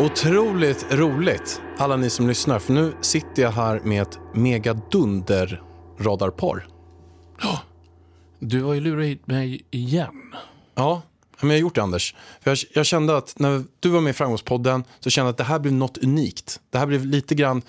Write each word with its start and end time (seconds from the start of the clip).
Otroligt 0.00 0.86
roligt, 0.90 1.60
alla 1.78 1.96
ni 1.96 2.10
som 2.10 2.28
lyssnar, 2.28 2.58
för 2.58 2.72
nu 2.72 2.94
sitter 3.00 3.42
jag 3.42 3.50
här 3.50 3.80
med 3.80 4.02
ett 4.02 4.18
megadunder 4.34 5.62
radarpar. 5.98 6.66
Du 8.38 8.62
har 8.62 8.74
ju 8.74 8.80
lurat 8.80 9.06
hit 9.06 9.26
mig 9.26 9.62
igen. 9.70 10.34
Ja, 10.74 11.02
men 11.40 11.50
jag 11.50 11.56
har 11.56 11.60
gjort 11.60 11.74
det 11.74 11.82
Anders. 11.82 12.14
För 12.40 12.50
jag, 12.50 12.58
jag 12.74 12.86
kände 12.86 13.16
att 13.16 13.38
när 13.38 13.64
du 13.80 13.88
var 13.88 14.00
med 14.00 14.10
i 14.10 14.14
Framgångspodden 14.14 14.84
så 15.00 15.10
kände 15.10 15.26
jag 15.26 15.30
att 15.32 15.38
det 15.38 15.44
här 15.44 15.58
blev 15.58 15.72
något 15.74 15.98
unikt. 15.98 16.60
Det 16.70 16.78
här 16.78 16.86
blev 16.86 17.06
lite 17.06 17.34
grann 17.34 17.62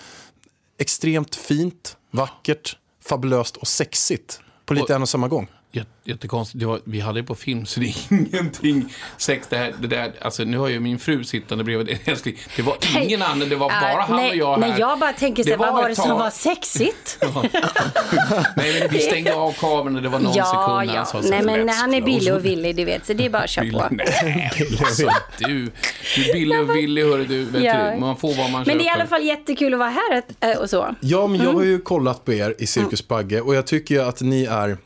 extremt 0.77 1.35
fint, 1.35 1.97
vackert, 2.11 2.77
fabulöst 3.05 3.57
och 3.57 3.67
sexigt 3.67 4.41
på 4.65 4.73
lite 4.73 4.83
Och- 4.83 4.89
en 4.89 5.01
och 5.01 5.09
samma 5.09 5.27
gång. 5.27 5.47
Jät- 5.71 5.85
Jättekonstigt. 6.03 6.59
Det 6.59 6.65
var, 6.65 6.79
vi 6.83 6.99
hade 6.99 7.19
det 7.21 7.23
på 7.27 7.35
film, 7.35 7.65
så 7.65 7.79
det 7.79 7.85
är 7.85 7.95
ingenting 8.13 8.93
sex. 9.17 9.47
Det, 9.49 9.57
här, 9.57 9.73
det 9.81 9.87
där, 9.87 10.11
alltså, 10.21 10.43
nu 10.43 10.57
har 10.57 10.67
ju 10.67 10.79
min 10.79 10.99
fru 10.99 11.23
sittande 11.23 11.63
bredvid. 11.63 11.97
Älskling, 12.05 12.37
Det 12.55 12.61
var 12.61 12.77
ingen 13.01 13.21
annan, 13.21 13.49
det 13.49 13.55
var 13.55 13.69
bara 13.69 13.91
Ja, 13.91 14.05
han 14.07 14.15
nej, 14.17 14.29
och 14.29 14.35
jag 14.37 14.51
här. 14.53 14.69
Nej, 14.69 14.79
jag 14.79 14.99
bara 14.99 15.13
tänker 15.13 15.43
så 15.43 15.57
vad 15.57 15.73
var 15.73 15.89
det 15.89 15.95
som 15.95 16.09
var 16.09 16.29
sexigt? 16.29 17.17
Nej, 18.57 18.79
men 18.79 18.89
vi 18.91 18.99
stängde 18.99 19.35
av 19.35 19.51
kameran 19.51 19.95
och 19.95 20.01
det 20.01 20.09
var 20.09 20.19
någon 20.19 20.33
ja, 20.35 20.45
sekund 20.45 20.87
när 20.87 20.93
ja. 20.93 20.97
han 20.97 21.05
sa 21.05 21.21
så 21.23 21.29
Nej, 21.29 21.43
men 21.43 21.69
"Let's 21.69 21.73
han 21.73 21.93
är 21.93 22.01
billig 22.01 22.33
och 22.33 22.45
villig, 22.45 22.75
du 22.75 22.85
vet. 22.85 23.05
Så 23.05 23.13
det 23.13 23.25
är 23.25 23.29
bara 23.29 23.43
att 23.43 23.49
köra 23.49 23.63
bill." 23.65 23.73
på. 23.73 23.87
Nej, 23.91 24.51
alltså, 24.85 25.09
du, 25.39 25.71
du 26.15 26.29
är 26.29 26.33
billig 26.33 26.59
och 26.59 26.75
villig, 26.75 27.03
hörru 27.03 27.25
du. 27.25 27.43
Vet 27.45 27.63
Ja. 27.63 27.91
du. 27.93 27.99
Man 27.99 28.17
får 28.17 28.33
vad 28.33 28.49
man 28.51 28.63
Men 28.67 28.77
det 28.77 28.83
är 28.83 28.85
i 28.85 28.87
köper. 28.87 28.99
alla 28.99 29.07
fall 29.07 29.23
jättekul 29.23 29.73
att 29.73 29.79
vara 29.79 29.89
här 29.89 30.23
äh, 30.39 30.57
och 30.57 30.69
så. 30.69 30.95
Ja, 30.99 31.27
men 31.27 31.35
Mm. 31.35 31.47
jag 31.47 31.53
har 31.53 31.63
ju 31.63 31.79
kollat 31.81 32.25
på 32.25 32.33
er 32.33 32.55
i 32.59 32.67
Cirkus 32.67 33.07
Bagge 33.07 33.41
och 33.41 33.55
jag 33.55 33.67
tycker 33.67 33.95
ju 33.95 34.01
att 34.01 34.21
ni 34.21 34.43
är 34.45 34.77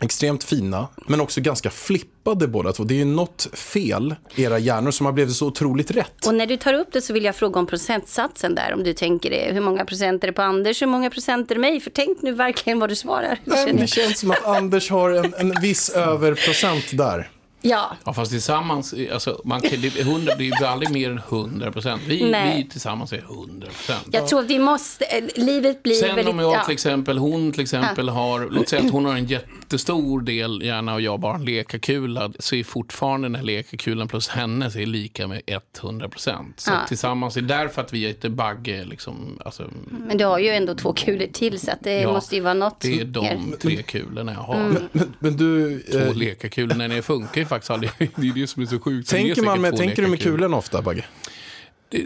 extremt 0.00 0.44
fina, 0.44 0.88
men 1.06 1.20
också 1.20 1.40
ganska 1.40 1.70
flippade 1.70 2.48
båda 2.48 2.72
två. 2.72 2.84
Det 2.84 2.94
är 2.94 2.98
ju 2.98 3.04
något 3.04 3.48
fel 3.52 4.14
i 4.34 4.42
era 4.42 4.58
hjärnor 4.58 4.90
som 4.90 5.06
har 5.06 5.12
blivit 5.12 5.34
så 5.36 5.46
otroligt 5.46 5.90
rätt. 5.90 6.26
Och 6.26 6.34
när 6.34 6.46
du 6.46 6.56
tar 6.56 6.74
upp 6.74 6.88
det 6.92 7.02
så 7.02 7.12
vill 7.12 7.24
jag 7.24 7.36
fråga 7.36 7.60
om 7.60 7.66
procentsatsen 7.66 8.54
där. 8.54 8.74
Om 8.74 8.84
du 8.84 8.92
tänker 8.92 9.30
det. 9.30 9.52
Hur 9.52 9.60
många 9.60 9.84
procent 9.84 10.22
är 10.24 10.26
det 10.26 10.32
på 10.32 10.42
Anders? 10.42 10.82
Hur 10.82 10.86
många 10.86 11.10
procent 11.10 11.50
är 11.50 11.54
det 11.54 11.60
mig? 11.60 11.80
För 11.80 11.90
tänk 11.90 12.22
nu 12.22 12.32
verkligen 12.32 12.78
vad 12.78 12.88
du 12.88 12.96
svarar. 12.96 13.38
Nej, 13.44 13.72
det 13.72 13.86
känns 13.86 14.18
som 14.18 14.30
att 14.30 14.46
Anders 14.46 14.90
har 14.90 15.10
en, 15.10 15.34
en 15.38 15.60
viss 15.60 15.90
överprocent 15.90 16.84
där. 16.92 17.30
Ja, 17.62 17.96
Ja, 18.04 18.12
fast 18.12 18.30
tillsammans, 18.30 18.94
alltså, 19.12 19.40
man 19.44 19.60
kan, 19.60 19.80
det, 19.80 20.00
100 20.00 20.36
blir 20.36 20.60
ju 20.60 20.66
aldrig 20.66 20.90
mer 20.90 21.10
än 21.10 21.18
100 21.18 21.72
procent. 21.72 22.02
Vi, 22.06 22.16
vi 22.56 22.68
tillsammans 22.70 23.12
är 23.12 23.18
100 23.18 23.66
procent. 23.66 24.08
jag 24.12 24.28
tror 24.28 24.40
att 24.40 24.46
vi 24.46 24.58
måste, 24.58 25.04
eh, 25.04 25.24
livet 25.34 25.82
blir 25.82 25.94
Sen 25.94 26.16
väldigt... 26.16 26.34
om 26.34 26.38
jag 26.38 26.54
ja. 26.54 26.64
till 26.64 26.72
exempel, 26.72 27.18
hon 27.18 27.52
till 27.52 27.60
exempel 27.60 28.08
har, 28.08 28.48
låt 28.50 28.68
säga 28.68 28.82
att 28.82 28.90
hon 28.90 29.04
har 29.04 29.14
en 29.14 29.26
jättestor 29.72 30.20
del 30.20 30.62
hjärna 30.62 30.94
och 30.94 31.00
jag 31.00 31.20
bara 31.20 31.34
en 31.34 31.44
lekakula, 31.44 32.32
så 32.38 32.54
är 32.56 32.64
fortfarande 32.64 33.28
den 33.28 33.34
här 33.34 33.42
lekakulan 33.42 34.08
plus 34.08 34.28
hennes 34.28 34.76
är 34.76 34.86
lika 34.86 35.26
med 35.26 35.42
100 35.80 36.08
procent. 36.08 36.60
Så 36.60 36.70
Ja. 36.70 36.86
tillsammans 36.88 37.36
är 37.36 37.40
därför 37.40 37.80
att 37.82 37.92
vi 37.92 38.06
är 38.06 38.10
ett 38.10 38.22
bagge, 38.32 38.84
liksom, 38.84 39.38
alltså, 39.44 39.70
Men 40.06 40.18
du 40.18 40.24
har 40.24 40.38
ju 40.38 40.48
ändå 40.48 40.74
två 40.74 40.92
kulor 40.92 41.26
till 41.32 41.60
så 41.60 41.70
att 41.70 41.80
det 41.82 42.00
Ja, 42.00 42.12
måste 42.12 42.34
ju 42.34 42.40
vara 42.40 42.54
något 42.54 42.80
det 42.80 43.00
är 43.00 43.04
mer. 43.04 43.12
de 43.12 43.56
tre 43.60 43.82
kulorna 43.82 44.32
jag 44.32 44.40
har. 44.40 44.54
Mm. 44.60 44.82
Men, 44.92 45.14
men 45.18 45.36
du, 45.36 45.80
Två 45.92 45.98
eh, 45.98 46.16
lekakulor, 46.16 46.74
nej 46.74 46.88
det 46.88 47.02
funkar 47.02 47.40
ju 47.40 47.46
faktiskt 47.46 47.70
aldrig. 47.70 47.90
Det 47.98 48.28
är 48.28 48.34
det 48.34 48.46
som 48.46 48.62
är 48.62 48.66
så 48.66 48.80
sjukt. 48.80 49.08
Så 49.08 49.16
tänker, 49.16 49.42
man 49.42 49.60
med, 49.60 49.76
tänker 49.76 50.02
du 50.02 50.08
med 50.08 50.20
kulorna 50.22 50.56
ofta, 50.56 50.82
Bagge? 50.82 51.04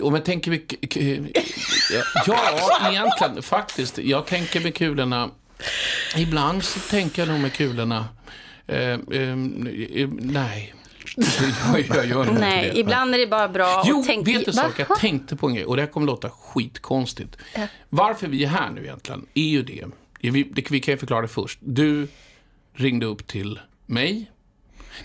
Om 0.02 0.14
jag 0.14 0.24
tänker 0.24 0.50
med... 0.50 0.60
Ja, 2.26 2.90
egentligen 2.90 3.42
faktiskt. 3.42 3.98
Jag 3.98 4.26
tänker 4.26 4.60
med 4.60 4.74
kulorna... 4.74 5.30
Ibland 6.16 6.64
så 6.64 6.80
tänker 6.80 7.22
jag 7.22 7.28
nog 7.28 7.40
med 7.40 7.52
kulorna... 7.52 8.08
Eh, 8.66 8.78
eh, 8.78 9.36
nej. 10.20 10.74
Jag, 11.72 11.80
jag 11.96 12.06
gör 12.06 12.20
inte 12.28 12.40
Nej, 12.40 12.70
det. 12.74 12.78
ibland 12.78 13.14
är 13.14 13.18
det 13.18 13.26
bara 13.26 13.48
bra 13.48 13.82
Jo, 13.86 14.00
att 14.00 14.06
tänka... 14.06 14.30
vet 14.32 14.44
du 14.46 14.52
Va? 14.52 14.62
sak? 14.62 14.78
Jag 14.88 14.98
tänkte 14.98 15.36
på 15.36 15.46
en 15.46 15.54
grej 15.54 15.64
och 15.64 15.76
det 15.76 15.82
här 15.82 15.88
kommer 15.90 16.06
låta 16.06 16.30
skitkonstigt. 16.30 17.36
Varför 17.88 18.26
vi 18.28 18.44
är 18.44 18.48
här 18.48 18.70
nu 18.70 18.82
egentligen 18.84 19.26
är 19.34 19.42
ju 19.48 19.62
det. 19.62 19.84
Vi, 20.20 20.42
det, 20.42 20.70
vi 20.70 20.80
kan 20.80 20.92
ju 20.94 20.98
förklara 20.98 21.22
det 21.22 21.28
först. 21.28 21.58
Du 21.62 22.08
ringde 22.74 23.06
upp 23.06 23.26
till 23.26 23.60
mig. 23.86 24.30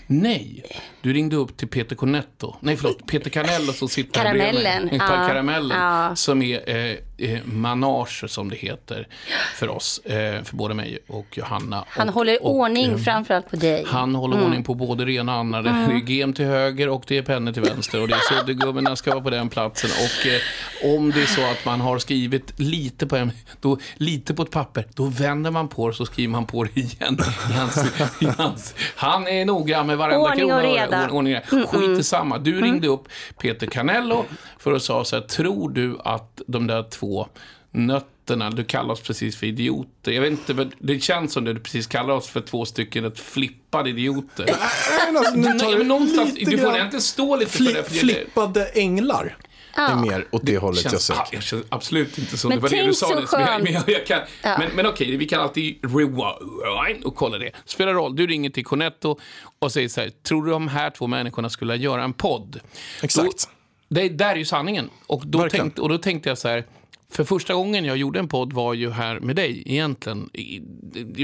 Nej, 0.06 0.64
du 1.00 1.12
ringde 1.12 1.36
upp 1.36 1.56
till 1.56 1.68
Peter 1.68 1.96
Cornetto. 1.96 2.56
Nej, 2.60 2.76
förlåt, 2.76 3.06
Peter 3.06 3.30
Canello 3.30 3.72
som 3.72 3.88
sitter 3.88 4.20
här 4.20 4.34
bredvid 4.34 4.54
mig. 4.54 4.62
Karamellen, 4.62 4.98
ja. 5.00 5.26
Karamellen, 5.28 5.78
Ja. 5.78 6.16
som 6.16 6.42
är 6.42 6.70
eh, 6.76 6.96
eh, 7.20 7.38
manage, 7.44 8.24
som 8.28 8.50
det 8.50 8.56
heter, 8.56 9.06
för 9.54 9.68
oss. 9.68 9.98
Eh, 9.98 10.42
för 10.42 10.56
både 10.56 10.74
mig 10.74 10.98
och 11.08 11.26
Johanna. 11.38 11.84
Han 11.88 12.08
och, 12.08 12.14
håller 12.14 12.42
och, 12.44 12.54
ordning 12.54 12.90
eh, 12.92 12.98
framförallt 12.98 13.50
på 13.50 13.56
dig. 13.56 13.84
han 13.86 14.14
håller 14.14 14.44
ordning 14.44 14.64
på 14.64 14.74
både 14.74 15.04
det 15.04 15.12
ena 15.12 15.32
och 15.32 15.38
andra. 15.38 15.62
Det 15.62 15.68
är 15.70 16.10
gem 16.10 16.32
till 16.32 16.44
höger 16.44 16.88
och 16.88 17.04
det 17.06 17.18
är 17.18 17.22
pennor 17.22 17.52
till 17.52 17.62
vänster. 17.62 18.02
Och 18.02 18.08
det 18.08 18.14
är 18.14 18.44
suddgummorna 18.44 18.96
ska 18.96 19.10
vara 19.10 19.22
på 19.24 19.30
den 19.30 19.48
platsen. 19.48 19.90
Och 19.90 20.26
eh, 20.26 20.94
om 20.96 21.10
det 21.10 21.22
är 21.22 21.26
så 21.26 21.40
att 21.50 21.64
man 21.64 21.80
har 21.80 21.98
skrivit 21.98 22.60
lite 22.60 23.06
på, 23.06 23.16
en, 23.16 23.32
då, 23.60 23.78
lite 23.96 24.34
på 24.34 24.42
ett 24.42 24.50
papper, 24.50 24.84
då 24.94 25.04
vänder 25.04 25.50
man 25.50 25.68
på 25.68 25.88
det 25.88 25.94
så 25.94 26.06
skriver 26.06 26.32
man 26.32 26.46
på 26.46 26.64
det 26.64 26.80
igen. 26.80 27.18
I 27.50 27.52
hans, 27.52 27.84
i 28.20 28.26
hans, 28.38 28.74
han 28.96 29.28
är 29.28 29.44
noggrann 29.44 29.86
med 29.86 29.98
varenda 29.98 30.18
Ordning 30.30 30.52
och 30.52 30.60
krona. 30.60 30.74
reda. 30.74 30.96
Mm, 30.96 31.08
Or- 31.08 31.12
Ordning 31.12 31.36
och 31.36 31.52
reda. 31.52 31.66
Skit 31.66 31.98
i 32.00 32.02
samma. 32.02 32.38
Du 32.38 32.60
ringde 32.60 32.88
upp 32.88 33.08
Peter 33.40 33.66
Canello 33.66 34.24
för 34.58 34.72
att 34.72 34.82
säga 34.82 35.04
så 35.04 35.16
här, 35.16 35.22
tror 35.22 35.70
du 35.70 35.98
att 36.04 36.42
de 36.46 36.66
där 36.66 36.82
två 36.90 37.09
nötterna, 37.70 38.50
du 38.50 38.64
kallar 38.64 38.92
oss 38.92 39.00
precis 39.00 39.36
för 39.36 39.46
idioter. 39.46 40.12
Jag 40.12 40.22
vet 40.22 40.30
inte, 40.30 40.54
men 40.54 40.72
det 40.78 41.00
känns 41.00 41.32
som 41.32 41.44
det 41.44 41.52
du 41.52 41.60
precis 41.60 41.86
kallar 41.86 42.14
oss 42.14 42.28
för 42.28 42.40
två 42.40 42.64
stycken 42.64 43.04
ett 43.04 43.18
flippade 43.20 43.90
idioter. 43.90 44.44
Nej, 44.46 45.16
alltså, 45.16 45.34
nu 45.34 45.44
tar 45.44 45.54
Nej, 45.54 45.72
du 45.72 45.78
men 45.78 45.88
någonstans, 45.88 46.34
du 46.34 46.58
får 46.58 46.78
inte 46.78 47.00
stå 47.00 47.36
lite 47.36 47.50
för 47.50 47.64
det. 47.64 47.70
För 47.72 47.82
det 47.82 47.90
flippade 48.00 48.64
änglar 48.66 49.36
är 49.74 49.96
mer 49.96 50.26
åt 50.30 50.46
det 50.46 50.58
hållet 50.58 50.84
jag 50.84 50.90
känns, 50.90 51.04
söker. 51.04 51.20
ah, 51.20 51.26
jag 51.32 51.42
känns 51.42 51.64
absolut 51.68 52.18
inte 52.18 52.38
som 52.38 52.48
Men 52.48 52.58
det 52.58 52.62
var 52.62 52.68
det 52.68 52.82
du 52.86 52.94
sa 52.94 53.06
så 53.08 53.20
nyss. 53.20 53.32
Men, 53.32 53.40
jag- 53.40 53.62
men, 53.62 53.72
jag, 53.72 53.82
jag 53.86 54.06
kan, 54.06 54.20
men, 54.42 54.70
men 54.74 54.86
okej, 54.86 55.16
vi 55.16 55.26
kan 55.28 55.40
alltid 55.40 55.78
rewind 55.82 57.04
och 57.04 57.16
kolla 57.16 57.38
det. 57.38 57.50
Spelar 57.64 57.94
roll, 57.94 58.16
du 58.16 58.26
ringer 58.26 58.50
till 58.50 58.64
Cornetto 58.64 59.18
och 59.58 59.72
säger 59.72 59.88
så 59.88 60.00
här, 60.00 60.10
tror 60.10 60.44
du 60.44 60.50
de 60.50 60.68
här 60.68 60.90
två 60.90 61.06
människorna 61.06 61.50
skulle 61.50 61.76
göra 61.76 62.04
en 62.04 62.12
podd? 62.12 62.60
Exakt. 63.02 63.48
Då, 63.88 63.94
det 64.00 64.08
där 64.08 64.30
är 64.32 64.36
ju 64.36 64.44
sanningen. 64.44 64.90
Och 65.06 65.26
då, 65.26 65.38
Verkligen. 65.38 65.64
tänkte, 65.66 65.80
och 65.82 65.88
då 65.88 65.98
tänkte 65.98 66.28
jag 66.28 66.38
så 66.38 66.48
här, 66.48 66.64
för 67.10 67.24
första 67.24 67.54
gången 67.54 67.84
jag 67.84 67.96
gjorde 67.96 68.18
en 68.18 68.28
podd 68.28 68.52
var 68.52 68.74
ju 68.74 68.90
här 68.90 69.20
med 69.20 69.36
dig 69.36 69.62
egentligen. 69.66 70.30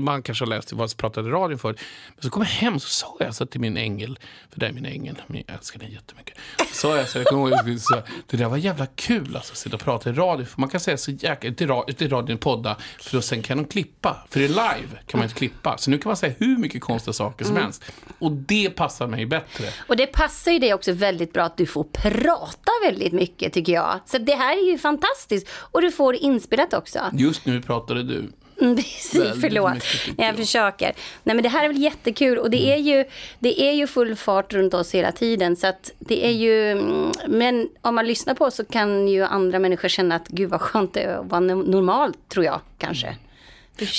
Man 0.02 0.22
kanske 0.22 0.44
har 0.44 0.48
läst 0.50 0.72
vad 0.72 0.91
jag 0.91 0.97
pratade 0.97 1.28
i 1.28 1.32
radion 1.32 1.58
förut. 1.58 1.80
Men 2.14 2.22
så 2.22 2.30
kom 2.30 2.42
jag 2.42 2.48
hem 2.48 2.80
så 2.80 2.88
sa 2.88 3.16
jag 3.20 3.34
så 3.34 3.47
till 3.47 3.60
min 3.60 3.76
ängel, 3.76 4.19
för 4.52 4.60
det 4.60 4.66
är 4.66 4.72
min 4.72 4.86
ängel, 4.86 5.22
men 5.26 5.42
jag 5.47 5.56
älskar 5.56 5.80
den 5.80 5.91
jättemycket. 5.91 6.38
Så 6.72 6.97
jag 6.97 7.08
så, 7.08 7.19
jag 7.19 7.26
kommer 7.26 7.69
ihåg, 7.69 7.80
så, 7.80 8.02
det 8.26 8.36
där 8.36 8.48
var 8.48 8.56
jävla 8.56 8.86
kul 8.86 9.36
alltså, 9.36 9.52
att 9.52 9.58
sitta 9.58 9.76
och 9.76 9.82
prata 9.82 10.10
i 10.10 10.12
radio. 10.12 10.47
För 10.47 10.60
man 10.60 10.69
kan 10.69 10.80
säga 10.80 10.97
så 10.97 11.10
jäkla, 11.10 11.48
inte 11.48 11.64
i 11.64 11.66
ra- 11.66 12.08
radion 12.08 12.38
podda, 12.38 12.76
för 13.00 13.16
då 13.16 13.22
sen 13.22 13.42
kan 13.42 13.56
de 13.56 13.64
klippa. 13.64 14.16
För 14.30 14.41
det 14.41 14.44
är 14.47 14.48
live 14.48 14.98
kan 15.06 15.18
man 15.18 15.22
inte 15.22 15.34
klippa. 15.38 15.78
Så 15.78 15.91
nu 15.91 15.98
kan 15.98 16.10
man 16.10 16.16
säga 16.16 16.34
hur 16.38 16.56
mycket 16.56 16.82
konstiga 16.82 17.12
saker 17.12 17.44
som 17.44 17.56
helst. 17.56 17.84
Och 18.18 18.32
det 18.32 18.70
passar 18.70 19.06
mig 19.06 19.26
bättre. 19.26 19.64
Och 19.86 19.97
det 19.97 20.06
passar 20.06 20.53
ju 20.53 20.58
dig 20.58 20.74
också 20.74 20.92
väldigt 20.92 21.32
bra 21.32 21.44
att 21.44 21.56
du 21.56 21.66
får 21.66 21.84
prata 21.84 22.70
väldigt 22.84 23.12
mycket 23.12 23.53
tycker 23.53 23.72
jag. 23.72 24.00
Så 24.06 24.18
det 24.18 24.34
här 24.34 24.56
är 24.56 24.70
ju 24.70 24.78
fantastiskt. 24.78 25.48
Och 25.76 25.82
du 25.82 25.91
får 25.91 26.14
inspelat 26.14 26.75
också. 26.75 26.98
Just 27.12 27.47
nu 27.47 27.62
pratade 27.62 28.03
du. 28.03 28.19
Mm, 28.60 28.76
Precis, 28.76 29.14
Väldigt 29.20 29.41
förlåt. 29.41 29.75
mycket, 29.75 30.19
jag. 30.19 30.28
jag. 30.28 30.37
försöker. 30.37 30.92
Nej 31.25 31.37
men 31.37 31.42
det 31.42 31.48
här 31.48 31.64
är 31.64 31.69
väl 31.69 31.82
jättekul 31.82 32.38
och 32.38 32.50
det 32.50 32.72
är 32.72 32.76
ju, 32.76 33.04
det 33.38 33.60
är 33.62 33.72
ju 33.72 33.86
full 33.86 34.16
fart 34.16 34.53
runt 34.54 34.75
oss 34.75 34.94
hela 34.94 35.12
tiden. 35.12 35.56
Så 35.56 35.66
att 35.66 35.92
det 35.98 36.26
är 36.26 36.31
ju, 36.31 36.70
mm, 36.72 37.10
men 37.28 37.69
om 37.81 37.94
man 37.94 38.06
lyssnar 38.06 38.34
på 38.34 38.44
oss 38.44 38.54
så 38.54 38.65
kan 38.65 39.09
ju 39.09 39.25
andra 39.25 39.59
människor 39.59 39.88
känna 39.88 40.15
att 40.15 40.28
gud 40.28 40.50
vad 40.50 40.60
skönt 40.60 40.94
det 40.94 41.00
är 41.00 41.19
att 41.19 41.26
vara 41.31 41.41
no- 41.41 41.70
normalt, 41.70 42.28
tror 42.28 42.44
jag 42.44 42.60
kanske. 42.78 43.16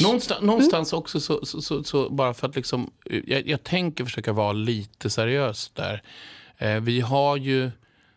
Någonstans, 0.04 0.42
någonstans 0.42 0.94
också 0.94 1.20
så, 1.20 1.46
så, 1.46 1.62
så, 1.62 1.84
så 1.84 2.10
bara 2.10 2.34
för 2.34 2.48
att 2.48 2.56
liksom, 2.56 2.92
jag, 3.26 3.48
jag 3.48 3.64
tänker 3.64 4.04
försöka 4.06 4.34
vara 4.34 4.52
lite 4.54 5.10
seriös 5.10 5.72
där. 5.74 6.02
Eh, 6.58 6.80
vi 6.80 7.02
har 7.02 7.38
ju 7.38 7.72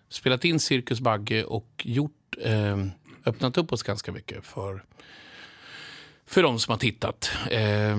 spelat 0.08 0.44
in 0.44 0.60
Cirkus 0.60 1.00
Bagge 1.00 1.44
och 1.44 1.68
gjort, 1.84 2.36
eh, 2.42 2.76
öppnat 3.24 3.58
upp 3.58 3.72
oss 3.72 3.82
ganska 3.82 4.12
mycket 4.12 4.44
för, 4.44 4.84
för 6.26 6.42
de 6.42 6.58
som 6.58 6.72
har 6.72 6.78
tittat. 6.78 7.30
Eh, 7.50 7.96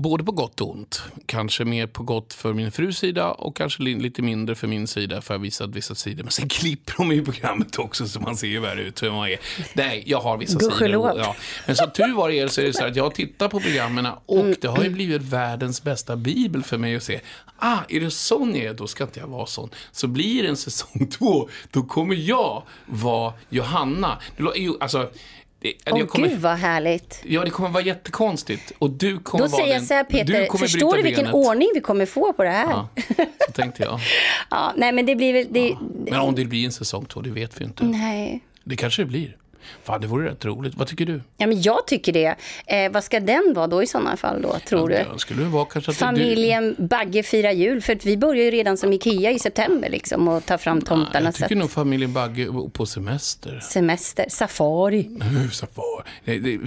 både 0.00 0.24
på 0.24 0.32
gott 0.32 0.60
och 0.60 0.70
ont. 0.70 1.02
Kanske 1.26 1.64
mer 1.64 1.86
på 1.86 2.02
gott 2.02 2.32
för 2.34 2.52
min 2.52 2.72
frus 2.72 2.98
sida 2.98 3.30
och 3.30 3.56
kanske 3.56 3.82
li- 3.82 3.94
lite 4.00 4.22
mindre 4.22 4.54
för 4.54 4.66
min 4.66 4.86
sida 4.86 5.20
för 5.22 5.34
jag 5.34 5.38
har 5.38 5.42
visat 5.44 5.70
vissa 5.70 5.94
sidor. 5.94 6.22
Men 6.22 6.30
sen 6.32 6.48
klipper 6.48 6.94
de 6.96 7.12
i 7.12 7.22
programmet 7.24 7.78
också 7.78 8.08
så 8.08 8.20
man 8.20 8.36
ser 8.36 8.46
ju 8.46 8.60
värre 8.60 8.82
ut 8.82 9.02
hur 9.02 9.10
man 9.10 9.28
är. 9.28 9.38
Nej, 9.72 10.02
jag 10.06 10.20
har 10.20 10.36
vissa 10.36 10.58
Gudskelov. 10.58 11.08
sidor. 11.08 11.18
Ja. 11.24 11.36
Men 11.66 11.76
som 11.76 11.90
tur 11.90 12.14
var 12.14 12.30
det 12.30 12.48
så 12.52 12.60
är 12.60 12.64
det 12.64 12.72
så 12.72 12.84
att 12.84 12.96
jag 12.96 13.14
tittar 13.14 13.48
på 13.48 13.60
programmen 13.60 14.06
och 14.26 14.46
det 14.60 14.68
har 14.68 14.82
ju 14.84 14.90
blivit 14.90 15.22
världens 15.22 15.82
bästa 15.82 16.16
bibel 16.16 16.62
för 16.62 16.78
mig 16.78 16.96
att 16.96 17.02
se. 17.02 17.20
Ah, 17.62 17.78
är 17.88 18.00
det 18.00 18.10
sån 18.10 18.54
jag 18.56 18.64
är, 18.64 18.74
då 18.74 18.86
ska 18.86 19.04
inte 19.04 19.20
jag 19.20 19.26
vara 19.26 19.46
sån. 19.46 19.70
Så 19.92 20.06
blir 20.06 20.42
det 20.42 20.48
en 20.48 20.56
säsong 20.56 21.06
två, 21.18 21.48
då 21.70 21.82
kommer 21.82 22.14
jag 22.14 22.62
vara 22.86 23.32
Johanna. 23.48 24.18
Alltså, 24.80 25.10
Åh 25.90 26.06
kommer, 26.06 26.28
gud 26.28 26.38
vad 26.40 26.56
härligt. 26.56 27.20
Ja, 27.24 27.44
det 27.44 27.50
kommer 27.50 27.68
vara 27.68 27.82
jättekonstigt. 27.82 28.72
Och 28.78 28.90
du 28.90 29.18
kommer 29.18 29.44
Då 29.44 29.50
vara 29.50 29.62
säger 29.62 29.74
jag 29.74 29.82
så 29.82 29.94
här 29.94 30.04
du 30.04 30.18
Peter, 30.18 30.46
kommer 30.46 30.66
förstår 30.66 30.96
du 30.96 31.02
vilken 31.02 31.24
benet. 31.24 31.34
ordning 31.46 31.68
vi 31.74 31.80
kommer 31.80 32.06
få 32.06 32.32
på 32.32 32.44
det 32.44 32.50
här? 32.50 32.70
Ja, 32.70 32.88
Ja, 33.18 33.24
så 33.46 33.52
tänkte 33.52 33.82
jag. 33.82 34.00
nej 34.76 34.92
men 34.92 35.06
det 35.06 35.16
blir 35.16 35.32
väl, 35.32 35.46
det, 35.50 35.76
Men 36.10 36.20
om 36.20 36.34
det 36.34 36.44
blir 36.44 36.64
en 36.64 36.72
säsong 36.72 37.04
två, 37.04 37.20
det 37.20 37.30
vet 37.30 37.60
vi 37.60 37.64
inte. 37.64 37.84
nej. 37.84 38.40
Det 38.64 38.76
kanske 38.76 39.02
det 39.02 39.06
blir. 39.06 39.36
Fan, 39.84 40.00
det 40.00 40.06
vore 40.06 40.30
rätt 40.30 40.44
roligt. 40.44 40.74
Vad 40.76 40.88
tycker 40.88 41.06
du? 41.06 41.20
Ja 41.36 41.46
men 41.46 41.62
jag 41.62 41.86
tycker 41.86 42.12
det. 42.12 42.34
Eh, 42.66 42.92
vad 42.92 43.04
ska 43.04 43.20
den 43.20 43.52
vara 43.56 43.66
då 43.66 43.82
i 43.82 43.86
sådana 43.86 44.16
fall 44.16 44.42
då, 44.42 44.56
tror 44.68 44.88
du? 44.88 44.94
Ja, 44.94 45.18
skulle 45.18 45.42
det 45.42 45.48
vara 45.48 45.64
kanske 45.64 45.90
att 45.90 45.96
Familjen 45.96 46.76
Bagge 46.78 47.22
firar 47.22 47.50
jul, 47.52 47.80
för 47.82 47.92
att 47.92 48.06
vi 48.06 48.16
börjar 48.16 48.44
ju 48.44 48.50
redan 48.50 48.76
som 48.76 48.92
Ikea 48.92 49.30
i 49.30 49.38
september 49.38 49.88
liksom 49.88 50.28
och 50.28 50.46
ta 50.46 50.58
fram 50.58 50.80
du, 50.80 50.86
tomtarna. 50.86 51.24
Jag 51.26 51.34
så 51.34 51.42
tycker 51.42 51.54
att, 51.56 51.58
nog 51.60 51.70
familjen 51.70 52.12
Bagge 52.12 52.48
på 52.72 52.86
semester. 52.86 53.60
semester, 53.60 54.24
safari. 54.28 55.10
Safari. 55.52 56.04
Nej, 56.24 56.38
det, 56.40 56.58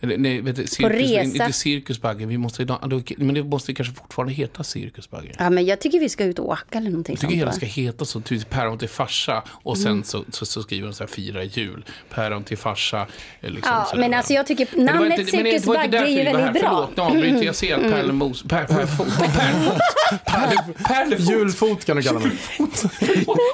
nej, 0.00 0.16
nej, 0.18 0.40
vet 0.40 0.56
du, 0.56 0.66
cirkus, 0.66 0.90
Mm. 0.90 0.98
resa. 1.02 1.42
Inte 1.44 1.52
cirkusbagge. 1.52 2.26
Vi 2.26 2.38
måste, 2.38 2.64
då- 2.64 2.78
men 3.16 3.34
det 3.34 3.42
måste 3.44 3.74
kanske 3.74 3.94
fortfarande 3.94 4.32
heta 4.34 4.64
cirkusbagge. 4.64 5.32
Ja 5.38 5.50
men 5.50 5.66
jag 5.66 5.80
tycker 5.80 6.00
vi 6.00 6.08
ska 6.08 6.24
ut 6.24 6.38
och 6.38 6.48
åka 6.48 6.78
eller 6.78 6.90
någonting 6.90 7.12
Jag 7.12 7.20
tycker 7.20 7.30
sånt. 7.30 7.38
hela 7.40 7.46
va? 7.50 7.52
ska 7.52 7.66
heta 7.66 8.04
så, 8.04 8.20
typ 8.20 8.50
päron 8.50 8.78
till 8.78 8.88
farsa 8.88 9.42
och 9.48 9.76
Mm. 9.76 9.84
sen 9.84 10.04
så, 10.04 10.24
så, 10.32 10.46
så 10.46 10.62
skriver 10.62 10.86
de 10.88 10.94
så 10.94 11.02
här 11.02 11.08
fira 11.08 11.44
jul. 11.44 11.84
Päron 12.30 12.44
till 12.44 12.58
farsa. 12.58 13.06
eh, 13.40 13.50
Liksom, 13.50 13.72
Ja, 13.74 13.84
så 13.90 13.96
men 13.96 14.14
alltså 14.14 14.32
jag 14.32 14.46
tycker 14.46 14.68
namnet 14.76 15.18
inte- 15.18 15.36
men 15.36 15.44
det 15.44 15.50
var 15.50 15.54
inte 15.54 15.60
Cirkus 15.60 15.64
Bagge 15.66 15.88
därför 15.88 16.06
är 16.06 16.10
ju 16.10 16.16
väldigt 16.24 16.62
bra. 16.62 16.70
Mm. 16.70 16.88
Förlåt, 16.94 16.96
nu 16.96 17.02
avbryter 17.02 17.44
jag 17.46 17.54
sent. 17.54 17.82
Pärlemos... 17.82 18.42
Per, 18.42 18.64
pärlfot. 18.64 19.18
Pärlfot. 19.18 19.78
Pärle- 20.26 20.88
Pärlefot. 20.88 21.30
Julfot 21.30 21.84
kan 21.84 21.96
du 21.96 22.02
kalla 22.02 22.20
mig. 22.20 22.30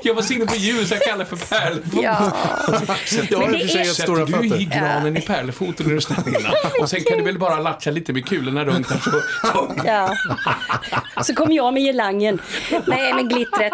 Jag 0.02 0.14
var 0.14 0.22
så 0.22 0.32
inne 0.32 0.46
på 0.46 0.56
jul 0.56 0.86
så 0.86 0.94
jag 0.94 1.02
kallar 1.02 1.18
det 1.30 1.36
för 1.36 1.48
pärlfot. 1.56 2.02
Ja, 2.02 2.32
Jag 3.30 3.38
har 3.38 3.46
Men 3.46 3.54
i 3.60 3.64
och 3.64 3.70
för 3.70 3.78
sig 3.78 3.84
stora 3.86 4.24
du 4.24 4.46
i 4.46 4.64
granen 4.64 5.16
i 5.16 5.20
pärlefoten 5.20 5.86
när 5.86 5.94
du 5.94 6.00
står 6.00 6.16
innan. 6.28 6.52
Och 6.80 6.90
sen 6.90 7.00
kan 7.04 7.18
du 7.18 7.24
väl 7.24 7.38
bara 7.38 7.60
latcha 7.60 7.90
lite 7.90 8.12
med 8.12 8.26
kulorna 8.28 8.64
runt 8.64 8.90
här 8.90 8.98
så... 8.98 9.10
så. 9.52 9.72
ja. 9.86 10.14
Så 11.22 11.34
kommer 11.34 11.56
jag 11.56 11.74
med 11.74 11.82
girlangen. 11.82 12.38
Nej 12.86 13.14
men 13.14 13.28
glittret. 13.28 13.72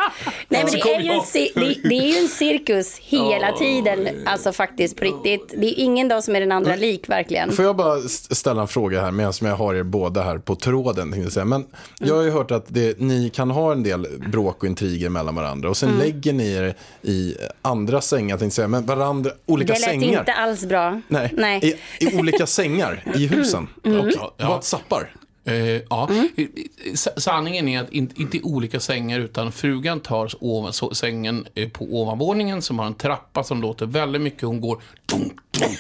Nej 0.49 0.65
men 0.65 0.73
det 0.73 0.81
är, 0.81 1.01
ju 1.01 1.11
en, 1.11 1.75
det 1.89 1.95
är 1.99 2.13
ju 2.13 2.19
en 2.19 2.29
cirkus 2.29 2.99
hela 2.99 3.53
tiden. 3.53 4.09
Alltså 4.27 4.53
faktiskt 4.53 4.92
på 4.97 5.05
riktigt. 5.05 5.55
Det 5.57 5.67
är 5.67 5.75
ingen 5.85 6.09
dag 6.09 6.25
som 6.25 6.37
är 6.37 6.41
den 6.41 6.53
andra 6.53 6.77
lik 6.77 7.09
verkligen. 7.09 7.53
Får 7.53 7.65
jag 7.65 7.77
bara 7.77 7.99
st- 7.99 8.35
ställa 8.35 8.63
en 8.63 8.69
fråga 8.69 9.01
här 9.01 9.11
medan 9.11 9.33
jag 9.41 9.57
har 9.57 9.75
er 9.75 9.83
båda 9.83 10.23
här 10.23 10.39
på 10.39 10.55
tråden. 10.55 11.15
jag 11.23 11.33
säga. 11.33 11.45
Men 11.45 11.65
jag 12.01 12.15
har 12.15 12.23
ju 12.23 12.31
hört 12.31 12.51
att 12.51 12.65
det, 12.69 13.01
ni 13.01 13.31
kan 13.31 13.51
ha 13.51 13.73
en 13.73 13.83
del 13.83 14.07
bråk 14.33 14.63
och 14.63 14.69
intriger 14.69 15.09
mellan 15.09 15.35
varandra 15.35 15.69
och 15.71 15.77
sen 15.77 15.89
Mm. 15.89 16.01
lägger 16.01 16.33
ni 16.33 16.53
er 16.53 16.75
i 17.03 17.35
andra 17.63 18.01
sängar, 18.01 18.29
tänkte 18.29 18.45
jag 18.45 18.53
säga, 18.53 18.69
men 18.69 18.87
varandra, 18.87 19.31
olika 19.47 19.73
Det 19.73 19.79
lät 19.81 19.89
sängar. 19.89 20.19
inte 20.21 20.33
alls 20.33 20.65
bra. 20.65 21.01
Nej, 21.09 21.31
Nej. 21.37 21.77
I, 21.99 22.05
I 22.07 22.19
olika 22.19 22.47
sängar 22.47 23.05
i 23.15 23.27
husen. 23.27 23.69
Mm. 23.85 24.01
Och 24.01 24.07
Ja. 24.37 24.49
Whatsappar. 24.49 25.15
Eh, 25.45 25.55
ja. 25.91 26.09
I- 26.37 26.49
s- 26.93 27.09
Sanningen 27.25 27.69
är 27.69 27.81
att 27.83 27.91
inte, 27.93 28.23
inte 28.23 28.41
olika 28.43 28.81
sängar 28.81 29.21
utan 29.21 29.53
frugan 29.53 30.01
tar 30.01 30.31
ovan, 30.41 30.73
så, 30.73 30.95
sängen 30.95 31.47
eh, 31.55 31.69
på 31.69 31.85
ovanvåningen 31.85 32.63
som 32.63 32.79
har 32.79 32.87
en 32.87 32.95
trappa 32.95 33.45
som 33.45 33.63
låter 33.63 33.87
väldigt 33.87 34.23
mycket. 34.23 34.43
Hon 34.43 34.61
går 34.61 34.83
dunk, 35.07 35.33
dunk, 35.61 35.79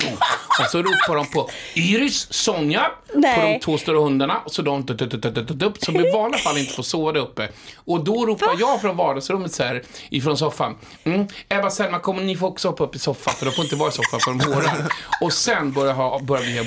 dunk. 0.00 0.18
Och 0.60 0.70
så 0.70 0.78
ropar 0.82 1.14
de 1.16 1.26
på 1.30 1.50
Iris, 1.74 2.32
Sonja 2.32 2.90
på 3.12 3.18
Nej. 3.18 3.52
de 3.52 3.60
två 3.64 3.78
stora 3.78 3.98
hundarna. 3.98 4.40
Så 4.46 4.62
de 4.62 4.86
tut, 4.86 5.84
som 5.84 5.96
i 5.96 6.12
vanliga 6.12 6.38
fall 6.40 6.58
inte 6.58 6.72
får 6.72 6.82
sova 6.82 7.12
där 7.12 7.20
uppe. 7.20 7.48
Och 7.76 8.04
då 8.04 8.26
ropar 8.26 8.56
jag 8.60 8.80
från 8.80 8.96
vardagsrummet 8.96 9.52
så 9.52 9.62
här 9.62 9.82
ifrån 10.10 10.36
soffan. 10.38 10.76
Mm, 11.04 11.26
Ebba, 11.48 11.70
Selma, 11.70 11.98
kommer 11.98 12.22
ni 12.22 12.36
få 12.36 12.46
också 12.46 12.68
hoppa 12.68 12.84
upp 12.84 12.94
i 12.94 12.98
soffan 12.98 13.34
för 13.34 13.46
de 13.46 13.52
får 13.52 13.64
inte 13.64 13.76
vara 13.76 13.88
i 13.88 13.92
soffan 13.92 14.20
för 14.20 14.30
de 14.30 14.40
hårar. 14.54 14.92
Och 15.20 15.32
sen 15.32 15.72
börjar, 15.72 15.94
ha, 15.94 16.18
börjar 16.22 16.42
vi 16.44 16.58
ha 16.58 16.64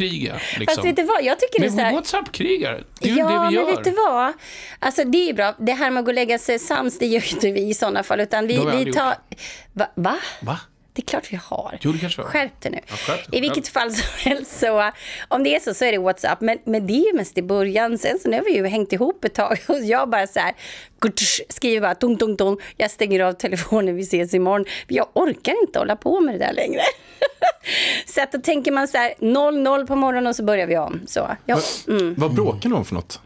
WhatsApp-kriga. 0.00 0.40
Liksom. 0.58 0.74
Fast 0.74 0.86
vet 0.86 0.96
du 0.96 1.02
vad, 1.02 1.24
jag 1.24 1.40
tycker 1.40 1.60
det 1.60 1.66
är 1.66 1.70
så 1.70 1.76
Men 1.76 1.84
här... 1.84 1.92
WhatsApp-krigare, 1.92 2.84
det 3.00 3.08
är 3.10 3.12
ju 3.12 3.18
Ja, 3.18 3.26
det 3.28 3.32
vi 3.32 3.38
men 3.38 3.52
gör. 3.52 3.66
vet 3.76 3.84
du 3.84 3.90
vad? 3.90 4.32
Alltså 4.78 5.04
det 5.04 5.30
är 5.30 5.34
bra. 5.34 5.54
Det 5.58 5.72
här 5.72 5.90
med 5.90 6.00
att 6.00 6.04
gå 6.04 6.10
och 6.10 6.14
lägga 6.14 6.38
sig 6.38 6.58
sams, 6.58 6.98
det 6.98 7.06
gör 7.06 7.20
ju 7.20 7.30
inte 7.30 7.50
vi 7.50 7.68
i 7.70 7.74
sådana 7.74 8.02
fall. 8.02 8.20
Utan 8.20 8.46
vi, 8.46 8.84
vi 8.84 8.92
tar... 8.92 9.14
Va? 9.72 9.86
va? 9.94 10.16
Va? 10.40 10.60
Det 10.96 11.02
är 11.02 11.06
klart 11.06 11.32
vi 11.32 11.38
har. 11.44 11.78
Jo, 11.80 11.92
det 11.92 11.98
kanske. 11.98 12.22
Skärp 12.22 12.60
dig 12.60 12.72
nu. 12.72 12.96
skärp 12.96 13.30
dig, 13.30 13.38
I 13.38 13.40
vilket 13.40 13.68
fall 13.68 13.92
som 13.92 14.06
helst 14.30 14.58
så, 14.60 14.90
om 15.28 15.42
det 15.42 15.56
är 15.56 15.60
så, 15.60 15.74
så 15.74 15.84
är 15.84 15.92
det 15.92 15.98
WhatsApp. 15.98 16.40
Men, 16.40 16.58
men 16.64 16.86
det 16.86 16.92
är 16.92 17.12
ju 17.12 17.12
mest 17.12 17.38
i 17.38 17.42
början. 17.42 17.98
Sen 17.98 18.18
så 18.18 18.28
nu 18.28 18.36
har 18.36 18.44
vi 18.44 18.56
ju 18.56 18.66
hängt 18.66 18.92
ihop 18.92 19.24
ett 19.24 19.34
tag 19.34 19.58
och 19.68 19.78
jag 19.78 20.08
bara 20.08 20.26
så 20.26 20.40
här, 20.40 20.54
skriver 21.48 21.80
bara 21.80 21.94
tung, 21.94 22.16
tung, 22.16 22.36
tung. 22.36 22.58
Jag 22.76 22.90
stänger 22.90 23.20
av 23.20 23.32
telefonen, 23.32 23.96
vi 23.96 24.02
ses 24.02 24.34
imorgon. 24.34 24.64
Jag 24.88 25.06
orkar 25.12 25.54
inte 25.62 25.78
hålla 25.78 25.96
på 25.96 26.20
med 26.20 26.34
det 26.34 26.38
där 26.38 26.52
längre. 26.52 26.80
så 28.06 28.22
att 28.22 28.32
då 28.32 28.38
tänker 28.38 28.72
man 28.72 28.88
så 28.88 28.98
här, 28.98 29.14
0-0 29.18 29.86
på 29.86 29.96
morgonen 29.96 30.26
och 30.26 30.36
så 30.36 30.44
börjar 30.44 30.66
vi 30.66 30.78
om. 30.78 31.00
Så, 31.06 31.36
ja, 31.46 31.60
mm. 31.88 32.14
Vad 32.18 32.34
bråkar 32.34 32.68
ni 32.68 32.74
om 32.74 32.84
för 32.84 32.94
något? 32.94 33.20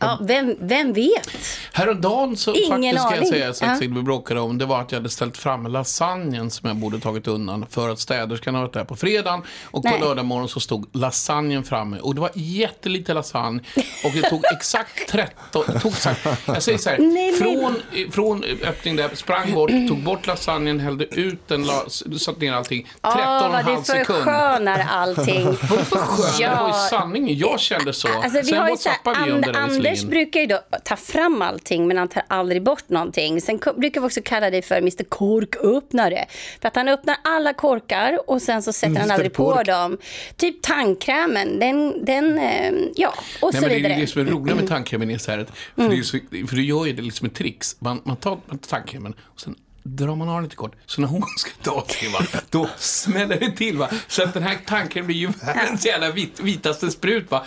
Ja, 0.00 0.18
vem, 0.22 0.56
vem 0.60 0.92
vet? 0.92 1.28
Häromdagen 1.72 2.36
så 2.36 2.54
Ingen 2.54 2.96
faktiskt 2.98 3.06
ska 3.06 3.16
jag 3.16 3.26
säga 3.28 3.54
så 3.54 3.64
Ja. 3.64 3.70
att 3.72 3.80
vi 3.82 3.88
bråkade 3.88 4.40
om 4.40 4.58
det 4.58 4.66
var 4.66 4.80
att 4.80 4.92
jag 4.92 4.98
hade 4.98 5.08
ställt 5.10 5.36
fram 5.36 5.66
lasagnen 5.66 6.50
som 6.50 6.68
jag 6.68 6.76
borde 6.76 7.00
tagit 7.00 7.28
undan 7.28 7.66
för 7.70 7.88
att 7.88 8.00
städerskan 8.00 8.54
har 8.54 8.62
varit 8.62 8.72
där 8.72 8.84
på 8.84 8.96
fredagen 8.96 9.42
och 9.64 9.82
på 9.82 9.88
Nej. 9.90 10.00
lördag 10.00 10.24
morgon 10.24 10.48
så 10.48 10.60
stod 10.60 10.96
lasagnen 10.96 11.64
framme 11.64 11.98
och 11.98 12.14
det 12.14 12.20
var 12.20 12.30
jättelite 12.34 13.14
lasagne 13.14 13.62
och 14.04 14.10
det 14.14 14.22
tog 14.30 14.42
exakt 14.52 15.08
13, 15.08 15.64
det 15.66 15.80
tog 15.80 15.92
exakt, 15.92 16.26
jag 16.46 16.62
säger 16.62 16.78
så 16.78 16.90
här, 16.90 16.98
Nej, 16.98 17.34
men- 17.40 17.60
från, 17.60 18.10
från 18.12 18.44
öppning 18.44 18.96
där, 18.96 19.10
sprang 19.14 19.54
bort, 19.54 19.70
tog 19.88 20.02
bort 20.02 20.26
lasagnen, 20.26 20.80
hällde 20.80 21.04
ut 21.04 21.48
den, 21.48 21.62
la, 21.64 21.84
satte 22.18 22.40
ner 22.40 22.52
allting, 22.52 22.88
13 23.02 23.20
och 23.20 23.26
Åh, 23.30 23.44
en 23.44 23.52
vad 23.52 23.62
halv 23.64 23.76
du 23.78 23.84
sekund. 23.84 24.06
förskönar 24.06 24.86
allting. 24.90 25.44
Vadå 25.44 25.56
för 25.84 25.96
skön? 25.96 26.26
Det 26.38 26.46
var 26.56 26.68
ju 26.68 26.74
Ja. 26.74 26.86
sanningen. 26.90 27.38
Jag 27.38 27.60
kände 27.60 27.92
så. 27.92 28.08
Alltså, 28.08 28.38
vi 28.38 28.44
Sen 28.44 28.58
har 28.58 28.68
ju 28.70 28.76
så 28.76 28.88
här, 28.88 28.98
And, 29.32 29.42
det 29.44 29.52
där 29.52 29.60
Anders 29.90 30.04
brukar 30.04 30.40
ju 30.40 30.46
då 30.46 30.60
ta 30.84 30.96
fram 30.96 31.42
allting 31.42 31.88
men 31.88 31.96
han 31.96 32.08
tar 32.08 32.22
aldrig 32.28 32.62
bort 32.62 32.88
någonting. 32.88 33.40
Sen 33.40 33.60
brukar 33.76 34.00
vi 34.00 34.06
också 34.06 34.20
kalla 34.24 34.50
dig 34.50 34.62
för 34.62 34.76
Mr 34.76 35.04
Korköppnare. 35.04 36.26
För 36.60 36.68
att 36.68 36.76
han 36.76 36.88
öppnar 36.88 37.16
alla 37.24 37.52
korkar 37.52 38.30
och 38.30 38.42
sen 38.42 38.62
så 38.62 38.72
sätter 38.72 38.94
han 38.94 39.02
Mr. 39.02 39.12
aldrig 39.14 39.32
på 39.32 39.52
Kork. 39.52 39.66
dem. 39.66 39.98
Typ 40.36 40.62
tandkrämen, 40.62 41.58
den, 41.58 42.04
den 42.04 42.38
eh, 42.38 42.72
ja, 42.96 43.14
och 43.42 43.52
Nej, 43.52 43.60
så 43.62 43.68
men 43.68 43.68
det 43.68 43.74
är 43.74 43.82
vidare. 43.82 44.00
det 44.00 44.06
som 44.06 44.20
är 44.20 44.30
roligt 44.30 44.56
med 44.56 44.68
tandkrämen 44.68 45.10
är 45.10 45.18
så 45.18 45.30
här 45.30 45.46
för, 45.76 45.88
det 45.88 45.98
är 45.98 46.02
så, 46.02 46.18
för 46.48 46.56
du 46.56 46.64
gör 46.64 46.86
ju 46.86 46.92
det 46.92 47.02
liksom 47.02 47.26
ett 47.26 47.34
trix. 47.34 47.76
Man, 47.80 48.00
man 48.04 48.16
tar 48.16 48.38
man 48.46 48.58
tar 48.58 48.68
tandkrämen 48.68 49.14
och 49.20 49.40
sen 49.40 49.54
drar 49.82 50.16
man 50.16 50.28
av 50.28 50.42
lite 50.42 50.56
kort. 50.56 50.72
Så 50.86 51.00
när 51.00 51.08
hon 51.08 51.22
ska 51.36 51.50
ta 51.62 51.84
sig, 51.88 52.08
va, 52.08 52.18
då 52.50 52.68
smäller 52.76 53.40
det 53.40 53.50
till. 53.50 53.78
Va? 53.78 53.88
Så 54.08 54.22
att 54.22 54.34
den 54.34 54.42
här 54.42 54.58
tandkrämen 54.66 55.06
blir 55.06 55.16
ju 55.16 55.28
världens 55.46 55.86
jävla 55.86 56.10
vit, 56.10 56.40
vitaste 56.40 56.90
sprut. 56.90 57.30
Va? 57.30 57.44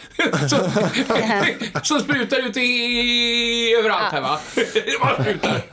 Så, 0.49 0.57
som 1.83 1.99
sprutar 1.99 2.47
ut 2.47 2.57
i, 2.57 3.75
överallt 3.79 4.11
här 4.13 4.21
va. 4.21 4.39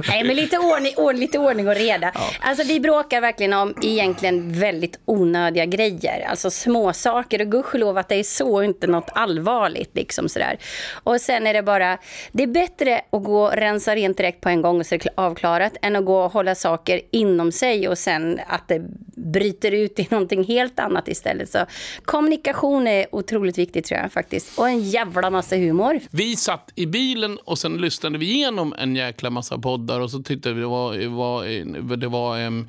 Nej, 0.08 0.24
men 0.24 0.36
lite 0.36 0.58
ordning, 0.58 0.94
ord, 0.96 1.16
lite 1.16 1.38
ordning 1.38 1.68
och 1.68 1.74
reda. 1.74 2.12
Alltså, 2.40 2.64
vi 2.64 2.80
bråkar 2.80 3.20
verkligen 3.20 3.52
om 3.52 3.74
egentligen 3.82 4.60
väldigt 4.60 4.98
onödiga 5.04 5.66
grejer. 5.66 6.26
Alltså 6.28 6.50
små 6.50 6.92
saker 6.92 7.40
och 7.40 7.50
gudskelov 7.50 7.98
att 7.98 8.08
det 8.08 8.14
är 8.14 8.24
så 8.24 8.62
inte 8.62 8.86
något 8.86 9.10
allvarligt. 9.14 9.90
Liksom 9.94 10.28
sådär. 10.28 10.58
Och 10.92 11.20
sen 11.20 11.46
är 11.46 11.54
det 11.54 11.62
bara, 11.62 11.98
det 12.32 12.42
är 12.42 12.46
bättre 12.46 13.00
att 13.10 13.24
gå 13.24 13.42
och 13.42 13.52
rensa 13.52 13.94
rent 13.94 14.16
direkt 14.16 14.40
på 14.40 14.48
en 14.48 14.62
gång 14.62 14.80
och 14.80 14.86
så 14.86 14.94
är 14.94 14.98
det 14.98 15.10
avklarat 15.14 15.76
än 15.82 15.96
att 15.96 16.04
gå 16.04 16.24
och 16.24 16.32
hålla 16.32 16.49
saker 16.54 17.00
inom 17.10 17.52
sig 17.52 17.88
och 17.88 17.98
sen 17.98 18.40
att 18.46 18.68
det 18.68 18.82
bryter 19.16 19.72
ut 19.72 19.98
i 19.98 20.06
någonting 20.10 20.44
helt 20.44 20.80
annat 20.80 21.08
istället. 21.08 21.50
Så 21.50 21.66
kommunikation 22.02 22.86
är 22.86 23.06
otroligt 23.12 23.58
viktigt 23.58 23.84
tror 23.84 24.00
jag 24.00 24.12
faktiskt. 24.12 24.58
Och 24.58 24.68
en 24.68 24.80
jävla 24.80 25.30
massa 25.30 25.56
humor. 25.56 26.00
Vi 26.10 26.36
satt 26.36 26.70
i 26.74 26.86
bilen 26.86 27.38
och 27.44 27.58
sen 27.58 27.78
lyssnade 27.78 28.18
vi 28.18 28.26
igenom 28.26 28.74
en 28.78 28.96
jäkla 28.96 29.30
massa 29.30 29.58
poddar 29.58 30.00
och 30.00 30.10
så 30.10 30.22
tyckte 30.22 30.52
vi 30.52 30.60
det 30.60 30.66
var... 30.66 31.08
var, 31.08 31.96
det 31.96 32.08
var 32.08 32.40
um, 32.46 32.68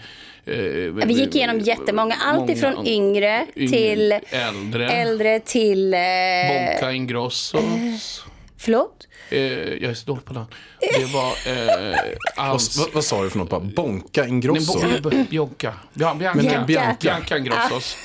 Vi 1.05 1.13
gick 1.13 1.35
igenom 1.35 1.59
jättemånga, 1.59 2.15
allt 2.25 2.49
ifrån 2.49 2.87
yngre 2.87 3.47
till 3.53 4.19
äldre. 4.29 4.89
äldre 4.89 5.39
till... 5.39 5.93
Eh, 5.93 5.99
Bonka 6.47 6.91
Ingrossos. 6.91 8.23
förlåt? 8.57 9.07
Eh, 9.31 9.39
jag 9.73 9.83
är 9.83 9.93
så 9.93 10.05
dålig 10.05 10.25
på 10.25 10.33
namn. 10.33 10.47
Det 10.79 11.05
var 11.05 11.27
eh, 11.29 11.95
Vad, 12.37 12.45
Alls... 12.49 12.77
vad, 12.77 12.93
vad 12.93 13.03
sa 13.05 13.23
du 13.23 13.29
för 13.29 13.37
något? 13.37 13.49
Bara, 13.49 13.59
Bonka 13.59 14.21
Nej, 14.21 14.29
Ingrosso? 14.29 14.79
Bo- 15.01 15.09
B- 15.09 15.25
Bianca. 15.29 15.73
Bia- 15.93 16.15
Bianca. 16.17 16.33
Men 16.43 16.65
Bianca. 16.65 16.97
Bianca 17.01 17.37
Ingrossos. 17.37 17.95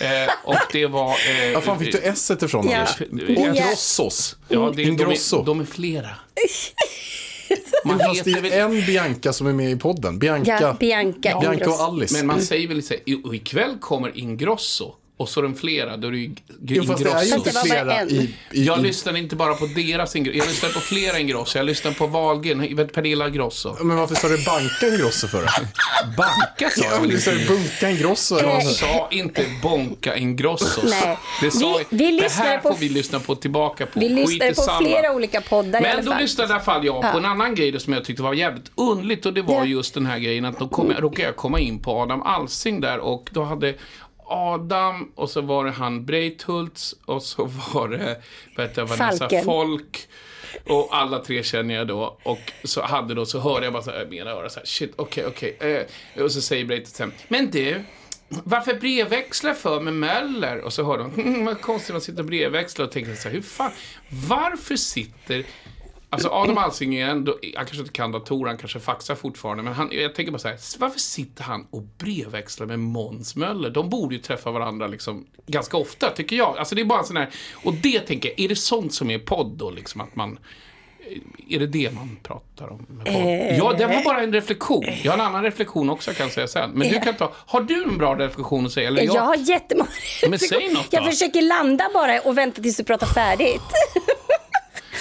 Eh, 0.00 0.32
och 0.44 0.56
det 0.72 0.86
var... 0.86 1.08
Eh, 1.10 1.54
Var 1.54 1.60
fan 1.60 1.78
fick 1.78 1.92
du 1.92 1.98
S 2.02 2.30
ifrån 2.42 2.68
Ja. 2.68 2.76
Anders? 2.76 3.28
Ingrossos? 3.28 4.36
Ja, 4.48 4.72
det, 4.76 4.82
Ingrosso? 4.82 5.36
De 5.36 5.42
är, 5.42 5.46
de 5.46 5.60
är 5.60 5.64
flera. 5.64 6.08
Man 7.84 7.98
Fast 7.98 8.24
det 8.24 8.30
är 8.30 8.60
en 8.64 8.86
Bianca 8.86 9.32
som 9.32 9.46
är 9.46 9.52
med 9.52 9.70
i 9.70 9.76
podden. 9.76 10.18
Bianca, 10.18 10.58
Ja, 10.60 10.76
Bianca 10.80 11.40
Bianca 11.40 11.70
och 11.70 11.80
Alice. 11.80 12.14
Men 12.16 12.26
man 12.26 12.42
säger 12.42 12.68
väl 12.68 12.82
så 12.82 12.94
här, 12.94 13.02
"I- 13.06 13.20
och 13.24 13.34
ikväll 13.34 13.76
kommer 13.80 14.18
Ingrosso. 14.18 14.94
Och 15.16 15.28
så 15.28 15.40
är 15.40 15.42
de 15.44 15.54
flera, 15.54 15.96
då 15.96 16.08
är 16.08 16.12
det 16.12 16.18
ju 16.18 16.30
Jo, 16.66 16.84
fast 16.84 17.04
det 17.04 17.10
är 17.10 17.22
ju 17.22 17.28
Ingrosso. 17.28 17.48
Inte 17.48 17.60
flera 17.68 18.02
i, 18.04 18.34
i, 18.52 18.64
Jag 18.64 18.82
lyssnar 18.82 19.16
inte 19.16 19.36
bara 19.36 19.54
på 19.54 19.66
deras 19.66 20.16
Ingrosso, 20.16 20.38
jag 20.38 20.46
lyssnar 20.48 20.70
på 20.70 20.80
flera 20.80 21.18
Ingrosso. 21.18 21.58
Jag 21.58 21.66
lyssnar 21.66 21.92
på 21.92 22.06
Wahlgren, 22.06 22.76
vet 22.76 22.92
Pernilla 22.92 23.28
Grosso. 23.30 23.76
Men 23.84 23.96
varför 23.96 24.14
sa 24.14 24.28
du 24.28 24.44
banka 24.44 24.88
Ingrosso 24.96 25.28
för? 25.28 25.46
Banka 26.16 26.70
sa 26.70 26.84
jag 26.90 27.00
väl 27.00 27.10
Du 27.10 27.20
sa 27.20 27.30
inte? 27.30 27.42
ju 27.42 27.48
bunka 27.48 27.90
Ingrosso. 27.90 28.40
Jag 28.40 28.62
sa 28.62 29.08
du? 29.10 29.18
inte 29.18 29.46
bonka 29.62 30.16
Ingrossos. 30.16 30.84
Nej. 31.04 31.18
Det, 31.40 31.50
sa, 31.50 31.80
Vi- 31.90 31.96
vi 31.96 32.04
det 32.06 32.22
lyssnar 32.22 32.44
här 32.44 32.58
på 32.58 32.68
får 32.68 32.76
vi 32.80 32.88
lyssna 32.88 33.20
på 33.20 33.34
tillbaka 33.34 33.86
på. 33.86 34.00
Vi 34.00 34.06
i 34.06 34.38
på 34.54 34.54
samma. 34.62 34.78
flera 34.88 35.12
olika 35.12 35.40
poddar 35.40 35.80
i 35.82 35.84
alla 35.86 35.94
Men 35.96 36.04
då 36.04 36.10
fall. 36.12 36.20
lyssnade 36.22 36.50
i 36.50 36.52
alla 36.54 36.62
fall 36.64 36.84
jag 36.86 37.12
på 37.12 37.18
en 37.18 37.24
annan 37.24 37.54
grej 37.54 37.80
som 37.80 37.92
jag 37.92 38.04
tyckte 38.04 38.22
var 38.22 38.34
jävligt 38.34 38.70
underligt 38.74 39.26
och 39.26 39.32
det 39.34 39.42
var 39.42 39.54
Ja. 39.54 39.64
just 39.64 39.94
den 39.94 40.06
här 40.06 40.18
grejen 40.18 40.44
att 40.44 40.58
då 40.58 40.68
kom 40.68 40.90
jag, 40.90 41.02
råkade 41.02 41.22
jag 41.22 41.36
komma 41.36 41.60
in 41.60 41.78
på 41.78 42.00
Adam 42.00 42.22
Alsing 42.22 42.80
där 42.80 42.98
och 42.98 43.28
då 43.32 43.42
hade 43.44 43.74
Adam 44.32 45.12
och 45.14 45.30
så 45.30 45.40
var 45.40 45.64
det 45.64 45.70
han 45.70 46.04
Breithultz 46.04 46.94
och 47.04 47.22
så 47.22 47.44
var 47.44 47.88
det 47.88 48.22
heter 48.58 48.74
det, 48.74 48.84
Vanessa 48.84 49.18
Falken. 49.18 49.44
Folk 49.44 50.08
och 50.68 50.88
alla 50.96 51.18
tre 51.18 51.42
känner 51.42 51.74
jag 51.74 51.86
då 51.86 52.18
och 52.22 52.52
så 52.64 52.82
hade 52.82 53.14
då 53.14 53.26
så 53.26 53.40
hörde 53.40 53.66
jag 53.66 53.72
bara 53.72 53.82
så 53.82 53.90
här, 53.90 54.02
i 54.02 54.08
mina 54.08 54.30
öron 54.30 54.50
så 54.50 54.58
här 54.58 54.66
shit 54.66 54.92
okej 54.96 55.26
okej 55.26 55.86
eh, 56.16 56.24
och 56.24 56.32
så 56.32 56.40
säger 56.40 56.64
Breithultz 56.64 56.96
sen 56.96 57.12
men 57.28 57.50
du 57.50 57.84
varför 58.44 58.74
brevväxlar 58.74 59.54
för 59.54 59.80
med 59.80 59.92
Möller? 59.92 60.60
Och 60.60 60.72
så 60.72 60.84
hör 60.84 60.98
de, 60.98 61.44
vad 61.44 61.60
konstigt 61.60 61.96
att 61.96 62.02
sitta 62.02 62.20
och 62.20 62.26
brevväxla 62.26 62.84
och 62.84 62.92
tänker 62.92 63.14
så 63.14 63.28
här, 63.28 63.34
hur 63.34 63.42
fan, 63.42 63.72
varför 64.28 64.76
sitter 64.76 65.44
Alltså 66.12 66.28
Adam 66.28 66.58
Alsing 66.58 66.94
är 66.94 67.06
ändå, 67.06 67.38
han 67.42 67.66
kanske 67.66 67.76
inte 67.80 67.92
kan 67.92 68.12
datorer, 68.12 68.48
han 68.48 68.58
kanske 68.58 68.80
faxar 68.80 69.14
fortfarande, 69.14 69.62
men 69.62 69.72
han, 69.72 69.88
jag 69.92 70.14
tänker 70.14 70.32
bara 70.32 70.38
så 70.38 70.48
här, 70.48 70.58
varför 70.78 70.98
sitter 71.00 71.42
han 71.44 71.66
och 71.70 71.82
brevväxlar 71.82 72.66
med 72.66 72.78
Måns 72.78 73.36
Möller? 73.36 73.70
De 73.70 73.90
borde 73.90 74.14
ju 74.14 74.20
träffa 74.20 74.50
varandra 74.50 74.86
liksom 74.86 75.26
ganska 75.46 75.76
ofta, 75.76 76.10
tycker 76.10 76.36
jag. 76.36 76.58
Alltså 76.58 76.74
det 76.74 76.80
är 76.80 76.84
bara 76.84 76.98
en 76.98 77.04
sån 77.04 77.16
här, 77.16 77.30
och 77.64 77.74
det 77.74 78.00
tänker 78.00 78.28
jag, 78.28 78.40
är 78.40 78.48
det 78.48 78.56
sånt 78.56 78.94
som 78.94 79.10
är 79.10 79.18
podd 79.18 79.56
då, 79.56 79.70
liksom 79.70 80.00
att 80.00 80.16
man 80.16 80.38
är 81.48 81.58
det 81.58 81.66
det 81.66 81.94
man 81.94 82.18
pratar 82.22 82.72
om? 82.72 82.86
Med? 82.88 83.06
Eh. 83.06 83.58
Ja, 83.58 83.72
det 83.72 83.86
var 83.86 84.04
bara 84.04 84.22
en 84.22 84.32
reflektion. 84.32 84.84
Jag 85.02 85.12
har 85.12 85.18
en 85.18 85.24
annan 85.24 85.42
reflektion 85.42 85.90
också 85.90 86.12
kan 86.12 86.26
jag 86.26 86.32
säga 86.32 86.48
sen. 86.48 86.70
Men 86.70 86.88
du 86.88 87.00
kan 87.00 87.14
ta, 87.14 87.32
har 87.34 87.60
du 87.60 87.82
en 87.82 87.98
bra 87.98 88.14
reflektion 88.18 88.66
att 88.66 88.72
säga? 88.72 88.88
Eller 88.88 89.02
Jag 89.02 89.22
har 89.22 89.36
jättemånga 89.36 89.90
Men 90.28 90.38
säg 90.38 90.72
något 90.72 90.86
Jag 90.90 91.04
då. 91.04 91.10
försöker 91.10 91.42
landa 91.42 91.90
bara 91.94 92.20
och 92.20 92.38
vänta 92.38 92.62
tills 92.62 92.76
du 92.76 92.84
pratar 92.84 93.06
färdigt. 93.06 93.62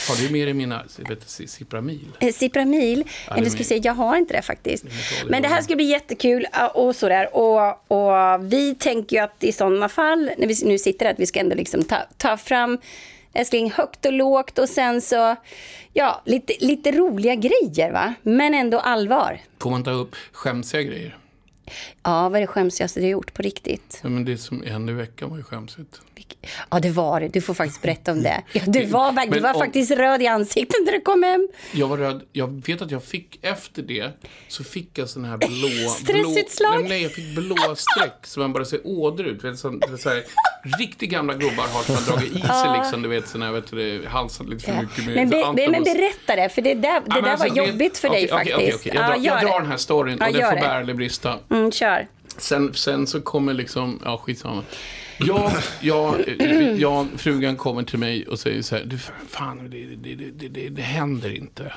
Har 0.10 0.16
du 0.16 0.32
med 0.32 0.48
dig 0.48 0.54
mina 0.54 0.84
vet, 1.10 1.38
du, 1.38 1.48
Cipramil? 1.48 2.08
Cipramil, 2.34 3.04
ja, 3.30 3.38
jag, 3.38 3.52
ska 3.52 3.64
se, 3.64 3.78
jag 3.78 3.94
har 3.94 4.18
inte 4.18 4.34
det 4.34 4.42
faktiskt. 4.42 4.86
Men 5.28 5.42
det 5.42 5.48
här 5.48 5.62
ska 5.62 5.76
bli 5.76 5.86
jättekul 5.86 6.48
och 6.74 6.96
sådär. 6.96 7.36
Och, 7.36 7.92
och 7.92 8.54
vi 8.54 8.76
tänker 8.76 9.16
ju 9.16 9.24
att 9.24 9.44
i 9.44 9.52
sådana 9.52 9.90
fall, 9.90 10.32
när 10.38 10.48
vi 10.48 10.56
nu 10.64 10.78
sitter 10.78 11.06
här, 11.06 11.14
att 11.14 11.20
vi 11.20 11.26
ska 11.26 11.40
ändå 11.40 11.56
liksom 11.56 11.84
ta, 11.84 11.98
ta 12.18 12.38
fram 12.38 12.78
älskling 13.34 13.72
högt 13.72 14.06
och 14.06 14.14
lågt 14.14 14.60
och 14.60 14.70
sen 14.70 15.02
så, 15.02 15.36
ja, 15.94 16.22
lite, 16.26 16.54
lite 16.60 16.92
roliga 16.92 17.36
grejer 17.36 17.92
va? 17.92 18.14
Men 18.24 18.54
ändå 18.54 18.80
allvar. 18.80 19.40
Får 19.60 19.72
man 19.72 19.84
ta 19.84 19.92
upp 19.92 20.16
skämsiga 20.32 20.82
grejer? 20.82 21.18
Ja, 22.03 22.29
vad 22.29 22.36
är 22.36 22.41
det 22.41 22.48
skämsigaste 22.48 23.00
du 23.00 23.05
har 23.05 23.12
gjort 23.12 23.34
på 23.34 23.41
riktigt? 23.41 24.00
Ja, 24.03 24.10
men 24.10 24.25
det 24.25 24.38
som 24.38 24.63
hände 24.63 24.91
i 24.91 24.96
veckan 24.96 25.29
var 25.29 25.38
ju 25.38 25.43
skämsigt. 25.43 26.01
Ja, 26.70 26.79
det 26.79 26.89
var 26.89 27.20
det. 27.20 27.27
Du 27.27 27.41
får 27.41 27.53
faktiskt 27.53 27.81
berätta 27.81 28.12
om 28.12 28.24
det. 28.24 28.41
Ja, 28.53 28.62
du 28.67 28.86
var, 28.86 29.12
du 29.12 29.29
Men 29.29 29.43
var 29.43 29.53
om- 29.53 29.60
faktiskt 29.60 29.91
röd 29.91 30.22
i 30.22 30.27
ansiktet 30.27 30.75
när 30.86 30.91
du 30.91 31.01
kom 31.01 31.24
hem. 31.24 31.48
Jag 31.72 31.88
var 31.88 31.98
rädd. 31.98 32.22
Jag 32.31 32.65
vet 32.67 32.81
att 32.81 32.91
jag 32.91 33.03
fick 33.03 33.39
efter 33.46 33.81
det 33.81 34.12
så 34.48 34.63
fick 34.63 34.98
jag 34.98 35.10
sån 35.10 35.25
här 35.25 35.38
blå... 35.38 35.89
Stressutslag. 35.89 36.72
Blå, 36.72 36.79
nej, 36.81 36.89
nej, 36.89 37.01
jag 37.03 37.12
fick 37.12 37.36
blå 37.36 37.75
streck 37.75 38.13
så 38.25 38.39
man 38.39 38.53
bara 38.53 38.65
ser 38.65 38.79
ådror 38.88 39.27
ut. 39.27 39.43
Vet, 39.43 39.58
så, 39.60 39.79
så 40.00 40.10
här, 40.10 40.24
riktigt 40.79 41.10
gamla 41.10 41.34
gubbar 41.34 41.67
har 41.74 41.84
som 41.84 41.96
har 41.96 42.01
dragit 42.01 42.31
i 42.36 42.41
sig 42.41 42.77
liksom, 42.79 43.01
du 43.01 43.10
vet, 43.10 43.27
sån 43.27 43.41
här, 43.41 43.51
vet 43.51 43.72
du, 43.72 44.05
halsat 44.08 44.50
lite 44.50 44.65
för 44.65 44.81
mycket 44.81 45.05
med 45.05 45.15
Men, 45.15 45.29
be, 45.55 45.70
men 45.70 45.84
berätta 45.84 46.36
det, 46.36 46.50
för 46.50 46.62
det 46.62 46.74
där, 46.74 46.81
det 47.01 47.05
Ja, 47.15 47.22
där 47.22 47.31
alltså, 47.31 47.48
var 47.48 47.55
det- 47.55 47.67
jobbigt 47.72 47.98
för 47.98 48.10
dig 48.10 48.29
okej, 48.31 48.41
okej, 48.41 48.53
faktiskt. 48.72 48.79
okej. 48.79 48.91
Jag, 48.96 49.05
drar, 49.10 49.17
jag 49.25 49.41
drar 49.41 49.60
den 49.60 49.70
här 49.70 49.77
storyn 49.77 50.22
och 50.22 50.34
den 50.34 50.50
får 50.50 50.55
bära 50.55 50.79
eller 50.79 50.93
brista. 50.93 51.39
Mm, 51.50 51.72
kör. 51.72 52.00
Sen, 52.38 52.74
sen 52.74 53.08
så 53.08 53.22
kommer 53.22 53.54
liksom, 53.54 54.00
ja 54.06 54.18
skitsamma. 54.18 54.64
Jag, 55.24 55.52
jag, 55.82 56.16
jag, 56.78 57.08
frugan 57.18 57.58
kommer 57.58 57.84
till 57.84 58.00
mig 58.00 58.28
och 58.28 58.40
säger 58.40 58.62
så 58.62 58.76
här, 58.76 58.84
du 58.86 58.98
fan, 59.28 59.70
det, 59.70 60.16
det, 60.16 60.50
det, 60.50 60.70
det, 60.70 60.82
händer 60.82 61.36
inte. 61.36 61.74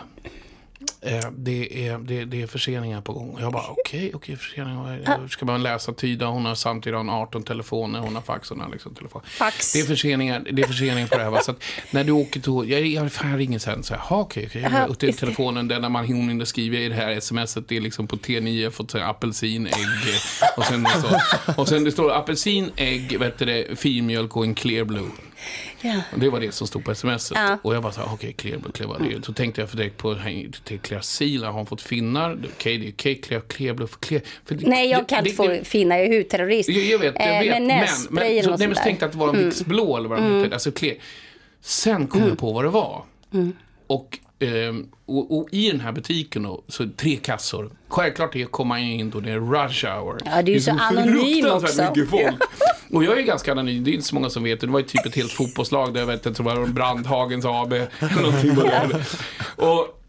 Eh, 1.07 1.21
det, 1.37 1.87
är, 1.89 1.99
det, 1.99 2.25
det 2.25 2.43
är 2.43 2.47
förseningar 2.47 3.01
på 3.01 3.13
gång. 3.13 3.31
Och 3.31 3.41
jag 3.43 3.53
bara, 3.53 3.67
okej, 3.69 4.11
okej, 4.15 4.37
förseningar. 4.37 5.29
Ska 5.29 5.47
man 5.47 5.63
läsa, 5.63 5.93
tyda? 5.93 6.27
Hon 6.27 6.45
har 6.45 6.55
samtidigt 6.55 6.95
har 6.97 7.05
hon 7.05 7.11
18 7.11 7.43
telefoner, 7.43 8.01
hon 8.01 8.15
har 8.15 8.23
fax, 8.23 8.49
hon 8.51 8.61
har 8.61 8.69
liksom 8.71 8.95
telefon. 8.95 9.23
Fax. 9.25 9.73
Det 9.73 9.81
är 9.81 9.85
förseningar, 9.85 10.43
det 10.53 10.63
är 10.63 10.67
förseningar 10.67 11.07
på 11.09 11.17
det 11.19 11.23
här. 11.25 11.31
Va? 11.31 11.41
Så 11.41 11.51
att 11.51 11.63
när 11.91 12.05
du 12.05 12.13
åker 12.13 12.41
till, 12.41 12.71
jag, 12.73 12.87
jag, 12.87 13.13
fan, 13.13 13.39
ringer 13.39 13.59
sen 13.59 13.83
så 13.83 13.95
här, 13.95 14.01
"Ha, 14.01 14.21
okej, 14.21 14.47
okej. 14.49 14.65
Aha, 14.65 14.87
Och 14.87 14.99
till 14.99 15.11
det. 15.11 15.17
telefonen, 15.17 15.69
där 15.69 15.81
när 15.81 15.89
man 15.89 16.05
hinner 16.05 16.45
skriva 16.45 16.77
i 16.77 16.89
det 16.89 16.95
här 16.95 17.21
smset, 17.21 17.69
det 17.69 17.77
är 17.77 17.81
liksom 17.81 18.07
på 18.07 18.17
T9, 18.17 18.71
fått 18.71 18.95
apelsin, 18.95 19.67
ägg 19.67 19.75
och 20.57 20.65
sen, 20.65 20.87
så, 21.03 21.21
och 21.61 21.69
sen 21.69 21.85
det 21.85 21.93
står 21.93 22.13
apelsin, 22.13 22.71
ägg, 22.77 23.19
vet 23.19 23.39
du 23.39 23.45
det, 23.45 23.79
filmjölk 23.79 24.37
och 24.37 24.45
en 24.45 24.55
clear 24.55 24.85
blue. 24.85 25.11
Och 26.13 26.19
det 26.21 26.29
var 26.31 26.41
det 26.41 26.53
som 26.55 26.67
stod 26.67 26.85
på 26.85 26.95
smset. 26.95 27.33
Ja. 27.35 27.59
Och 27.63 27.75
jag 27.75 27.83
bara 27.83 27.93
så 27.93 28.01
här, 28.01 28.09
okej, 28.13 28.33
clear 28.33 28.59
blue, 28.59 28.73
clear 28.73 28.99
blue. 28.99 29.23
Så 29.23 29.33
tänkte 29.33 29.61
jag 29.61 29.71
för 29.71 29.77
direkt 29.77 29.97
på 29.97 30.17
clear 30.83 31.01
seal, 31.01 31.45
har 31.45 31.53
hon 31.53 31.67
fått 31.67 31.81
finnar? 31.83 32.39
Okej, 32.57 32.79
det 32.79 32.87
är 32.89 32.93
okej, 32.93 33.15
clear, 33.21 33.41
clear 33.41 33.75
blue, 33.75 33.89
clear. 34.01 34.23
För 34.45 34.55
det- 34.55 34.67
Nej, 34.67 34.91
jag 34.91 35.01
det- 35.01 35.05
kan 35.07 35.19
inte 35.19 35.31
det- 35.31 35.37
få 35.37 35.47
det- 35.47 35.65
finna, 35.65 35.99
jag 35.99 36.07
är 36.15 36.19
hudterrorist. 36.19 36.69
jag, 36.69 36.85
jag 36.85 36.99
vet, 36.99 37.15
jag 37.19 37.35
Eh, 37.37 37.41
vet. 37.41 37.51
Men 37.51 37.67
men, 37.67 37.77
men, 37.77 37.89
så, 37.89 38.09
nej, 38.11 38.43
men 38.69 38.75
så 38.77 38.83
tänkte 38.83 39.05
jag 39.05 39.09
att 39.09 39.13
det 39.13 39.19
var 39.19 39.29
en 39.29 39.35
Mm. 39.35 39.45
Vicks 39.49 39.65
blå 39.65 39.97
eller 39.97 40.09
vad 40.09 40.19
de 40.19 40.41
hette. 40.43 40.55
Alltså 40.55 40.73
clear. 40.73 40.97
Sen 41.61 42.07
kom 42.07 42.19
Mm. 42.21 42.29
jag 42.29 42.39
på 42.39 42.53
vad 42.53 42.65
det 42.65 42.69
var. 42.71 43.03
Och, 43.87 44.19
ehm, 44.47 44.87
och, 45.07 45.39
och 45.39 45.49
i 45.53 45.71
den 45.71 45.81
här 45.81 45.93
butiken 45.93 46.43
då, 46.43 46.63
så 46.69 46.89
tre 46.97 47.17
kassor. 47.17 47.71
Självklart 47.89 48.33
det 48.33 48.45
kommer 48.45 48.69
man 48.69 48.79
in 48.79 49.11
då, 49.11 49.21
det 49.21 49.31
är 49.31 49.39
rush 49.41 49.87
hour. 49.87 50.19
Ja, 50.25 50.43
du 50.43 50.51
är 50.53 50.57
Det 50.57 50.61
så 50.61 50.71
anonym 50.71 51.43
fruktansvärt 51.43 51.89
också. 51.91 52.01
mycket 52.01 52.11
folk. 52.11 52.43
Och 52.91 53.05
jag 53.05 53.19
är 53.19 53.23
ganska 53.23 53.53
anonym, 53.53 53.85
det 53.85 53.91
är 53.91 53.93
inte 53.93 54.07
så 54.07 54.15
många 54.15 54.31
som 54.31 54.43
vet 54.43 54.61
det. 54.61 54.67
Det 54.67 54.73
var 54.73 54.81
ju 54.81 54.87
typ 54.87 55.07
ett 55.07 55.17
helt 55.17 55.33
fotbollslag 55.33 55.95
där 55.95 56.01
jag 56.01 56.07
vet 56.07 56.27
inte, 56.27 56.43
det 56.43 56.47
var 56.47 56.67
Brandhagens 56.67 57.45
AB. 57.45 57.73
eller 57.73 58.23
Någonting 58.23 58.55
var 58.55 58.65
det. 58.89 59.05
Och, 59.67 60.01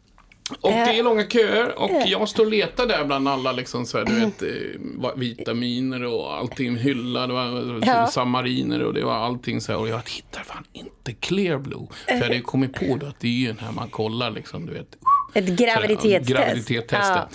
och 0.62 0.72
det 0.72 0.78
är 1.00 1.04
långa 1.04 1.28
köer 1.30 1.80
och 1.80 1.92
jag 2.06 2.30
står 2.30 2.46
och 2.46 2.52
letar 2.52 2.86
där 2.86 3.06
bland 3.06 3.28
alla 3.28 3.52
liksom 3.52 3.86
så 3.86 3.98
här, 3.98 4.06
du 4.06 4.20
vet, 4.20 4.42
eh, 4.42 5.10
vitaminer 5.16 6.04
och 6.06 6.34
allting, 6.38 6.76
hylla, 6.78 7.28
det 7.28 7.34
var 7.34 7.82
Ja. 7.86 8.08
samariner 8.08 8.84
och 8.84 8.94
det 8.94 9.04
var 9.04 9.14
allting 9.16 9.62
så 9.62 9.72
här. 9.72 9.80
Och 9.80 9.88
jag 9.90 10.02
hittar 10.10 10.44
fan 10.44 10.64
inte 10.74 11.14
Clear 11.14 11.58
Blue. 11.58 11.88
För 12.08 12.14
jag 12.14 12.22
hade 12.22 12.36
ju 12.36 12.42
kommit 12.42 12.74
på 12.74 12.98
då 13.00 13.06
att 13.06 13.20
det 13.20 13.28
är 13.28 13.32
ju 13.32 13.48
den 13.48 13.60
här 13.60 13.72
man 13.72 13.90
kollar 13.90 14.32
liksom, 14.32 14.66
du 14.66 14.74
vet. 14.74 14.98
Ett 15.34 15.46
graviditetstest. 15.48 16.30
Graviditetstestet. 16.30 17.00
Ja. 17.00 17.28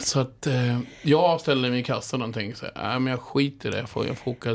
Så 0.00 0.20
att 0.20 0.46
eh, 0.46 0.78
jag 1.02 1.40
ställer 1.40 1.70
mig 1.70 1.80
i 1.80 1.82
kassan 1.82 2.22
och 2.22 2.34
tänker 2.34 2.56
så 2.56 2.64
här, 2.66 2.72
nej 2.88 3.00
men 3.00 3.10
jag 3.10 3.20
skiter 3.20 3.68
i 3.68 3.72
det, 3.72 3.78
jag 3.78 3.88
får, 3.88 4.06
jag 4.06 4.18
får, 4.18 4.30
åka, 4.30 4.50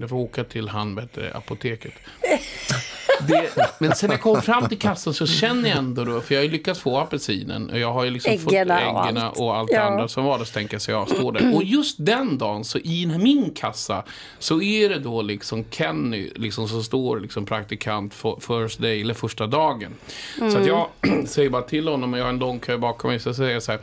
jag 0.00 0.08
får 0.08 0.16
åka 0.16 0.44
till 0.44 0.68
han, 0.68 0.94
du, 0.94 1.30
apoteket. 1.34 1.92
Det, 3.26 3.50
men 3.78 3.94
sen 3.94 4.08
när 4.08 4.14
jag 4.14 4.22
kom 4.22 4.42
fram 4.42 4.68
till 4.68 4.78
kassan 4.78 5.14
så 5.14 5.26
känner 5.26 5.68
jag 5.68 5.78
ändå 5.78 6.04
då, 6.04 6.20
för 6.20 6.34
jag 6.34 6.40
har 6.40 6.44
ju 6.44 6.50
lyckats 6.50 6.80
få 6.80 6.98
apelsinen 6.98 7.70
och 7.70 7.78
jag 7.78 7.92
har 7.92 8.04
ju 8.04 8.10
liksom 8.10 8.38
fått 8.38 8.52
Äggen 8.52 8.70
och 8.70 8.76
äggen 9.06 9.18
allt. 9.18 9.38
och 9.38 9.56
allt 9.56 9.70
Ja. 9.72 9.80
det 9.80 9.86
andra 9.86 10.08
som 10.08 10.24
var 10.24 10.38
där, 10.38 10.44
så 10.44 10.52
tänker 10.52 10.74
jag 10.74 10.82
så 10.82 10.90
jag 10.90 11.08
står 11.08 11.32
där. 11.32 11.54
Och 11.56 11.64
just 11.64 11.96
den 11.98 12.38
dagen, 12.38 12.64
så 12.64 12.78
i 12.78 13.06
min 13.06 13.50
kassa, 13.54 14.04
så 14.38 14.62
är 14.62 14.88
det 14.88 14.98
då 14.98 15.22
liksom 15.22 15.64
Kenny, 15.70 16.30
liksom 16.34 16.68
som 16.68 16.82
står 16.82 17.20
liksom 17.20 17.46
praktikant 17.46 18.14
for, 18.14 18.40
first 18.40 18.80
day, 18.80 19.00
eller 19.00 19.14
första 19.14 19.46
dagen. 19.46 19.94
Så 20.38 20.58
att 20.58 20.66
jag 20.66 20.86
säger 21.26 21.50
bara 21.50 21.62
till 21.62 21.88
honom, 21.88 22.12
och 22.12 22.18
jag 22.18 22.24
har 22.24 22.30
en 22.30 22.38
lång 22.38 22.58
kö 22.60 22.78
bakom 22.78 23.10
mig, 23.10 23.20
så 23.20 23.34
säger 23.34 23.52
jag 23.52 23.62
så 23.62 23.72
här, 23.72 23.80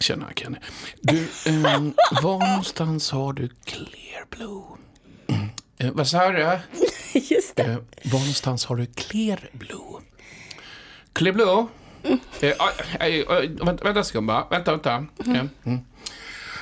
Tjena 0.00 0.26
Kenny. 0.36 0.56
Du, 1.00 1.28
ehm, 1.46 1.92
var 2.22 2.48
någonstans 2.48 3.10
har 3.10 3.32
du 3.32 3.48
Clear 3.64 4.24
Blue? 4.30 4.62
Eh, 5.78 5.90
vad 5.92 6.06
sa 6.08 6.28
du? 6.30 6.58
Just 7.30 7.56
det. 7.56 7.62
Eh, 7.62 7.76
var 8.12 8.18
någonstans 8.18 8.64
har 8.66 8.76
du 8.76 8.86
Clear 8.86 9.48
Blue? 9.52 10.00
Clear 11.12 11.34
Blue? 11.34 11.66
Eh, 12.40 12.52
aj, 12.58 12.72
aj, 13.00 13.24
aj, 13.28 13.48
vänta, 13.64 13.84
vänta. 13.84 14.46
Vänta, 14.50 14.70
vänta. 14.72 15.06
Eh, 15.34 15.44
Mm. 15.64 15.80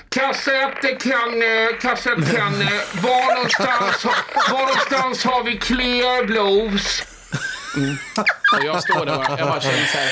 Kassett 0.08 1.02
kan, 1.02 1.42
eh, 1.42 1.78
kassett 1.80 2.36
kan, 2.36 2.60
eh, 2.62 3.02
var 3.02 3.34
någonstans, 3.34 4.04
var 4.50 4.60
någonstans 4.60 5.24
har 5.24 5.44
vi 5.44 5.56
Clear 5.58 6.26
Blues? 6.26 7.02
Mm. 7.76 7.96
Och 8.58 8.64
jag 8.64 8.82
står 8.82 9.06
där 9.06 9.18
och 9.18 9.24
jag 9.38 9.48
bara 9.48 9.60
känner 9.60 9.86
så 9.86 9.98
här. 9.98 10.08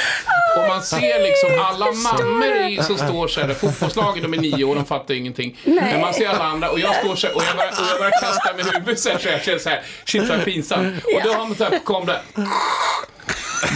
Och 0.58 0.68
man 0.68 0.82
ser 0.82 1.22
liksom 1.22 1.64
alla 1.64 1.92
mammor 1.92 2.56
i, 2.56 2.82
som 2.82 2.98
står 2.98 3.28
så 3.28 3.40
här, 3.40 3.54
fotbollslaget 3.54 4.22
de 4.22 4.34
är 4.34 4.38
nio 4.38 4.64
år, 4.64 4.74
de 4.74 4.86
fattar 4.86 5.14
ingenting. 5.14 5.58
Men 5.64 6.00
man 6.00 6.14
ser 6.14 6.28
alla 6.28 6.44
andra 6.44 6.70
och 6.70 6.80
jag 6.80 6.94
står 6.96 7.16
så 7.16 7.26
här, 7.26 7.36
och 7.36 7.42
jag 7.48 7.56
börjar, 7.56 7.70
och 7.98 8.04
jag 8.04 8.12
kasta 8.12 8.52
med 8.56 8.66
huvudet 8.66 9.00
så 9.00 9.10
här, 9.10 9.18
så 9.18 9.28
jag 9.28 9.42
känner 9.42 9.58
så 9.58 9.68
här, 9.68 9.82
shit 10.04 10.28
vad 10.28 10.44
pinsamt. 10.44 11.04
Och 11.14 11.20
då 11.24 11.32
har 11.32 11.46
man 11.46 11.54
så 11.56 11.64
här, 11.64 11.78
kom 11.84 12.06
där. 12.06 12.20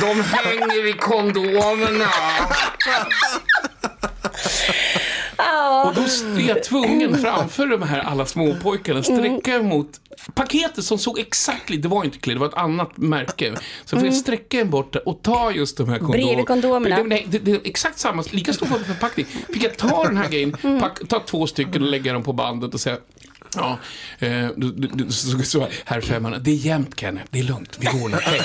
De 0.00 0.23
hänger 0.23 0.87
i 0.88 0.93
kondomerna. 0.93 2.11
Och 5.87 5.94
då 5.94 6.02
är 6.40 6.49
jag 6.49 6.64
tvungen 6.64 7.18
framför 7.18 7.66
de 7.66 7.83
här 7.83 8.00
alla 8.00 8.26
småpojkarna 8.26 9.02
sträcka 9.02 9.54
emot 9.54 10.00
paketet 10.35 10.85
som 10.85 10.99
såg 10.99 11.18
exakt 11.18 11.83
det 11.83 11.88
var 11.88 12.04
inte 12.04 12.18
Clear, 12.18 12.35
det 12.35 12.40
var 12.40 12.49
ett 12.49 12.54
annat 12.54 12.97
märke. 12.97 13.54
Så 13.85 13.97
får 13.97 14.06
jag 14.06 14.14
sträcka 14.14 14.61
en 14.61 14.71
bort 14.71 14.97
och 14.97 15.23
ta 15.23 15.52
just 15.52 15.76
de 15.76 15.88
här 15.88 15.99
kondomerna. 15.99 16.26
Bredvid 16.26 16.47
kondomerna. 16.47 17.02
Nej, 17.02 17.26
det, 17.28 17.38
det 17.38 17.50
är 17.50 17.61
exakt 17.64 17.99
samma, 17.99 18.25
lika 18.30 18.52
stor 18.52 18.66
förpackning. 18.66 19.26
Fick 19.26 19.64
jag 19.64 19.76
ta 19.76 20.04
den 20.04 20.16
här 20.16 20.28
grejen, 20.28 20.52
pack, 20.80 21.09
ta 21.09 21.21
två 21.21 21.47
stycken 21.47 21.83
och 21.83 21.88
lägga 21.88 22.12
dem 22.12 22.23
på 22.23 22.33
bandet 22.33 22.75
och 22.75 22.80
säga 22.80 22.97
Ja, 23.56 23.78
eh, 24.18 24.49
du, 24.56 24.73
du, 24.73 24.88
du, 24.88 25.12
så, 25.12 25.42
så, 25.42 25.68
herr 25.85 26.00
Femmarna, 26.00 26.38
det 26.38 26.50
är 26.50 26.54
jämnt 26.54 27.00
Kenneth, 27.00 27.26
det 27.30 27.38
är 27.38 27.42
lugnt, 27.42 27.78
vi 27.80 27.87
går 27.87 28.09
nu 28.09 28.16
hem. 28.16 28.44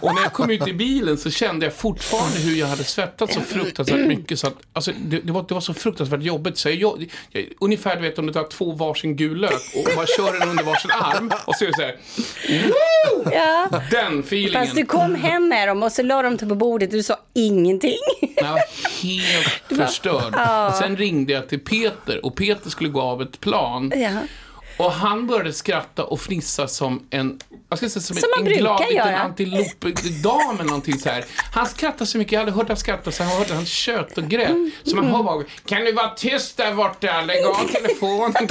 Och 0.00 0.14
när 0.14 0.22
jag 0.22 0.32
kom 0.32 0.50
ut 0.50 0.68
i 0.68 0.72
bilen 0.72 1.18
så 1.18 1.30
kände 1.30 1.66
jag 1.66 1.74
fortfarande 1.74 2.38
hur 2.38 2.56
jag 2.56 2.66
hade 2.66 2.84
svettats 2.84 3.34
så 3.34 3.40
fruktansvärt 3.40 4.06
mycket. 4.06 4.38
Så 4.38 4.46
att, 4.46 4.56
alltså, 4.72 4.92
det, 5.04 5.20
det, 5.20 5.32
var, 5.32 5.44
det 5.48 5.54
var 5.54 5.60
så 5.60 5.74
fruktansvärt 5.74 6.22
jobbigt. 6.22 6.58
Så 6.58 6.68
jag, 6.68 6.76
jag, 6.78 7.10
jag, 7.30 7.44
ungefär 7.60 7.96
du 7.96 8.02
vet 8.02 8.18
om 8.18 8.26
du 8.26 8.32
tar 8.32 8.48
två 8.48 8.72
varsin 8.72 9.16
gul 9.16 9.40
lök 9.40 9.52
och 9.76 9.96
bara 9.96 10.06
kör 10.06 10.38
den 10.38 10.48
under 10.48 10.64
varsin 10.64 10.90
arm. 10.90 11.32
Och 11.44 11.54
så 11.54 11.64
är 11.64 11.68
det 11.68 11.74
så 11.74 11.82
här. 11.82 11.96
Woo! 12.66 13.32
Ja. 13.32 13.68
Den 13.90 14.20
feelingen. 14.20 14.62
Fast 14.64 14.76
du 14.76 14.86
kom 14.86 15.14
hem 15.14 15.48
med 15.48 15.68
dem 15.68 15.82
och 15.82 15.92
så 15.92 16.02
la 16.02 16.22
de 16.22 16.34
dem 16.36 16.48
på 16.48 16.54
bordet 16.54 16.88
och 16.88 16.96
du 16.96 17.02
sa 17.02 17.16
ingenting. 17.34 17.98
Jag 18.36 18.50
var 18.50 18.60
helt 19.02 19.86
förstörd. 19.86 20.34
Sen 20.78 20.96
ringde 20.96 21.32
jag 21.32 21.48
till 21.48 21.60
Peter 21.60 22.24
och 22.24 22.36
Peter 22.36 22.70
skulle 22.70 22.90
gå 22.90 23.00
av 23.00 23.22
ett 23.22 23.40
plan. 23.40 23.92
Ja. 23.96 24.10
Och 24.76 24.92
han 24.92 25.26
började 25.26 25.52
skratta 25.52 26.04
och 26.04 26.20
fnissa 26.20 26.68
som 26.68 27.06
en, 27.10 27.40
jag 27.82 27.90
ska 27.90 28.00
säga, 28.00 28.02
som, 28.02 28.16
Som 28.16 28.30
man 28.30 28.38
en 28.38 28.44
brukar 28.44 28.60
glad 28.60 28.80
liten 28.80 28.96
göra. 28.96 29.18
antilopdam 29.18 30.54
eller 30.54 30.64
någonting 30.64 30.98
så 30.98 31.08
här. 31.08 31.24
Han 31.52 31.66
skrattade 31.66 32.06
så 32.06 32.18
mycket, 32.18 32.32
jag 32.32 32.40
hade 32.40 32.52
hört 32.52 32.68
han 32.68 32.76
skratta 32.76 33.10
så 33.12 33.22
jag 33.22 33.30
hörde 33.30 33.54
han 33.54 33.66
kött 33.66 34.18
och 34.18 34.24
grät. 34.28 34.56
Så 34.84 34.96
man 34.96 35.04
hör 35.06 35.22
bara, 35.22 35.44
kan 35.66 35.84
du 35.84 35.92
vara 35.92 36.08
tyst 36.08 36.56
där 36.56 36.74
borta, 36.74 37.20
lägg 37.22 37.44
av 37.46 37.68
telefonen. 37.72 38.34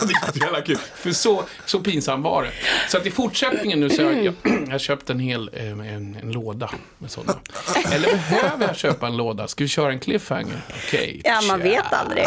Det 0.34 0.40
är 0.44 0.54
så 0.56 0.62
kul. 0.66 0.78
För 0.94 1.10
så, 1.12 1.44
så 1.66 1.80
pinsam 1.80 2.22
var 2.22 2.42
det. 2.42 2.50
Så 2.90 2.96
att 2.96 3.06
i 3.06 3.10
fortsättningen 3.10 3.80
nu 3.80 3.90
så 3.90 4.04
har 4.04 4.10
jag, 4.10 4.24
jag, 4.24 4.34
jag 4.66 4.70
har 4.70 4.78
köpt 4.78 5.10
en 5.10 5.20
hel, 5.20 5.50
eh, 5.52 5.70
en, 5.70 6.16
en 6.22 6.32
låda 6.32 6.70
med 6.98 7.10
sådana. 7.10 7.38
Eller 7.92 8.08
behöver 8.30 8.66
jag 8.66 8.76
köpa 8.76 9.06
en 9.06 9.16
låda? 9.16 9.48
Ska 9.48 9.64
vi 9.64 9.68
köra 9.68 9.92
en 9.92 10.00
cliffhanger? 10.00 10.62
Okej. 10.86 11.20
Ja, 11.24 11.40
man 11.48 11.60
vet 11.60 11.92
aldrig. 11.92 12.26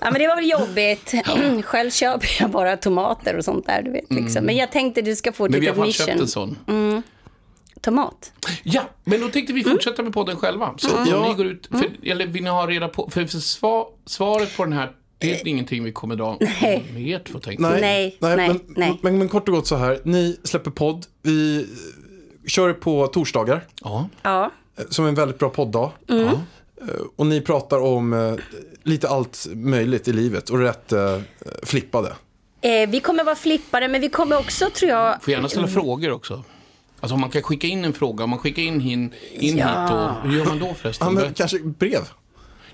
Ja, 0.00 0.10
men 0.10 0.14
det 0.14 0.28
var 0.28 0.36
väl 0.36 0.50
jobbigt. 0.50 1.14
Själv 1.64 1.90
köper 1.90 2.28
jag 2.40 2.50
bara 2.50 2.76
tomater 2.76 3.36
och 3.36 3.44
sånt 3.44 3.66
där, 3.66 3.82
du 3.82 3.90
vet. 3.90 4.12
Liksom. 4.12 4.44
Men 4.44 4.56
jag 4.56 4.72
tänkte 4.72 5.02
du 5.02 5.16
ska 5.16 5.32
få 5.34 5.44
ett 5.44 5.50
Men 5.50 5.60
vi 5.60 5.66
har 5.66 5.86
litet 5.86 5.96
fan 5.96 6.06
köpt 6.06 6.20
en 6.20 6.28
sån. 6.28 6.56
Tomat. 7.80 8.32
Ja, 8.62 8.82
men 9.04 9.20
då 9.20 9.28
tänkte 9.28 9.52
vi 9.52 9.64
fortsätta 9.64 10.02
med 10.02 10.12
podden 10.12 10.36
själva. 10.36 10.74
Så 10.76 10.96
om 10.96 11.06
Ja. 11.10 11.28
ni 11.28 11.34
går 11.34 11.46
ut, 11.46 11.66
för, 11.70 11.90
eller 12.10 12.26
vill 12.26 12.42
ni 12.44 12.50
ha 12.50 12.66
reda 12.66 12.88
på, 12.88 13.10
för, 13.10 13.26
för 13.26 13.38
sva, 13.38 13.86
svaret 14.06 14.56
på 14.56 14.64
den 14.64 14.72
här, 14.72 14.92
det 15.18 15.40
är 15.40 15.48
ingenting 15.48 15.84
vi 15.84 15.92
kommer 15.92 16.16
dra 16.16 16.36
Nej. 16.40 16.84
med 16.94 17.02
er 17.08 17.18
två 17.18 17.38
tänkte 17.38 17.62
Nej, 17.62 17.80
Nej, 17.80 18.16
nej, 18.20 18.36
men, 18.48 18.60
nej. 18.68 18.98
Men, 19.02 19.18
men 19.18 19.28
kort 19.28 19.48
och 19.48 19.54
gott 19.54 19.66
så 19.66 19.76
här, 19.76 20.00
ni 20.04 20.36
släpper 20.44 20.70
podd, 20.70 21.06
vi 21.22 21.56
eh, 21.62 22.48
kör 22.48 22.72
på 22.72 23.06
torsdagar, 23.06 23.66
Ja. 23.82 24.08
Ja. 24.22 24.50
eh, 24.78 24.84
som 24.88 25.04
är 25.04 25.08
en 25.08 25.14
väldigt 25.14 25.38
bra 25.38 25.48
podddag. 25.48 25.90
ja. 26.06 26.16
Eh, 26.16 26.88
Och 27.16 27.26
ni 27.26 27.40
pratar 27.40 27.80
om 27.80 28.12
eh, 28.12 28.34
lite 28.82 29.08
allt 29.08 29.46
möjligt 29.54 30.08
i 30.08 30.12
livet 30.12 30.50
och 30.50 30.58
rätt 30.58 30.92
eh, 30.92 31.18
flippade. 31.62 32.12
Eh, 32.64 32.88
vi 32.88 33.00
kommer 33.00 33.24
vara 33.24 33.34
flippare, 33.36 33.88
men 33.88 34.00
vi 34.00 34.08
kommer 34.08 34.38
också, 34.38 34.70
tror 34.70 34.90
jag... 34.90 35.22
Får 35.22 35.32
gärna 35.32 35.48
ställa 35.48 35.68
frågor 35.68 36.12
också. 36.12 36.44
Alltså 37.00 37.14
om 37.14 37.20
man 37.20 37.30
kan 37.30 37.42
skicka 37.42 37.66
in 37.66 37.84
en 37.84 37.92
fråga, 37.92 38.24
om 38.24 38.30
man 38.30 38.38
skickar 38.38 38.62
in, 38.62 38.80
in, 38.80 39.14
in 39.32 39.56
Ja. 39.58 39.82
hit 39.82 39.90
och, 40.24 40.30
hur 40.30 40.38
gör 40.38 40.44
man 40.44 40.58
då 40.58 40.74
förresten? 40.74 41.06
Ja, 41.06 41.12
men 41.12 41.34
kanske 41.34 41.58
brev. 41.58 42.00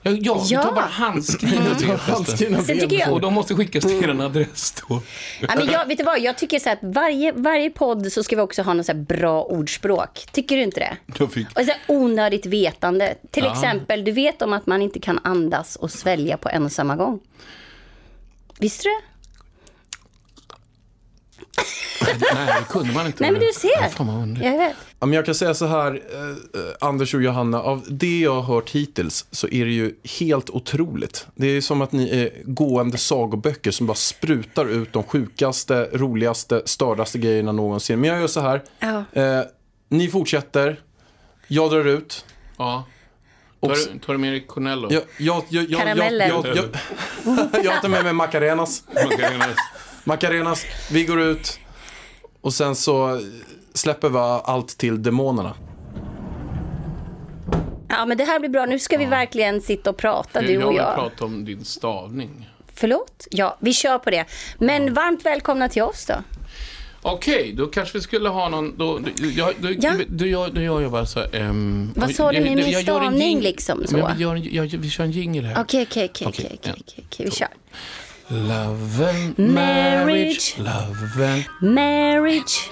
Ja, 0.03 0.11
ja, 0.11 0.43
Ja. 0.49 0.63
tar 0.63 0.73
bara 0.73 0.85
handskrivna 0.85 1.61
brev 1.79 1.79
förresten. 1.79 2.15
Handskrivna 2.15 2.59
Sen 2.59 2.67
brev. 2.77 2.89
tycker 2.89 2.99
jag- 3.05 3.13
Och 3.13 3.21
de 3.21 3.35
måste 3.35 3.55
skickas 3.55 3.85
till 3.85 4.11
en 4.11 4.21
adress 4.21 4.75
då. 4.89 5.03
Ja, 5.41 5.49
men 5.57 5.67
jag, 5.67 5.87
vet 5.87 5.99
du 5.99 6.05
vad, 6.05 6.21
jag 6.21 6.39
tycker 6.39 6.59
så 6.59 6.71
att 6.71 6.79
varje, 6.83 7.33
varje 7.33 7.71
podd 7.71 8.13
så 8.13 8.23
ska 8.23 8.37
vi 8.37 8.43
också 8.43 8.63
ha 8.63 8.75
något 8.75 8.87
så 8.87 8.93
här 8.93 8.99
bra 9.01 9.43
ordspråk. 9.45 10.27
Tycker 10.33 10.57
du 10.57 10.63
inte 10.63 10.81
det? 10.81 11.27
Fick... 11.31 11.59
Och 11.59 11.65
så 11.65 11.73
onödigt 11.95 12.47
vetande. 12.47 13.15
Till 13.31 13.45
Ja. 13.45 13.53
exempel, 13.53 14.05
du 14.05 14.13
vet 14.13 14.43
om 14.43 14.53
att 14.53 14.67
man 14.67 14.83
inte 14.83 15.01
kan 15.01 15.19
andas 15.25 15.77
och 15.77 15.91
svälja 15.91 16.37
på 16.37 16.49
en 16.49 16.65
och 16.65 16.73
samma 16.73 16.97
gång. 16.97 17.21
Visste 18.59 18.83
du 18.85 18.89
det? 18.91 19.10
Nej, 22.35 22.55
det 22.59 22.65
kunde 22.69 22.93
man 22.95 23.07
inte. 23.07 23.23
Nej, 23.23 23.33
men 23.33 23.41
du 23.41 23.51
ser. 23.55 23.83
Ja, 23.83 23.89
fan. 23.89 24.39
Jag 24.43 24.59
vet. 24.59 24.77
Ja, 25.01 25.07
men 25.07 25.13
jag 25.13 25.25
kan 25.27 25.35
säga 25.35 25.55
så 25.55 25.67
här, 25.67 25.91
eh, 26.15 26.21
eh, 26.61 26.73
Anders 26.81 27.15
och 27.15 27.23
Johanna, 27.23 27.63
av 27.63 27.85
det 27.89 28.21
jag 28.21 28.35
har 28.35 28.55
hört 28.55 28.71
hittills 28.71 29.27
så 29.31 29.49
är 29.49 29.65
det 29.65 29.71
ju 29.71 29.95
helt 30.19 30.51
otroligt. 30.51 31.27
Det 31.35 31.47
är 31.47 31.61
som 31.61 31.83
att 31.83 31.93
ni 31.93 32.11
är 32.11 32.31
gående 32.45 32.99
sagoböcker 32.99 33.71
som 33.71 33.87
bara 33.87 33.95
sprutar 33.95 34.67
ut 34.67 34.93
de 34.93 35.03
sjukaste, 35.05 35.89
roligaste, 35.93 36.63
stördaste 36.65 37.19
grejerna 37.19 37.53
någonsin. 37.53 38.01
Men 38.01 38.11
jag 38.11 38.21
gör 38.21 38.27
så 38.27 38.41
här, 38.41 38.63
Ja. 38.79 39.05
eh, 39.23 39.43
ni 39.89 40.09
fortsätter, 40.09 40.81
jag 41.49 41.71
drar 41.71 41.85
ut. 41.85 42.25
Ja. 42.59 42.85
Tar 43.63 43.69
du, 43.69 43.99
tar 43.99 44.13
du 44.13 44.19
med 44.19 44.33
dig 44.33 44.47
Cornello? 44.47 44.89
Jag, 44.93 45.03
jag, 45.19 45.45
jag, 45.49 45.63
jag, 45.65 45.71
jag, 45.71 45.81
Karameller. 45.81 46.29
jag, 46.29 46.47
jag, 46.47 46.65
jag 47.65 47.83
tar 47.83 47.89
med 47.89 48.05
mig 48.05 48.13
Macarenas. 48.13 48.83
Macarenas. 48.95 49.57
Macarenas, 50.05 50.65
vi 50.93 51.05
går 51.05 51.21
ut 51.21 51.59
och 52.41 52.55
sen 52.55 52.77
så 52.77 53.21
släpper 53.75 54.09
vi 54.09 54.19
allt 54.19 54.69
till 54.79 55.03
demonerna. 55.03 55.55
Ja, 57.89 58.07
men 58.07 58.17
det 58.19 58.25
här 58.25 58.41
blir 58.41 58.51
bra. 58.51 58.67
Nu 58.67 58.79
ska 58.79 58.99
vi 58.99 59.05
verkligen 59.05 59.61
sitta 59.61 59.91
och 59.91 59.97
prata, 59.97 60.41
du 60.41 60.53
jag 60.53 60.65
och 60.65 60.71
vill 60.71 60.77
jag. 60.79 60.95
prata 60.95 61.25
om 61.25 61.45
din 61.45 61.65
stavning. 61.65 62.49
Förlåt? 62.75 63.27
Ja, 63.31 63.57
vi 63.61 63.73
kör 63.73 63.99
på 63.99 64.11
det. 64.11 64.25
Men 64.59 64.95
varmt 64.95 65.27
välkomna 65.27 65.69
till 65.69 65.83
oss 65.83 66.07
då. 66.07 66.15
Okej, 67.03 67.53
då 67.57 67.67
kanske 67.67 67.99
vi 67.99 68.03
skulle 68.03 68.29
ha 68.29 68.49
någon... 68.49 68.79
Då, 68.79 68.99
då, 68.99 69.27
jag, 69.37 69.55
då, 69.59 69.69
Ja. 69.81 69.93
då, 70.09 70.27
jag, 70.27 70.55
då 70.55 70.61
gör 70.61 70.81
jag 70.81 70.91
bara 70.93 71.07
så 71.07 71.21
ehm, 71.33 71.93
Vad 71.97 72.15
sa 72.15 72.31
du 72.31 72.37
jag- 72.39 72.45
med 72.45 72.57
min 72.57 72.71
jag 72.71 72.83
stavning 72.83 73.41
liksom 73.41 73.87
så? 73.87 73.97
Vi, 74.17 74.23
gör, 74.23 74.35
en- 74.37 74.55
jag, 74.55 74.65
vi 74.67 74.91
kör 74.91 75.05
en 75.05 75.11
jingle 75.11 75.47
här. 75.49 75.63
Okej, 75.63 75.87
okej, 75.91 76.09
okej, 76.27 76.59
vi 77.19 77.31
kör. 77.31 77.49
Love 78.31 79.01
and 79.01 79.37
Marriage. 79.39 79.55
marriage, 79.55 80.59
love 80.59 81.21
and 81.21 81.49
Marriage, 81.61 82.71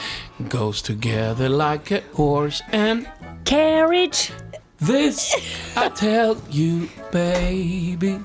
goes 0.48 0.80
together 0.82 1.48
like 1.48 1.90
a 1.90 2.00
horse 2.12 2.62
and 2.72 3.08
carriage, 3.44 4.30
this 4.78 5.34
I 5.76 5.88
tell 5.88 6.36
you 6.50 6.88
baby 7.10 8.20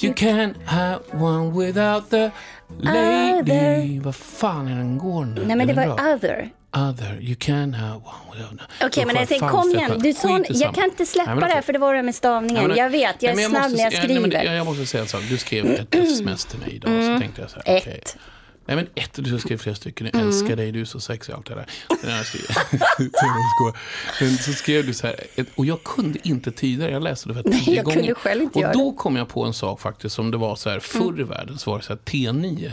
You 0.00 0.14
can't 0.14 0.56
have 0.66 1.02
one 1.12 1.52
without 1.52 2.10
the 2.10 2.32
lady 2.78 3.50
Other. 3.50 4.00
Vad 4.00 4.14
fan 4.14 4.68
är 4.68 4.76
den 4.76 4.98
går 4.98 5.24
nu? 5.24 5.44
Nej, 5.46 5.56
men 5.56 5.66
det 5.66 5.74
var 5.74 6.14
other. 6.14 6.50
Other, 6.78 7.18
you 7.20 7.36
can 7.38 7.74
have 7.74 7.94
one 7.94 8.32
without 8.32 8.60
Okej, 8.82 9.04
men 9.06 9.14
Då 9.14 9.20
jag 9.20 9.28
tänkte, 9.28 9.48
kom 9.48 9.70
igen. 9.70 9.98
Du 9.98 10.08
i 10.08 10.14
jag 10.48 10.74
kan 10.74 10.84
inte 10.84 11.06
släppa 11.06 11.30
Nej, 11.30 11.40
men 11.40 11.48
det 11.48 11.54
här 11.54 11.62
för 11.62 11.72
det 11.72 11.78
var 11.78 11.94
det 11.94 12.02
med 12.02 12.14
stavningen. 12.14 12.54
Nej, 12.54 12.68
men- 12.68 12.76
jag 12.76 12.90
vet, 12.90 13.22
jag 13.22 13.32
är 13.32 13.36
Nej, 13.36 13.48
men 13.48 13.50
snabb 13.50 13.62
måste 13.70 13.76
när 13.76 13.84
jag 13.84 14.08
nej, 14.08 14.20
men 14.20 14.30
skriver. 14.30 14.44
jag, 14.44 14.54
jag 14.56 14.66
måste 14.66 14.86
säga 14.86 15.02
en 15.02 15.08
sak. 15.08 15.22
Du 15.28 15.38
skrev 15.38 15.66
ett 15.66 15.94
sms 15.94 16.44
till 16.44 16.58
mig 16.58 16.74
idag. 16.74 17.04
Så 17.04 17.20
tänkte 17.20 17.40
jag 17.40 17.50
så 17.50 17.60
här, 17.66 17.76
Ett. 17.76 18.16
Nej 18.68 18.76
men 18.76 18.86
ett, 18.94 19.10
du 19.14 19.38
skrev 19.38 19.58
flera 19.58 19.76
stycken. 19.76 20.10
Jag 20.12 20.22
älskar 20.22 20.56
dig, 20.56 20.72
du 20.72 20.80
är 20.80 20.84
så 20.84 21.00
sexig 21.00 21.34
och 21.34 21.38
allt 21.38 21.46
det 21.46 21.54
där. 21.54 21.66
Jag 22.08 22.26
skojar. 22.26 23.74
men 24.20 24.36
så 24.38 24.52
skrev 24.52 24.86
du 24.86 24.94
så 24.94 25.06
här, 25.06 25.16
och 25.54 25.66
jag 25.66 25.84
kunde 25.84 26.18
inte 26.28 26.50
tyda 26.52 26.84
det. 26.84 26.90
Jag 26.90 27.02
läste 27.02 27.28
det 27.28 27.34
för 27.34 27.42
Nej, 27.44 27.64
tio 27.64 27.76
jag 27.76 27.84
gånger. 27.84 27.98
kunde 27.98 28.14
själv 28.14 28.42
inte 28.42 28.54
och 28.58 28.62
göra 28.62 28.72
då 28.72 28.92
kom 28.92 29.16
jag 29.16 29.28
på 29.28 29.44
en 29.44 29.52
sak 29.52 29.80
faktiskt 29.80 30.14
som 30.14 30.30
det 30.30 30.36
var 30.36 30.56
så 30.56 30.70
här, 30.70 30.80
förr 30.80 31.20
i 31.20 31.22
världen 31.22 31.58
så 31.58 31.70
var 31.70 31.78
det 31.78 31.84
så 31.84 31.92
här 31.92 32.00
T9. 32.00 32.72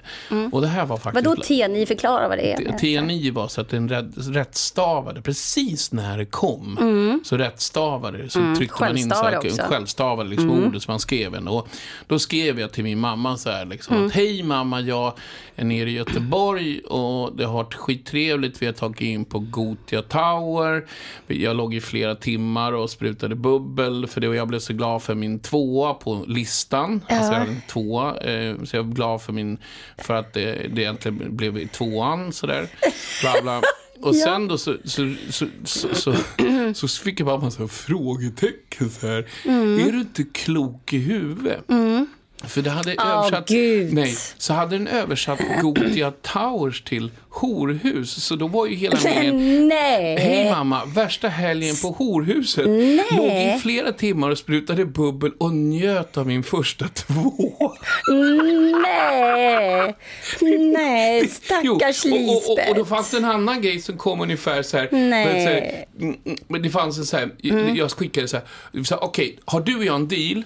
Och 0.52 0.62
det 0.62 0.68
här 0.68 0.86
var 0.86 0.98
faktiskt... 0.98 1.26
Vadå 1.26 1.42
T9? 1.42 1.86
Förklara 1.86 2.28
vad 2.28 2.38
det 2.38 2.54
är. 2.54 2.58
T9 2.58 3.32
var 3.32 3.48
så 3.48 3.62
att 3.62 3.70
den 3.70 3.90
rätt, 3.90 4.06
rättstavade 4.18 5.22
precis 5.22 5.92
när 5.92 6.18
det 6.18 6.26
kom. 6.26 7.22
Så 7.26 7.38
rättstavade 7.38 8.18
det. 8.18 8.30
Så 8.30 8.56
tryckte 8.58 8.82
man 8.84 8.98
in 8.98 9.10
så 9.10 9.16
Självstavade 9.16 9.36
här, 9.36 9.52
också. 9.52 9.62
självstavade 9.62 10.30
liksom 10.30 10.52
ordet 10.52 10.84
som 10.84 10.92
man 10.92 11.00
skrev 11.00 11.36
en. 11.36 11.48
Och 11.48 11.68
då 12.08 12.20
skrev 12.20 12.60
jag 12.60 12.72
till 12.72 12.84
min 12.84 13.00
mamma 13.00 13.38
så 13.38 13.50
här 13.50 13.66
liksom 13.66 14.06
att 14.06 14.12
hej 14.12 14.44
mamma, 14.44 14.82
jag 14.82 15.14
är 15.56 15.66
nere 15.66 15.85
i 15.88 15.92
Göteborg 15.92 16.80
och 16.80 17.38
det 17.38 17.46
har 17.46 17.54
varit 17.54 17.74
skittrevligt. 17.74 18.62
Vi 18.62 18.66
har 18.66 18.74
tagit 18.74 19.02
in 19.02 19.26
på 19.26 19.40
Gotia 19.40 20.02
Tower. 20.02 20.86
Jag 21.28 21.56
låg 21.56 21.74
i 21.74 21.82
flera 21.82 22.16
timmar 22.16 22.74
och 22.74 22.90
sprutade 22.90 23.36
bubbel 23.36 24.08
för 24.08 24.22
det 24.22 24.28
och 24.28 24.36
jag 24.36 24.48
blev 24.48 24.60
så 24.60 24.74
glad 24.74 25.04
för 25.04 25.16
min 25.16 25.40
tvåa 25.40 25.94
på 25.94 26.26
listan. 26.28 27.02
Alltså 27.08 27.32
jag 27.32 27.40
hade 27.40 27.52
en 27.52 27.62
tvåa. 27.68 28.18
Eh, 28.18 28.64
så 28.64 28.76
jag 28.76 28.88
är 28.88 28.92
glad 28.92 29.22
för 29.22 29.34
min, 29.34 29.58
för 29.98 30.14
att 30.14 30.34
det, 30.34 30.68
det 30.74 30.82
egentligen 30.82 31.36
blev 31.36 31.68
tvåan 31.68 32.34
sådär. 32.34 32.68
Bla 33.22 33.42
bla. 33.42 33.62
Och 34.02 34.16
sen 34.16 34.48
då 34.48 34.58
så, 34.58 34.76
så, 34.84 35.14
så, 35.30 35.46
så, 35.64 35.88
så, 35.94 36.14
så 36.74 36.88
fick 36.88 37.20
jag 37.20 37.26
bara 37.26 37.36
en 37.36 37.44
massa 37.44 37.68
frågetecken 37.68 38.90
så 38.90 39.08
här. 39.08 39.28
Är 39.46 39.92
du 39.92 40.00
inte 40.00 40.24
klok 40.24 40.94
i 40.94 40.98
huvudet? 40.98 41.64
För 42.44 42.62
det 42.62 42.70
hade 42.70 42.96
Åh, 42.98 43.08
översatt... 43.08 43.48
Gud. 43.48 43.94
Nej, 43.94 44.16
så 44.38 44.54
hade 44.54 44.78
den 44.78 44.88
översatt 44.88 45.40
Gotia 45.62 46.12
Towers 46.12 46.82
till 46.82 47.12
horhus. 47.30 48.24
Så 48.24 48.36
då 48.36 48.48
var 48.48 48.66
ju 48.66 48.76
hela 48.76 48.98
meningen... 49.04 49.68
Nej. 49.68 50.18
Hej 50.20 50.50
mamma 50.52 50.86
värsta 50.86 51.28
helgen 51.28 51.76
på 51.82 51.88
horhuset. 51.88 52.68
Nej. 52.68 53.06
Låg 53.12 53.28
i 53.28 53.60
flera 53.62 53.92
timmar 53.92 54.30
och 54.30 54.38
sprutade 54.38 54.86
bubbel 54.86 55.32
och 55.38 55.54
njöt 55.54 56.18
av 56.18 56.28
min 56.28 56.44
första 56.44 56.88
två. 56.94 57.74
Nej, 58.84 59.96
nej, 60.74 61.28
stackars 61.28 62.06
Jo, 62.06 62.16
och, 62.16 62.36
och, 62.36 62.52
och, 62.52 62.52
och 62.52 62.58
då 62.58 62.74
Lisbeth. 62.74 62.90
fanns 62.90 63.12
det 63.12 63.18
en 63.18 63.26
annan 63.26 63.62
grej 63.62 63.82
som 63.82 63.98
kom 63.98 64.22
ungefär 64.22 64.62
så 64.64 64.78
här. 64.78 64.90
Nej. 64.92 65.88
Men, 65.98 66.10
mm, 66.10 66.38
mm, 66.50 66.62
det 66.62 66.70
fanns 66.70 66.98
en 66.98 67.06
så 67.06 67.18
här, 67.18 67.32
jag 67.76 67.92
skickade 67.92 68.28
så 68.28 68.38
här, 68.38 68.46
här 68.90 69.04
okej, 69.04 69.40
har 69.46 69.62
du 69.62 69.76
och 69.78 69.86
jag 69.86 69.96
en 69.96 70.08
deal? 70.08 70.44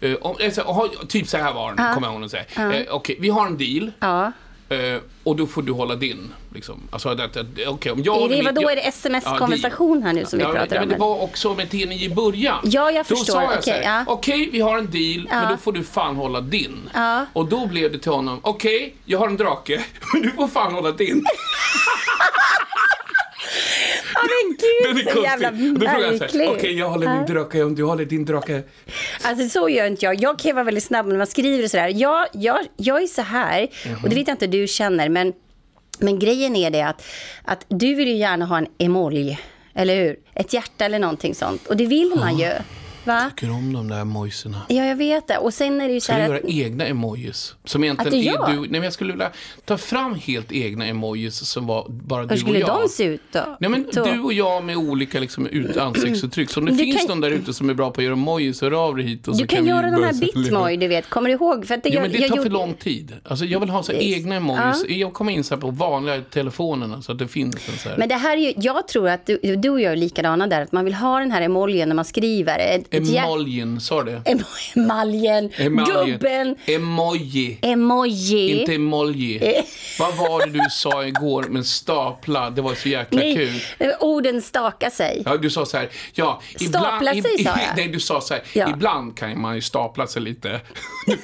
Eh, 0.00 0.14
om, 0.20 0.34
så 0.36 0.42
här, 0.62 0.72
har, 0.72 0.88
typ 1.06 1.28
så 1.28 1.36
här 1.36 1.52
var 1.52 1.74
den, 1.74 1.94
kommer 1.94 2.06
jag 2.08 2.14
ihåg 2.14 2.24
att 2.24 2.30
säga. 2.30 2.80
Eh, 2.80 2.86
okej, 2.94 3.16
vi 3.20 3.28
har 3.28 3.46
en 3.46 3.58
deal. 3.58 3.92
Ja. 4.00 4.32
Eh, 4.76 5.00
och 5.24 5.36
då 5.36 5.46
får 5.46 5.62
du 5.62 5.72
hålla 5.72 5.94
din. 5.96 6.34
Liksom. 6.54 6.80
Alltså, 6.90 7.08
att, 7.08 7.20
att, 7.20 7.46
okej, 7.66 7.92
om 7.92 8.02
jag 8.02 8.22
Är 8.32 8.36
det, 8.36 8.42
vadå, 8.42 8.62
jag- 8.62 8.72
är 8.72 8.76
det 8.76 8.82
sms-konversation 8.82 10.02
här 10.02 10.12
nu 10.12 10.24
som 10.24 10.38
vi 10.38 10.44
Ja, 10.44 10.52
pratar 10.52 10.76
men 10.76 10.82
om? 10.82 10.88
det 10.88 10.96
var 10.96 11.22
också 11.22 11.54
med 11.54 11.70
TNI 11.70 12.04
i 12.04 12.08
början. 12.14 12.58
Ja, 12.64 12.90
jag 12.90 13.06
Då 13.08 13.16
förstår. 13.16 13.32
sa 13.32 13.42
jag 13.42 13.50
Okej, 13.50 13.62
så 13.62 13.70
här, 13.70 13.82
ja. 13.82 14.04
okej, 14.06 14.48
vi 14.52 14.60
har 14.60 14.78
en 14.78 14.90
deal, 14.90 15.26
men 15.30 15.50
då 15.50 15.56
får 15.56 15.72
du 15.72 15.84
fan 15.84 16.16
hålla 16.16 16.40
din. 16.40 16.90
Ja. 16.94 17.26
Och 17.32 17.46
då 17.48 17.66
blev 17.66 17.92
det 17.92 17.98
till 17.98 18.12
honom, 18.12 18.38
okej, 18.42 18.94
jag 19.04 19.18
har 19.18 19.28
en 19.28 19.36
drake, 19.36 19.80
men 20.12 20.22
du 20.22 20.30
får 20.30 20.48
fan 20.48 20.74
hålla 20.74 20.92
din. 20.92 21.24
Ja, 24.14 24.20
men 24.22 24.56
Den 24.84 24.96
gud, 24.96 25.08
är 25.08 25.12
så 25.14 25.22
jävla 25.22 25.48
konstig. 25.50 25.86
Här, 25.86 26.18
märklig. 26.18 26.48
okej, 26.50 26.78
jag 26.78 26.88
håller 26.88 27.16
min 27.16 27.26
drake, 27.26 27.62
om 27.62 27.74
du 27.74 27.84
håller 27.84 28.04
din 28.04 28.24
drake. 28.24 28.62
Alltså 29.22 29.48
så 29.48 29.68
gör 29.68 29.86
inte 29.86 30.04
jag. 30.04 30.22
Jag 30.22 30.38
kan 30.38 30.54
vara 30.54 30.64
väldigt 30.64 30.84
snabb 30.84 31.06
när 31.06 31.16
man 31.16 31.26
skriver 31.26 31.64
och 31.64 31.70
sådär. 31.70 31.92
Jag, 31.94 32.26
jag, 32.32 32.58
jag 32.76 33.02
är 33.02 33.06
så 33.06 33.22
här, 33.22 33.68
och 34.02 34.08
det 34.08 34.14
vet 34.14 34.28
jag 34.28 34.34
inte 34.34 34.46
du 34.46 34.66
känner, 34.66 35.08
men, 35.08 35.32
men 35.98 36.18
grejen 36.18 36.56
är 36.56 36.70
det 36.70 36.82
att, 36.82 37.02
att 37.44 37.64
du 37.68 37.94
vill 37.94 38.08
ju 38.08 38.16
gärna 38.16 38.44
ha 38.46 38.58
en 38.58 38.66
emoji, 38.78 39.38
eller 39.74 39.96
hur? 39.96 40.16
Ett 40.34 40.52
hjärta 40.52 40.84
eller 40.84 40.98
någonting 40.98 41.34
sånt. 41.34 41.66
Och 41.66 41.76
det 41.76 41.86
vill 41.86 42.12
man 42.16 42.38
ju. 42.38 42.50
Va? 43.04 43.30
Tycker 43.36 43.52
om 43.52 43.72
de 43.72 43.88
där 43.88 44.00
emojisarna. 44.00 44.62
Ja, 44.68 44.84
jag 44.84 44.96
vet 44.96 45.28
det. 45.28 45.38
Och 45.38 45.54
sen 45.54 45.80
är 45.80 45.88
det 45.88 45.94
ju 45.94 46.00
så 46.00 46.12
du 46.12 46.18
här 46.18 46.26
göra 46.28 46.36
att... 46.38 46.44
egna 46.48 46.86
emojis? 46.86 47.54
Som 47.64 47.84
egentligen 47.84 48.08
Att 48.08 48.12
du 48.12 48.18
är 48.30 48.32
gör? 48.32 48.52
du. 48.52 48.60
Nej, 48.60 48.70
men 48.70 48.82
jag 48.82 48.92
skulle 48.92 49.12
vilja 49.12 49.30
ta 49.64 49.76
fram 49.78 50.14
helt 50.14 50.52
egna 50.52 50.86
emojis 50.86 51.34
som 51.34 51.66
var 51.66 51.86
bara 51.88 52.22
du 52.22 52.28
Hur 52.28 52.32
och 52.34 52.38
skulle 52.38 52.58
jag. 52.58 52.80
de 52.82 52.88
se 52.88 53.04
ut 53.04 53.20
då? 53.32 53.56
Nej, 53.60 53.70
men 53.70 53.86
Så. 53.92 54.04
du 54.04 54.20
och 54.20 54.32
jag 54.32 54.64
med 54.64 54.76
olika 54.76 55.20
liksom, 55.20 55.46
ut, 55.46 55.76
ansiktsuttryck. 55.76 56.50
Så 56.50 56.60
om 56.60 56.66
det 56.66 56.72
Du 56.72 56.78
finns 56.78 56.96
kan- 56.98 57.08
någon 57.08 57.20
där 57.20 57.30
ute 57.30 57.52
som 57.54 57.70
är 57.70 57.74
bra 57.74 57.90
på 57.90 58.00
att 58.00 58.04
göra 58.04 58.12
emojis, 58.12 58.60
hör 58.60 58.86
av 58.86 58.96
dig 58.96 59.06
hit. 59.06 59.28
Och 59.28 59.34
så 59.36 59.40
Du 59.42 59.46
kan, 59.46 59.64
vi 59.64 59.70
göra 59.70 59.90
de 59.90 60.02
här 60.04 60.20
bitmoj, 60.20 60.76
du 60.76 60.88
vet. 60.88 61.10
Kommer 61.10 61.28
du 61.28 61.34
ihåg? 61.34 61.66
För 61.66 61.74
att 61.74 61.80
Ja, 61.84 61.90
jag, 61.92 62.02
men 62.02 62.12
det 62.12 62.18
jag 62.18 62.28
tar 62.28 62.36
gjorde- 62.36 62.48
för 62.50 62.50
lång 62.54 62.74
tid. 62.74 63.12
Alltså, 63.24 63.44
jag 63.44 63.60
vill 63.60 63.68
ha 63.70 63.82
så 63.82 63.92
egna 63.92 64.34
emojis. 64.34 64.84
Jag 64.88 65.12
kommer 65.12 65.32
in 65.32 65.44
så 65.44 65.54
här 65.54 65.60
på 65.60 65.70
vanliga 65.70 66.20
telefonerna 66.20 67.02
så 67.02 67.12
att 67.12 67.18
det 67.18 67.28
finns 67.28 67.68
en 67.68 67.78
så 67.78 67.88
här. 67.88 67.96
Men 67.98 68.08
det 68.08 68.14
här 68.14 68.36
är 68.36 68.40
ju, 68.40 68.52
jag 68.56 68.88
tror 68.88 69.08
att 69.08 69.26
du, 69.26 69.38
du 69.56 69.70
och 69.70 69.80
jag 69.80 69.92
är 69.92 69.96
likadana 69.96 70.46
där, 70.46 70.60
att 70.62 70.72
man 70.72 70.84
vill 70.84 70.94
ha 70.94 71.18
den 71.18 71.30
här 71.32 71.42
emojin 71.42 71.88
när 71.88 71.94
man 71.96 72.04
skriver. 72.04 72.58
Ett, 72.58 72.94
Emoljen, 73.08 73.80
sa 73.80 74.02
du 74.02 74.12
det? 74.12 74.22
Emaljen, 74.76 75.50
Emaljen. 75.56 76.06
gubben, 76.06 76.56
Emoji. 76.66 77.58
emoji. 77.62 78.60
Inte 78.60 78.74
emoji. 78.74 79.62
Vad 79.98 80.16
var 80.16 80.46
det 80.46 80.52
du 80.52 80.60
sa 80.70 81.04
igår 81.06 81.42
med 81.42 81.66
stapla? 81.66 82.50
Det 82.50 82.62
var 82.62 82.74
så 82.74 82.88
jäkla 82.88 83.20
kul. 83.20 83.62
Nej, 83.78 83.94
orden 84.00 84.42
stakar 84.42 84.90
sig. 84.90 85.22
Ja, 85.26 85.36
du 85.36 85.50
sa 85.50 85.66
så 85.66 85.76
här, 85.76 85.88
ja, 86.12 86.40
Stapla 86.68 87.12
sig, 87.12 87.22
sa 87.44 87.50
jag. 87.50 87.76
Nej, 87.76 87.88
du 87.88 88.00
sa 88.00 88.20
så 88.20 88.34
här, 88.34 88.42
Ja. 88.52 88.70
ibland 88.70 89.16
kan 89.16 89.40
man 89.40 89.54
ju 89.54 89.60
stapla 89.60 90.06
sig 90.06 90.22
lite. 90.22 90.60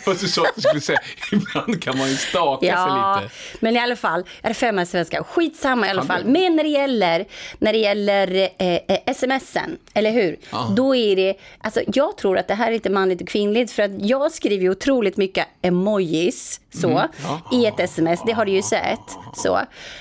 Fast 0.04 0.20
du 0.20 0.28
sa 0.28 0.42
att 0.42 0.54
du 0.54 0.60
skulle 0.60 0.80
säga, 0.80 0.98
ibland 1.32 1.82
kan 1.82 1.98
man 1.98 2.08
ju 2.10 2.16
staka 2.16 2.66
Ja, 2.66 2.76
sig 3.20 3.22
lite. 3.24 3.34
men 3.60 3.76
i 3.76 3.78
alla 3.80 3.96
fall, 3.96 4.24
är 4.42 4.52
fem 4.52 4.86
svenska. 4.86 5.24
Skitsamma 5.24 5.86
i 5.86 5.90
alla 5.90 6.02
fall. 6.02 6.22
det- 6.24 6.30
Men 6.30 6.56
när 6.56 6.62
det 6.62 6.68
gäller, 6.70 7.24
när 7.58 7.72
det 7.72 7.78
gäller 7.78 8.48
eh, 8.58 8.74
eh, 8.88 9.14
smsen, 9.14 9.78
eller 9.94 10.10
hur? 10.10 10.36
Då 10.76 10.96
är 10.96 11.16
det, 11.16 11.34
alltså 11.66 11.82
jag 11.94 12.16
tror 12.16 12.38
att 12.38 12.48
det 12.48 12.54
här 12.54 12.68
är 12.68 12.72
lite 12.72 12.90
manligt 12.90 13.20
och 13.20 13.28
kvinnligt 13.28 13.72
för 13.72 13.82
att 13.82 13.90
jag 14.04 14.32
skriver 14.32 14.62
ju 14.62 14.70
otroligt 14.70 15.16
mycket 15.16 15.46
emojis 15.62 16.60
så, 16.70 16.88
Mm. 16.88 17.08
I 17.52 17.66
ett 17.66 17.80
sms, 17.80 18.20
det 18.26 18.32
har 18.32 18.44
du 18.44 18.52
ju 18.52 18.62
sett. 18.62 19.00
Så. 19.34 19.60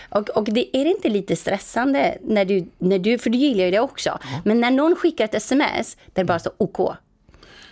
Och, 0.10 0.30
och 0.30 0.44
det 0.44 0.78
är 0.78 0.84
det 0.84 0.90
inte 0.90 1.10
lite 1.10 1.36
stressande 1.36 2.18
när 2.22 2.46
du, 2.46 2.66
när 2.78 3.00
du, 3.00 3.18
för 3.18 3.30
du 3.30 3.38
gillar 3.38 3.66
ju 3.66 3.72
det 3.72 3.80
också, 3.80 4.20
men 4.44 4.62
när 4.62 4.72
någon 4.72 4.96
skickar 4.96 5.26
ett 5.26 5.36
sms 5.36 5.96
där 5.96 6.24
det 6.24 6.26
bara 6.26 6.40
står 6.40 6.54
OK. 6.58 6.80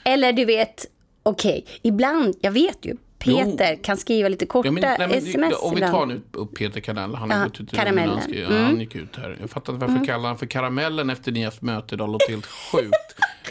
Eller 0.04 0.34
du 0.34 0.46
vet, 0.46 0.86
okej, 1.24 1.66
ibland, 1.82 2.36
jag 2.42 2.52
vet 2.52 2.86
ju, 2.86 2.98
Peter 3.24 3.84
kan 3.84 3.98
skriva 3.98 4.30
lite 4.30 4.46
korta 4.46 4.68
Ja, 4.68 4.72
men, 4.72 4.82
nej, 4.82 4.96
men, 5.00 5.12
sms 5.12 5.54
om 5.62 5.76
vi 5.76 5.82
tar 5.82 6.06
nu 6.06 6.22
upp 6.32 6.56
Peter 6.58 6.80
Kanell, 6.80 7.16
han 7.16 7.32
har 7.32 7.38
Ja, 7.38 7.44
gått 7.44 7.60
ut 7.62 7.72
Karamellen. 7.76 8.10
han, 8.10 8.22
skrev- 8.22 8.48
Mm. 8.52 8.64
han 8.64 8.80
gick 8.80 8.96
ut 8.96 9.16
här. 9.18 9.38
Jag 9.42 9.50
fattar 9.50 9.74
inte 9.74 9.86
varför 9.86 10.06
kallar 10.06 10.28
han 10.30 10.38
för 10.38 10.46
Karamellen 10.46 11.10
efter 11.10 11.32
ni 11.32 11.44
haft 11.44 11.62
möte 11.62 11.96
idag, 11.96 12.10
låter 12.12 12.30
helt 12.32 12.46
sjukt. 12.46 12.96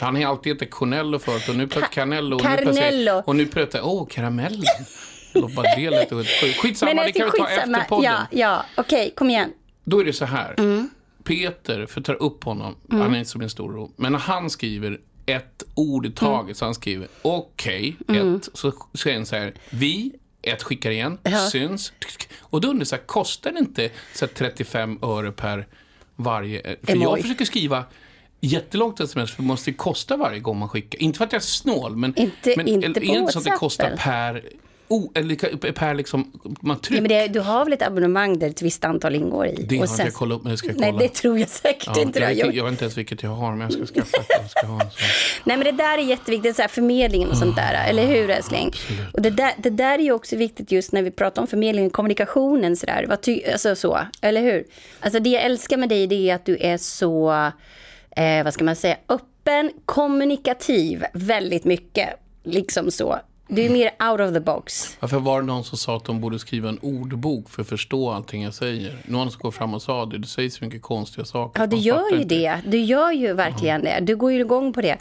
Han 0.01 0.17
har 0.17 0.23
alltid 0.31 0.53
hetat 0.53 0.71
Cornello 0.71 1.19
förut 1.19 1.49
och 1.49 1.57
nu 1.57 1.67
plötsligt 1.67 1.95
Canello. 1.95 2.37
Och 2.37 2.43
nu 2.45 2.57
plötsligt, 2.57 3.11
och 3.27 3.37
nu 3.37 3.47
plötsligt, 3.47 3.83
åh, 3.83 4.07
Karamellen. 4.11 4.63
Bara 5.57 5.77
det 5.77 5.91
lät 5.91 6.11
sjukt. 6.11 6.57
Skitsamma, 6.61 7.03
det 7.05 7.13
kan 7.13 7.27
vi 7.33 7.39
ta 7.39 7.45
skitsamma. 7.47 7.79
efter 7.79 7.89
podden. 7.89 8.05
Ja, 8.13 8.27
ja. 8.31 8.65
okej, 8.77 9.13
kom 9.17 9.31
igen. 9.31 9.51
Då 9.85 10.01
är 10.01 10.05
det 10.05 10.13
så 10.13 10.25
här. 10.25 10.55
Mm. 10.59 10.91
Peter, 11.25 11.87
för 11.87 12.01
att 12.01 12.07
ta 12.07 12.13
upp 12.13 12.45
honom, 12.45 12.77
han 12.91 13.15
är 13.15 13.19
inte 13.19 13.31
som 13.31 13.41
en 13.41 13.51
stor 13.51 13.73
ro, 13.73 13.93
men 13.97 14.13
när 14.13 14.19
han 14.19 14.51
skriver 14.51 14.99
ett 15.37 15.63
ord 15.75 16.07
i 16.07 16.11
taget, 16.11 16.43
Mm. 16.45 16.55
så 16.55 16.65
han 16.65 16.75
skriver 16.75 17.09
okej, 17.23 17.97
ett, 18.09 18.49
så 18.55 18.73
säger 18.95 19.17
han 19.17 19.27
så 19.27 19.37
här, 19.37 19.55
vi, 19.71 20.13
ett 20.43 20.63
skickar 20.63 20.91
igen, 20.91 21.19
syns, 21.53 21.93
och 22.41 22.61
då 22.61 22.69
undrar 22.69 22.87
jag 22.91 23.07
kostar 23.07 23.53
det 23.53 23.59
inte 23.59 23.91
så 24.15 24.27
här 24.27 24.33
35 24.35 24.99
öre 25.03 25.33
per 25.33 25.67
varje, 26.17 26.63
för 26.63 26.77
jag 26.87 26.97
Emoj. 27.03 27.23
försöker 27.23 27.45
skriva 27.45 27.85
jättelångt 28.41 29.01
sms, 29.01 29.31
för 29.35 29.43
det 29.43 29.47
måste 29.47 29.71
ju 29.71 29.77
kosta 29.77 30.17
varje 30.17 30.41
gång 30.41 30.59
man 30.59 30.69
skickar. 30.69 31.03
Inte 31.03 31.17
för 31.19 31.25
att 31.25 31.33
jag 31.33 31.39
är 31.41 31.45
snål, 31.47 31.97
men, 31.97 32.15
Inte- 32.19 32.55
men 32.57 32.69
inte 32.69 32.87
är 32.87 32.93
det 32.95 33.05
inte 33.07 33.33
så 33.33 33.39
att 33.39 33.45
det 33.45 33.51
kostar 33.51 33.97
per, 33.99 34.45
oh, 34.93 35.11
eller 35.15 35.73
per 35.73 35.95
liksom, 35.95 36.33
man 36.61 36.77
Ja, 36.77 36.81
trycker. 36.83 37.03
men 37.03 37.09
det, 37.09 37.29
du 37.29 37.41
har 37.41 37.65
väl 37.65 37.73
ett 37.73 37.83
abonnemang 37.83 38.39
där 38.39 38.47
ett 38.49 38.63
visst 38.63 38.85
antal 38.85 39.15
ingår 39.15 39.47
i? 39.47 39.63
det 39.69 39.79
har 39.79 39.87
sen- 39.87 40.07
jag 40.07 40.15
kollat 40.15 40.37
upp, 40.37 40.43
men 40.43 40.51
det 40.53 40.57
ska 40.59 40.67
jag 40.69 40.77
kolla. 40.77 40.91
Nej, 40.91 40.99
det 41.09 41.15
tror 41.15 41.39
jag 41.39 41.49
säkert 41.49 41.89
Ja, 41.97 42.03
inte 42.03 42.19
jag, 42.21 42.35
gjort. 42.35 42.55
jag 42.55 42.65
vet 42.65 42.71
inte 42.73 42.85
ens 42.85 42.97
vilket 42.99 43.23
jag 43.23 43.31
har, 43.31 43.51
men 43.57 43.61
jag 43.61 43.73
ska 43.73 44.01
skaffa 44.01 44.17
ett. 44.17 44.27
Jag 44.41 44.51
ska 44.51 44.67
ha 44.67 44.75
en 44.83 44.91
sån. 44.91 45.01
Nej, 45.45 45.57
men 45.57 45.65
det 45.65 45.73
där 45.73 45.99
är 45.99 46.03
jätteviktigt, 46.03 46.57
så 46.57 46.63
här, 46.63 46.69
förmedlingen 46.69 47.31
och 47.31 47.37
sånt 47.37 47.57
där, 47.57 47.89
eller 47.89 48.07
hur 48.07 48.31
älskling? 48.31 48.71
Och 49.13 49.23
det 49.23 49.31
där, 49.31 49.53
det 49.59 49.71
där 49.71 49.99
är 49.99 50.03
ju 50.03 50.13
också 50.13 50.37
viktigt 50.37 50.73
just 50.73 50.93
när 50.93 51.03
vi 51.03 51.11
pratar 51.11 51.43
om 51.43 51.49
förmedlingen, 51.49 51.91
kommunikationen 51.91 52.77
så 52.77 52.87
där, 52.87 53.07
vad 53.09 53.21
ty, 53.23 53.43
alltså 53.53 53.77
så, 53.77 53.99
eller 54.21 54.41
hur? 54.43 54.65
Alltså 55.01 55.21
det 55.21 55.31
jag 55.31 55.43
älskar 55.43 55.77
med 55.77 55.89
dig, 55.89 56.07
det 56.07 56.31
är 56.31 56.35
att 56.35 56.47
du 56.47 56.57
är 56.61 56.77
så, 56.77 57.31
eh, 58.17 58.45
vad 58.45 58.55
ska 58.55 58.65
man 58.65 58.77
säga, 58.77 58.97
öppen, 59.09 59.71
kommunikativ, 59.85 61.05
väldigt 61.13 61.65
mycket, 61.65 62.09
liksom 62.45 62.91
så. 62.91 63.19
Du 63.49 63.63
är 63.63 63.71
mer 63.71 64.11
out 64.11 64.21
of 64.21 64.35
the 64.35 64.41
box. 64.41 64.97
Varför 65.01 65.19
var 65.19 65.41
det 65.41 65.47
någon 65.47 65.65
som 65.65 65.79
sa 65.79 65.97
att 65.97 66.05
de 66.05 66.21
borde 66.21 66.39
skriva 66.39 66.69
en 66.69 66.79
ordbok 66.79 67.51
för 67.51 67.63
att 67.63 67.69
förstå 67.69 68.11
allting 68.11 68.43
jag 68.43 68.55
säger? 68.55 68.99
Någon 69.05 69.31
som 69.31 69.41
går 69.41 69.51
fram 69.51 69.75
och 69.75 69.83
sa 69.83 70.07
det. 70.07 70.19
Det 70.19 70.27
sägs 70.27 70.55
så 70.55 70.65
mycket 70.65 70.83
konstiga 70.83 71.25
saker. 71.25 71.61
Ja, 71.61 71.67
du 71.67 71.77
gör 71.77 72.11
ju 72.11 72.23
inte. 72.23 72.35
det. 72.35 72.61
Du 72.67 72.81
gör 72.81 73.13
ju 73.13 73.33
verkligen 73.33 73.83
det. 73.85 73.99
Du 74.03 74.17
går 74.17 74.33
ju 74.33 74.41
igång 74.41 74.73
på 74.73 74.81
det. 74.81 74.99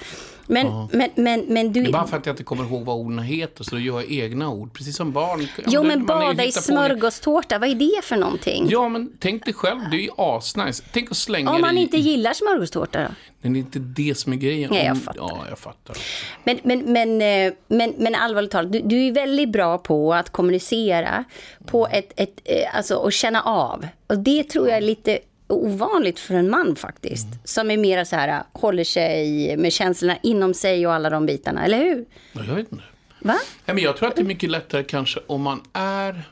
Men, 0.48 0.88
men, 0.92 1.10
men, 1.16 1.46
men 1.48 1.74
du... 1.74 1.84
Det 1.84 1.90
är 1.90 1.94
bara 1.94 2.08
för 2.08 2.18
att 2.18 2.26
jag 2.26 2.34
inte 2.34 2.44
kommer 2.44 2.64
ihåg 2.64 2.86
vad 2.86 2.96
orden 2.96 3.20
heter, 3.20 3.64
så 3.64 3.76
då 3.76 3.82
gör 3.82 4.02
jag 4.02 4.12
egna 4.12 4.50
ord. 4.50 4.74
Precis 4.74 4.96
som 4.96 5.12
barn. 5.12 5.48
Jo, 5.68 5.84
men 5.84 6.06
bada 6.06 6.44
i 6.44 6.52
smörgåstårta, 6.52 7.60
vad 7.60 7.70
är 7.70 7.76
det 7.76 8.04
för 8.04 8.18
någonting? 8.18 8.68
Ja, 8.70 8.90
men 8.90 9.12
tänk 9.20 9.46
dig 9.46 9.54
själv. 9.54 9.80
Det 9.92 9.98
är 9.98 10.02
ju 10.02 10.10
asnice. 10.18 10.84
Tänk 10.92 11.12
att 11.12 11.18
slänga 11.18 11.52
Om 11.52 11.62
man 11.62 11.78
i... 11.78 11.82
inte 11.82 11.98
gillar 11.98 12.34
smörgåstårta 12.34 13.04
då? 13.04 13.10
Men 13.42 13.54
det 13.54 13.60
är 13.60 13.62
inte 13.62 13.80
det 13.80 14.18
som 14.18 14.34
är 14.34 14.38
grejen. 14.38 14.70
Nej, 14.74 14.86
jag 14.86 14.98
fattar. 14.98 15.22
Ja, 15.22 15.46
jag 15.50 15.60
fattar. 15.60 15.98
Men, 16.44 16.60
men, 16.64 16.80
men, 16.80 17.22
eh, 17.22 17.54
men, 17.68 17.94
men 17.98 18.16
allvarligt 18.16 18.52
talat, 18.52 18.72
du, 18.72 18.80
du 18.80 19.08
är 19.08 19.12
väldigt 19.12 19.50
bra 19.50 19.78
på 19.78 20.14
att 20.14 20.30
kommunicera 20.30 21.24
på 21.66 21.88
ett, 21.88 22.14
ett, 22.16 22.42
eh, 22.46 22.76
alltså, 22.76 22.96
och 22.96 23.14
känna 23.14 23.42
av. 23.42 23.88
Och 24.08 24.20
det 24.20 24.44
tror 24.44 24.68
jag 24.68 24.78
är 24.78 24.82
lite 24.82 25.20
ovanligt 25.48 26.20
för 26.20 26.36
en 26.36 26.50
man 26.50 26.76
faktiskt. 26.76 27.28
Som 27.44 27.72
är 27.72 27.78
mer 27.78 28.04
så 28.04 28.16
här, 28.16 28.44
håller 28.52 28.84
sig 28.84 29.58
med 29.58 29.74
känslorna 29.74 30.18
inom 30.24 30.54
sig 30.54 30.88
och 30.88 30.94
alla 30.94 31.10
de 31.10 31.26
bitarna, 31.26 31.66
eller 31.66 31.78
hur? 31.78 32.06
Ja, 32.34 32.42
jag 32.48 32.56
vet 32.56 32.72
inte. 32.72 32.84
Va? 33.20 33.40
Nej, 33.66 33.76
men 33.76 33.84
jag 33.84 33.98
tror 33.98 34.10
att 34.10 34.16
det 34.16 34.22
är 34.22 34.26
mycket 34.26 34.50
lättare 34.50 34.84
kanske 34.84 35.20
om 35.28 35.42
man 35.42 35.62
är... 35.74 36.24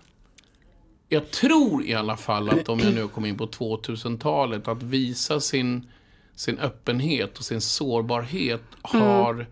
Jag 1.09 1.31
tror 1.31 1.85
i 1.85 1.93
alla 1.93 2.17
fall 2.17 2.49
att 2.49 2.69
om 2.69 2.79
jag 2.79 2.93
nu 2.93 3.07
kommer 3.07 3.27
in 3.27 3.37
på 3.37 3.47
2000-talet, 3.47 4.67
att 4.67 4.83
visa 4.83 5.39
sin, 5.39 5.91
sin 6.39 6.59
öppenhet 6.59 7.37
och 7.37 7.45
sin 7.45 7.61
sårbarhet 7.61 8.61
har, 8.81 9.47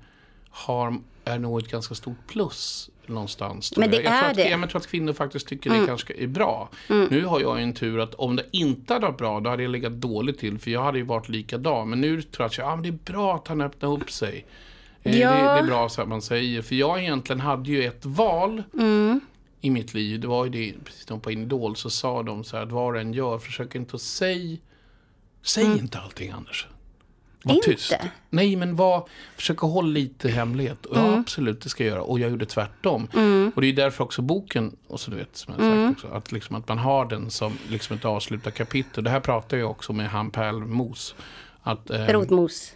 har, 0.50 0.97
är 1.26 1.39
nog 1.39 1.60
ett 1.60 1.71
ganska 1.71 1.95
stort 1.95 2.28
plus 2.28 2.89
någonstans. 3.06 3.78
Men 3.78 3.91
det 3.91 3.95
jag. 3.97 4.06
jag 4.06 4.13
är 4.13 4.19
tror 4.19 4.30
att, 4.30 4.36
det. 4.36 4.50
Jag 4.50 4.69
tror 4.69 4.82
att 4.82 4.88
kvinnor 4.88 5.13
faktiskt 5.13 5.47
tycker 5.47 5.69
det 5.69 5.86
kanske 5.86 6.13
är 6.13 6.28
bra. 6.28 6.69
Nu 6.88 7.26
har 7.26 7.39
jag 7.41 7.62
en 7.62 7.73
tur 7.73 8.00
att 8.00 8.13
om 8.13 8.36
det 8.36 8.45
inte 8.52 8.93
hade 8.93 9.06
varit 9.06 9.17
bra, 9.17 9.39
då 9.39 9.50
hade 9.50 9.63
jag 9.63 9.71
legat 9.71 9.93
dåligt 9.93 10.39
till. 10.39 10.60
För 10.60 10.71
jag 10.71 10.84
hade 10.84 10.97
ju 10.97 11.04
varit 11.04 11.30
likadan. 11.30 11.89
Men 11.89 12.02
nu 12.02 12.21
tror 12.21 12.43
jag 12.43 12.45
att 12.45 12.58
jag, 12.58 12.67
ah, 12.67 12.76
men 12.76 12.84
det 12.84 12.89
är 12.89 13.13
bra 13.13 13.36
att 13.36 13.47
han 13.47 13.62
öppnar 13.62 13.89
upp 13.93 14.12
sig. 14.12 14.45
Eh, 15.04 15.12
Det, 15.12 15.17
Ja. 15.17 15.32
det 15.32 15.60
är 15.60 15.63
bra 15.63 15.89
så 15.89 16.02
att 16.02 16.08
man 16.08 16.21
säger. 16.21 16.62
För 16.62 16.76
jag 16.76 17.00
egentligen 17.02 17.39
hade 17.39 17.69
ju 17.71 17.84
ett 17.84 18.06
val 18.06 18.63
i 19.62 19.69
mitt 19.69 19.93
liv. 19.93 20.19
Det 20.19 20.28
var 20.28 20.45
ju 20.45 20.52
det, 20.52 20.73
precis 20.86 21.10
när 21.10 21.15
var 21.15 21.21
på 21.21 21.32
Idol 21.32 21.76
så 21.76 21.89
sa 21.89 22.23
de 22.23 22.43
så 22.43 22.58
här 22.58 22.63
att 22.63 22.71
vad 22.71 22.93
du 22.93 23.00
än 23.00 23.13
gör, 23.13 23.39
försök 23.39 23.76
inte 23.76 23.95
att 23.95 24.02
säga 24.02 24.58
Säg 25.41 25.65
inte 25.65 26.00
allting, 26.00 26.32
Anders. 26.32 26.67
Var 27.43 27.56
Inte? 27.56 27.71
tyst. 27.71 27.93
Nej, 28.30 28.56
men 28.56 28.76
var, 28.76 29.08
försök 29.36 29.63
att 29.63 29.69
hålla 29.69 29.88
lite 29.88 30.30
hemlighet. 30.30 30.86
Och 30.86 30.97
ja, 30.97 31.17
absolut, 31.19 31.62
det 31.62 31.69
ska 31.69 31.84
jag 31.84 31.91
göra. 31.91 32.02
Och 32.02 32.19
jag 32.19 32.32
gjorde 32.32 32.45
tvärtom. 32.45 33.08
Och 33.56 33.62
det 33.62 33.67
är 33.67 33.73
därför 33.73 34.04
också 34.04 34.21
boken, 34.21 34.76
och 34.88 35.00
så 35.00 35.12
du 35.12 35.17
vet, 35.17 35.38
som 35.38 35.54
jag 35.58 35.63
sagt 35.63 35.97
också, 36.06 36.17
att, 36.17 36.32
liksom, 36.32 36.56
att 36.56 36.67
man 36.67 36.78
har 36.78 37.06
den 37.06 37.32
som 37.32 37.58
liksom 37.69 37.97
ett 37.97 38.06
avslutat 38.06 38.54
kapitel. 38.54 39.04
Det 39.04 39.10
här 39.10 39.19
pratar 39.19 39.58
jag 39.58 39.71
också 39.71 39.93
med 39.93 40.10
han 40.10 40.32
Pärlmos. 40.32 41.15
Att, 41.62 41.89
eh, 41.89 42.06
Rotmos. 42.06 42.73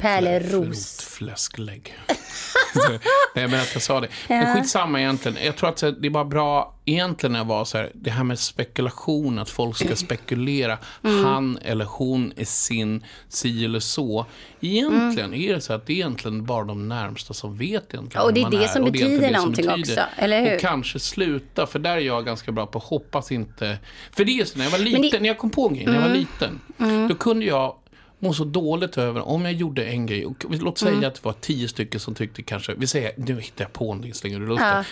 Pärleros. 0.00 0.52
Rotfläsklägg. 0.52 1.94
Nej, 3.34 3.48
men 3.48 3.60
att 3.60 3.70
jag 3.72 3.82
sa 3.82 4.00
det. 4.00 4.08
Men 4.28 4.56
skitsamma 4.56 5.00
egentligen. 5.00 5.38
Jag 5.44 5.56
tror 5.56 5.68
att 5.68 5.76
det 6.00 6.06
är 6.06 6.10
bara 6.10 6.24
bra 6.24 6.74
egentligen 6.84 7.32
när 7.32 7.40
jag 7.40 7.44
var 7.46 7.64
så 7.64 7.78
här, 7.78 7.90
det 7.94 8.10
här 8.10 8.24
med 8.24 8.38
spekulation, 8.38 9.38
att 9.38 9.50
folk 9.50 9.76
ska 9.76 9.96
spekulera. 9.96 10.78
Mm. 11.04 11.24
Han 11.24 11.58
eller 11.64 11.84
hon 11.84 12.32
är 12.36 12.44
sin, 12.44 13.04
si 13.28 13.64
eller 13.64 13.80
så. 13.80 14.26
Egentligen 14.60 15.32
Mm. 15.32 15.40
är 15.50 15.54
det 15.54 15.60
så 15.60 15.72
att 15.72 15.86
det 15.86 15.92
är 15.92 15.94
egentligen 15.96 16.44
bara 16.44 16.64
de 16.64 16.88
närmsta 16.88 17.34
som 17.34 17.56
vet 17.58 17.94
egentligen 17.94 18.26
Och 18.26 18.34
det 18.34 18.40
är 18.42 18.50
det 18.50 18.68
som 18.68 18.82
och 18.84 18.92
det 18.92 18.98
är 18.98 19.02
betyder 19.08 19.20
det 19.28 19.34
som 19.34 19.42
någonting 19.42 19.66
betyder. 19.66 19.80
också, 19.92 20.00
eller 20.16 20.40
hur? 20.40 20.54
Och 20.54 20.60
kanske 20.60 20.98
sluta, 20.98 21.66
för 21.66 21.78
där 21.78 21.90
är 21.96 22.00
jag 22.00 22.24
ganska 22.24 22.52
bra 22.52 22.66
på 22.66 22.78
hoppas 22.78 23.32
inte. 23.32 23.78
För 24.12 24.24
det 24.24 24.32
är 24.40 24.44
så, 24.44 24.58
när 24.58 24.64
jag 24.64 24.70
var 24.72 24.78
det- 24.78 24.84
liten, 24.84 25.22
när 25.22 25.28
jag 25.28 25.38
kom 25.38 25.50
på 25.50 25.68
en 25.68 25.74
grej, 25.74 25.86
när 25.86 25.92
jag 25.94 26.02
Mm. 26.04 26.10
var 26.10 26.18
liten, 26.18 27.08
då 27.08 27.14
kunde 27.14 27.46
jag 27.46 27.76
må 28.22 28.32
så 28.32 28.44
dåligt 28.44 28.98
över 28.98 29.28
om 29.28 29.44
jag 29.44 29.52
gjorde 29.54 29.84
en 29.84 30.06
grej. 30.06 30.26
Och 30.26 30.44
låt 30.48 30.78
säga 30.78 30.92
Mm. 30.92 31.04
att 31.08 31.14
det 31.14 31.24
var 31.24 31.32
tio 31.40 31.68
stycken 31.68 32.00
som 32.00 32.14
tyckte 32.14 32.42
kanske, 32.42 32.74
vi 32.74 32.86
säger, 32.86 33.12
nu 33.16 33.40
hittar 33.40 33.64
jag 33.64 33.72
på 33.72 33.84
någonting, 33.84 34.14
slänger 34.14 34.40
du 34.40 34.46
luften. 34.46 34.66
Ja. 34.68 34.84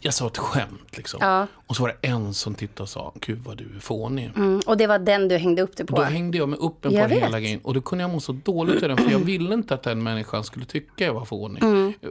Jag 0.00 0.14
sa 0.14 0.26
ett 0.26 0.38
skämt 0.38 0.96
liksom. 0.96 1.18
Ja. 1.22 1.46
Och 1.66 1.76
så 1.76 1.82
var 1.82 1.96
det 2.00 2.08
en 2.08 2.34
som 2.34 2.54
tittade 2.54 2.82
och 2.82 2.88
sa, 2.88 3.12
gud 3.20 3.38
vad 3.44 3.56
du 3.56 3.64
är 3.76 3.80
fånig. 3.80 4.30
Mm, 4.36 4.60
och 4.66 4.76
det 4.76 4.86
var 4.86 4.98
den 4.98 5.28
du 5.28 5.36
hängde 5.36 5.62
upp 5.62 5.76
det 5.76 5.84
på. 5.84 5.96
Då 5.96 6.02
hängde 6.02 6.38
jag 6.38 6.48
mig 6.48 6.58
upp 6.58 6.84
en 6.84 6.90
på 6.92 6.96
hela 7.14 7.40
grejen. 7.40 7.60
Och 7.62 7.74
då 7.74 7.80
kunde 7.80 8.04
jag 8.04 8.10
må 8.10 8.20
så 8.20 8.32
dåligt 8.32 8.76
över 8.76 8.88
den, 8.88 8.96
för 8.96 9.10
jag 9.10 9.18
ville 9.18 9.54
inte 9.54 9.74
att 9.74 9.82
den 9.82 10.02
människan 10.02 10.44
skulle 10.44 10.64
tycka 10.64 11.04
jag 11.04 11.14
var 11.14 11.24
fånig. 11.24 11.62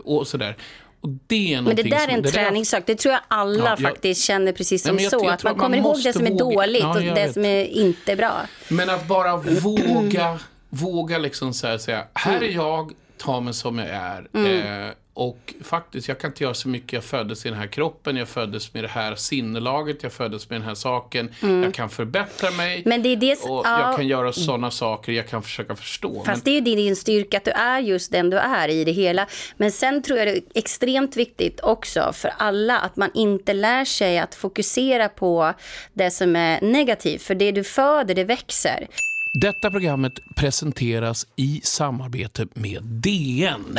Och 0.05 0.27
sådär. 0.27 0.58
Och 1.01 1.10
det 1.27 1.53
är 1.53 1.58
Mm. 1.60 1.63
Men 1.65 1.75
det 1.75 1.84
där 1.84 2.08
är 2.08 2.12
en 2.13 2.21
det 2.21 2.29
träningssak. 2.32 2.84
Det 2.86 2.95
tror 2.95 3.12
jag 3.12 3.21
alla 3.27 3.63
Ja, 3.63 3.69
jag- 3.69 3.79
faktiskt 3.79 4.23
känner 4.23 4.51
precis 4.51 4.84
som 4.84 4.97
jag- 4.99 5.12
så. 5.12 5.19
jag 5.23 5.34
att 5.34 5.43
man 5.43 5.51
man 5.53 5.60
kommer 5.60 5.77
ihåg 5.77 6.03
det 6.03 6.13
som 6.13 6.25
är 6.25 6.32
våga- 6.32 6.45
dåligt 6.45 6.82
Ja, 6.82 6.93
och 6.95 7.01
det 7.01 7.13
vet. 7.13 7.34
som 7.34 7.45
är 7.45 7.65
inte 7.65 8.15
bra. 8.15 8.34
Men 8.69 8.89
att 8.89 9.08
bara 9.08 9.38
våga, 9.38 10.39
våga 10.69 11.17
liksom 11.17 11.53
så 11.53 11.67
här 11.67 11.77
säga, 11.77 12.05
här 12.13 12.43
är 12.43 12.51
jag, 12.51 12.91
ta 13.17 13.39
mig 13.39 13.53
som 13.53 13.79
jag 13.79 13.88
är. 13.88 14.27
Mm. 14.34 14.88
Eh, 14.88 14.93
och 15.19 15.53
faktiskt, 15.63 16.08
jag 16.08 16.19
kan 16.19 16.29
inte 16.29 16.43
göra 16.43 16.53
så 16.53 16.69
mycket. 16.69 16.93
Jag 16.93 17.03
föddes 17.03 17.45
i 17.45 17.49
den 17.49 17.58
här 17.58 17.67
kroppen, 17.67 18.15
jag 18.15 18.27
föddes 18.27 18.73
med 18.73 18.84
det 18.84 18.88
här 18.88 19.15
sinnelaget, 19.15 20.03
jag 20.03 20.13
föddes 20.13 20.49
med 20.49 20.62
den 20.62 20.67
här 20.67 20.75
saken. 20.75 21.34
Jag 21.41 21.73
kan 21.73 21.89
förbättra 21.89 22.51
mig. 22.51 22.75
Mm. 22.75 22.89
Men 22.89 23.03
det 23.03 23.10
är 23.10 23.15
det 23.15 23.34
och 23.43 23.62
ja. 23.65 23.82
jag 23.82 23.95
kan 23.95 24.08
göra 24.08 24.34
sådana 24.34 24.71
saker, 24.71 25.12
jag 25.12 25.27
kan 25.27 25.43
försöka 25.43 25.75
förstå. 25.75 26.23
Fast 26.25 26.45
det 26.45 26.51
är 26.51 26.55
ju 26.55 26.62
din, 26.62 26.77
din 26.77 26.95
styrka 26.95 27.38
att 27.38 27.45
du 27.45 27.51
är 27.51 27.79
just 27.79 28.12
den 28.12 28.29
du 28.29 28.38
är 28.38 28.67
i 28.67 28.84
det 28.84 28.91
hela. 28.91 29.27
Men 29.58 29.71
sen 29.71 30.01
tror 30.03 30.19
jag 30.19 30.27
det 30.27 30.32
är 30.32 30.41
extremt 30.53 31.15
viktigt 31.15 31.60
också 31.63 32.12
för 32.13 32.34
alla 32.38 32.79
att 32.79 32.95
man 32.95 33.12
inte 33.13 33.53
lär 33.53 33.86
sig 33.86 34.19
att 34.19 34.36
fokusera 34.36 35.10
på 35.10 35.53
det 35.93 36.12
som 36.12 36.36
är 36.36 36.62
negativt. 36.62 37.21
För 37.21 37.36
det 37.36 37.51
du 37.51 37.63
föder, 37.63 38.15
det 38.15 38.23
växer. 38.23 38.88
Detta 39.34 39.72
programmet 39.72 40.20
presenteras 40.36 41.28
i 41.36 41.62
samarbete 41.63 42.48
med 42.54 42.84
DN. 42.84 43.78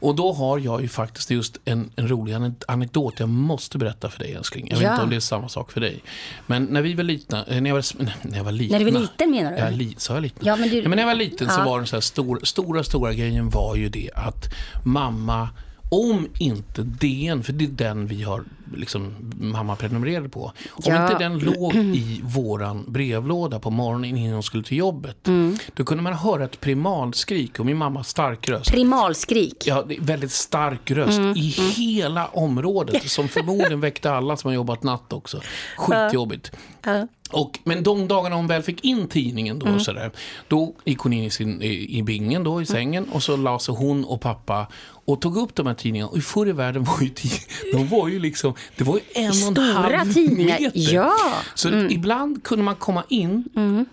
Och 0.00 0.14
då 0.16 0.32
har 0.32 0.58
jag 0.58 0.82
ju 0.82 0.88
faktiskt 0.88 1.30
just 1.30 1.58
en, 1.64 1.90
en 1.96 2.08
rolig 2.08 2.32
ane- 2.34 2.54
anekdot 2.68 3.14
jag 3.20 3.28
måste 3.28 3.78
berätta 3.78 4.10
för 4.10 4.18
dig 4.18 4.32
älskling. 4.34 4.66
Jag 4.70 4.76
vet 4.76 4.84
Ja. 4.84 4.92
inte 4.92 5.02
om 5.04 5.10
det 5.10 5.16
är 5.16 5.20
samma 5.20 5.48
sak 5.48 5.72
för 5.72 5.80
dig. 5.80 6.02
Men 6.46 6.64
när 6.64 6.82
vi 6.82 6.94
var 6.94 7.04
litna, 7.04 7.44
eh, 7.46 7.60
när 7.60 7.70
jag 7.70 7.74
var, 7.74 7.84
när 8.22 8.36
jag 8.36 8.44
var 8.44 8.52
liten. 8.52 8.78
När 8.78 8.84
du 8.86 8.90
var 8.92 9.00
liten 9.00 9.30
menar 9.30 9.50
du? 9.52 9.58
Ja, 9.58 9.70
li, 9.70 9.94
sa 9.98 10.14
jag 10.14 10.22
liten? 10.22 10.46
Ja, 10.46 10.56
men 10.56 10.68
du- 10.68 10.82
men 10.82 10.90
när 10.90 10.98
jag 10.98 11.06
var 11.06 11.14
liten 11.14 11.48
så 11.50 11.60
Ja. 11.60 11.64
var 11.64 11.78
den 11.78 11.86
så 11.86 11.96
här 11.96 12.00
stor, 12.00 12.40
stora, 12.42 12.84
stora 12.84 13.12
grejen 13.14 13.50
var 13.50 13.76
ju 13.76 13.88
det 13.88 14.10
att 14.14 14.44
mamma, 14.84 15.48
om 15.90 16.28
inte 16.38 16.82
DN, 16.82 17.42
för 17.42 17.52
det 17.52 17.64
är 17.64 17.68
den 17.68 18.06
vi 18.06 18.22
har, 18.22 18.44
liksom, 18.76 19.14
mamma 19.40 19.76
prenumererade 19.76 20.28
på. 20.28 20.44
Om 20.72 20.82
Ja. 20.84 21.02
inte 21.12 21.18
den 21.24 21.38
låg 21.38 21.74
i 21.74 22.20
våran 22.24 22.84
brevlåda 22.88 23.58
på 23.58 23.70
morgonen 23.70 24.16
innan 24.16 24.32
hon 24.32 24.42
skulle 24.42 24.64
till 24.64 24.76
jobbet. 24.78 25.28
Mm. 25.28 25.56
Då 25.74 25.84
kunde 25.84 26.02
man 26.02 26.12
höra 26.12 26.44
ett 26.44 26.60
primalskrik 26.60 27.60
och 27.60 27.66
min 27.66 27.76
mamma 27.76 28.04
stark 28.04 28.48
röst. 28.48 28.70
Primalskrik. 28.70 29.66
Ja, 29.66 29.84
väldigt 30.00 30.32
stark 30.32 30.90
röst 30.90 31.18
Mm, 31.18 31.36
i 31.36 31.48
hela 31.76 32.26
området 32.26 33.10
som 33.10 33.28
förmodligen 33.28 33.80
väckte 33.80 34.12
alla 34.12 34.36
som 34.36 34.48
har 34.48 34.54
jobbat 34.54 34.82
natt 34.82 35.12
också. 35.12 35.40
Skitjobbigt. 35.76 36.52
Ja. 36.84 37.06
Och, 37.32 37.58
men 37.64 37.82
de 37.82 38.08
dagarna 38.08 38.36
hon 38.36 38.46
väl 38.46 38.62
fick 38.62 38.84
in 38.84 39.08
tidningen 39.08 39.58
då, 39.58 39.66
Mm. 39.66 39.80
så 39.80 39.92
där, 39.92 40.10
då 40.48 40.74
gick 40.84 40.98
hon 40.98 41.12
in 41.12 41.24
i, 41.24 41.30
sin, 41.30 41.62
i, 41.62 41.98
i 41.98 42.02
bingen 42.02 42.44
då, 42.44 42.62
i 42.62 42.66
sängen 42.66 43.08
och 43.12 43.22
så 43.22 43.36
la 43.36 43.58
sig 43.58 43.74
hon 43.74 44.04
och 44.04 44.20
pappa 44.20 44.66
och 45.08 45.20
tog 45.20 45.36
upp 45.36 45.54
de 45.54 45.66
här 45.66 45.74
tidningarna. 45.74 46.10
Och 46.10 46.18
förr 46.22 46.48
i 46.48 46.52
världen 46.52 46.84
var 46.84 47.00
ju 47.00 47.10
de 47.72 47.88
var 47.88 48.08
ju 48.08 48.18
liksom, 48.18 48.54
det 48.76 48.84
var 48.84 48.94
ju 48.94 49.00
en 49.14 49.28
och 49.30 49.34
en 49.36 49.54
Stora 49.54 49.64
halv 49.98 50.12
tidningar, 50.12 50.60
meter. 50.60 50.94
ja. 50.94 51.12
Så 51.54 51.68
Mm. 51.68 51.90
ibland 51.90 52.42
kunde 52.44 52.64
man 52.64 52.74
komma 52.76 53.04
in 53.08 53.44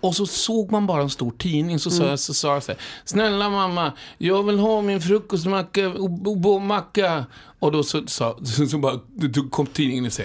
och 0.02 0.16
så 0.16 0.26
såg 0.26 0.72
man 0.72 0.88
bara 0.88 1.02
en 1.02 1.10
stor 1.10 1.32
tidning. 1.38 1.80
Så, 1.80 1.90
Mm. 1.90 2.00
sa 2.00 2.10
jag, 2.10 2.20
så 2.20 2.34
så 2.34 2.50
här, 2.54 2.78
snälla 3.06 3.50
mamma, 3.50 3.94
jag 4.18 4.44
vill 4.44 4.60
ha 4.60 4.82
min 4.82 5.02
frukostmacka 5.02 5.88
och 5.90 6.28
och- 6.28 6.54
och 6.56 6.62
macka. 6.62 7.26
Och 7.60 7.72
då 7.72 7.84
så, 7.84 8.04
så, 8.08 8.38
så, 8.44 8.68
så 8.68 8.78
bara, 8.78 9.00
då 9.14 9.44
kom 9.44 9.66
tidningen 9.66 10.06
och 10.06 10.14
sa 10.14 10.24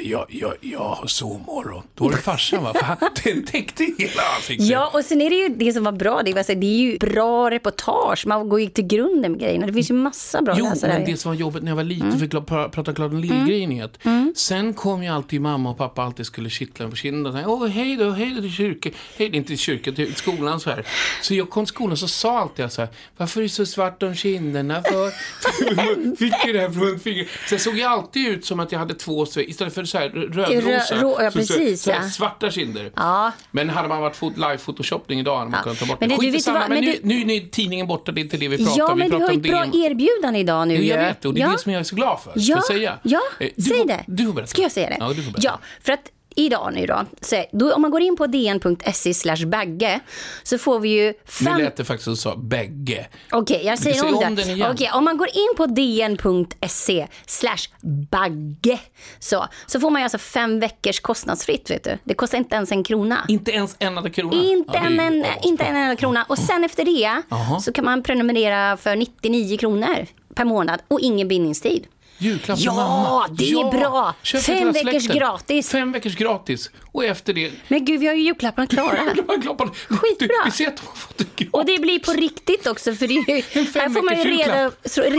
jag, 0.00 0.26
jag, 0.28 0.52
jag 0.60 0.78
har 0.88 1.06
sovmorgon. 1.06 1.82
Då 1.94 2.04
var 2.04 2.10
det 2.10 2.16
farsan 2.16 2.62
va? 2.64 2.72
För 2.74 2.84
han, 2.84 2.96
den 3.24 3.44
täckte 3.44 3.84
hela 3.98 4.22
ansiktet. 4.36 4.66
Ja, 4.68 4.90
och 4.94 5.04
sen 5.04 5.20
är 5.20 5.30
det 5.30 5.36
ju 5.36 5.48
det 5.48 5.72
som 5.72 5.84
var 5.84 5.92
bra, 5.92 6.22
det, 6.24 6.32
var, 6.32 6.42
så 6.42 6.54
det 6.54 6.66
är 6.66 6.78
ju 6.78 6.98
bra 6.98 7.50
reportage. 7.50 8.26
Man 8.26 8.48
går 8.48 8.60
ju 8.60 8.66
till 8.68 8.86
grunden 8.86 9.32
med 9.32 9.40
grejerna. 9.40 9.66
Det 9.66 9.72
finns 9.72 9.90
ju 9.90 9.94
massa 9.94 10.42
bra 10.42 10.54
Jo, 10.58 10.64
läsare. 10.64 10.92
men 10.92 11.04
det 11.04 11.16
som 11.16 11.30
var 11.30 11.36
jobbigt 11.36 11.62
när 11.62 11.70
jag 11.70 11.76
var 11.76 11.84
liten, 11.84 12.06
Mm. 12.12 12.18
för 12.30 12.38
att 12.38 12.44
pra- 12.46 12.68
prata 12.68 12.94
klart 12.94 13.10
om 13.12 13.18
lillgrejen 13.18 13.72
är 13.72 13.84
att 13.84 13.98
sen 14.36 14.74
kom 14.74 15.02
ju 15.02 15.08
alltid 15.08 15.40
mamma 15.40 15.70
och 15.70 15.78
pappa 15.78 16.02
alltid 16.02 16.26
skulle 16.26 16.50
kittla 16.50 16.84
en 16.84 16.90
på 16.90 16.96
kinden 16.96 17.44
och 17.44 17.52
Åh, 17.52 17.66
hej 17.66 17.96
då, 17.96 18.10
hej 18.10 18.30
då 18.34 18.40
till 18.40 18.52
kyrkan, 18.52 18.92
hej 19.18 19.36
inte 19.36 19.48
till 19.48 19.58
kyrkan, 19.58 19.94
till 19.94 20.14
skolan 20.14 20.60
så 20.60 20.70
här. 20.70 20.86
Så 21.22 21.34
jag 21.34 21.50
kom 21.50 21.64
till 21.64 21.74
skolan 21.74 21.96
så 21.96 22.08
sa 22.08 22.38
alltid 22.38 22.62
jag 22.64 22.72
så 22.72 22.82
här, 22.82 22.90
varför 23.16 23.40
är 23.40 23.42
det 23.42 23.48
så 23.48 23.66
svart 23.66 24.02
om 24.02 24.14
kinderna 24.14 24.82
för? 24.82 25.10
Fick 26.16 26.46
ju 26.46 26.52
det 26.52 26.60
här 26.60 26.70
från 26.70 27.00
fingret. 27.00 27.28
Jag 27.50 27.60
såg 27.60 27.76
ju 27.76 27.82
alltid 27.82 28.26
ut 28.28 28.44
som 28.44 28.60
att 28.60 28.72
jag 28.72 28.78
hade 28.78 28.94
två, 28.94 29.26
istället 29.36 29.74
för 29.74 29.81
så 29.86 29.98
här 29.98 30.08
rödrosa, 30.08 30.94
Rö- 30.94 31.22
ja, 31.24 31.30
precis, 31.30 31.82
så, 31.82 31.84
så 31.90 31.96
här 31.96 32.02
ja. 32.02 32.08
svarta 32.10 32.50
kinder. 32.50 32.90
Ja. 32.96 33.32
Men 33.50 33.68
hade 33.70 33.88
man 33.88 34.00
varit 34.00 34.16
fot- 34.16 34.36
live-photoshoppning 34.36 35.20
idag 35.20 35.38
hade 35.38 35.50
man 35.50 35.58
Ja. 35.58 35.62
kunnat 35.62 35.78
ta 35.78 35.86
bort 35.86 36.00
Men 36.00 36.08
det. 36.08 36.14
du 36.14 36.20
Skit 36.20 36.28
i 36.28 36.30
vet 36.32 36.42
samma, 36.42 36.58
vad- 36.60 36.68
men 36.68 36.78
men 36.84 36.94
nu, 37.02 37.18
du- 37.18 37.24
nu 37.24 37.34
är 37.34 37.40
tidningen 37.40 37.86
borta, 37.86 38.12
det 38.12 38.20
är 38.20 38.22
inte 38.22 38.36
det 38.36 38.48
vi 38.48 38.56
pratar 38.58 38.72
Ja, 38.78 38.86
om. 38.92 38.98
Vi 38.98 39.02
men 39.02 39.10
du 39.10 39.16
pratar 39.18 39.26
har 39.32 39.36
ett 39.38 39.42
bra 39.42 39.64
DN. 39.64 39.74
erbjudande 39.84 40.38
idag 40.40 40.68
nu 40.68 40.74
Jo, 40.74 40.82
jag 40.82 40.98
vet, 40.98 41.24
och 41.24 41.34
det 41.34 41.40
är 41.40 41.46
ja. 41.46 41.52
det 41.52 41.58
som 41.58 41.72
jag 41.72 41.80
är 41.80 41.84
så 41.84 41.96
glad 41.96 42.20
för. 42.20 42.32
Ja, 42.36 42.42
jag 42.56 42.64
säga? 42.64 42.98
ja 43.02 43.20
Eh, 43.40 43.48
du 43.56 43.62
säg 43.62 43.84
det. 43.86 44.04
Du 44.06 44.26
får 44.26 44.32
berätta. 44.32 44.46
Ska 44.50 44.62
jag 44.62 44.72
säga 44.72 44.88
det? 44.88 44.96
Ja, 45.00 45.08
du 45.08 45.14
får 45.14 45.32
berätta. 45.32 45.40
Ja, 45.40 45.58
för 45.82 45.92
att 45.92 46.00
idag 46.36 46.72
nu 46.74 46.86
då, 46.86 47.04
så, 47.20 47.44
då 47.52 47.74
om 47.74 47.82
man 47.82 47.90
går 47.90 48.00
in 48.00 48.16
på 48.16 48.26
dn.se 48.26 49.14
slash 49.14 49.46
bagge 49.46 50.00
så 50.42 50.58
får 50.58 50.80
vi 50.80 50.88
ju 50.88 51.06
Nu 51.06 51.14
fem... 51.24 51.58
lät 51.58 51.76
det 51.76 51.84
faktiskt 51.84 52.04
som 52.04 52.12
du 52.12 52.16
sa 52.16 52.36
bägge. 52.36 53.06
Okej, 53.32 53.62
jag 53.64 53.78
säger 53.78 53.96
Säg 53.96 54.08
om, 54.12 54.24
om 54.26 54.34
det. 54.34 54.70
Okej, 54.70 54.90
om 54.94 55.04
man 55.04 55.16
går 55.16 55.28
in 55.28 55.56
på 55.56 55.66
dn.se 55.66 57.06
slash 57.26 57.68
bagge 58.10 58.78
så, 59.18 59.46
så 59.66 59.80
får 59.80 59.90
man 59.90 60.00
ju 60.00 60.04
alltså 60.04 60.18
fem 60.18 60.60
veckors 60.60 61.00
kostnadsfritt. 61.00 61.70
Vet 61.70 61.84
du. 61.84 61.98
Det 62.04 62.14
kostar 62.14 62.38
inte 62.38 62.56
ens 62.56 62.72
en 62.72 62.84
krona. 62.84 63.24
Inte 63.28 63.50
ens 63.50 63.76
en 63.78 63.98
enda 63.98 64.10
krona. 64.10 64.42
Inte, 64.42 64.72
Ja, 64.74 64.86
en, 64.86 65.00
en, 65.00 65.24
inte 65.42 65.64
en 65.64 65.76
enda 65.76 65.96
krona. 65.96 66.24
Och 66.28 66.38
sen 66.38 66.64
efter 66.64 66.84
det 66.84 67.22
Jaha. 67.28 67.60
så 67.60 67.72
kan 67.72 67.84
man 67.84 68.02
prenumerera 68.02 68.76
för 68.76 68.96
99 68.96 69.56
kronor 69.58 70.06
per 70.34 70.44
månad 70.44 70.82
och 70.88 71.00
ingen 71.00 71.28
bindningstid. 71.28 71.86
Julklapp 72.22 72.56
till 72.58 72.66
Ja, 72.66 72.74
mamma. 72.74 73.26
det 73.30 73.50
är 73.50 73.70
bra. 73.70 74.14
Köp 74.22 74.42
till 74.44 74.54
Fem 74.54 74.72
veckors 74.72 75.06
gratis. 75.08 75.68
Fem 75.70 75.92
veckors 75.92 76.16
gratis. 76.16 76.70
Och 76.92 77.04
efter 77.04 77.32
det... 77.32 77.52
Men 77.68 77.84
gud, 77.84 78.00
vi 78.00 78.06
har 78.06 78.14
ju 78.14 78.22
julklapparna 78.22 78.66
klara. 78.66 78.96
Klappat. 79.42 79.76
Skitbra. 79.76 80.28
Du, 80.28 80.40
vi 80.44 80.50
ser 80.50 80.68
att 80.68 80.76
de 80.76 80.86
har 80.86 80.94
fått 80.96 81.18
det 81.18 81.24
gratis. 81.36 81.48
Och 81.52 81.64
det 81.66 81.78
blir 81.78 81.98
på 81.98 82.12
riktigt 82.12 82.66
också, 82.66 82.94
för 82.94 83.06
det 83.06 83.14
är 83.14 83.36
ju, 83.36 83.42
här 83.80 83.88
får 83.88 84.02
man 84.02 84.18
ju 84.18 84.24
reda, 84.36 84.70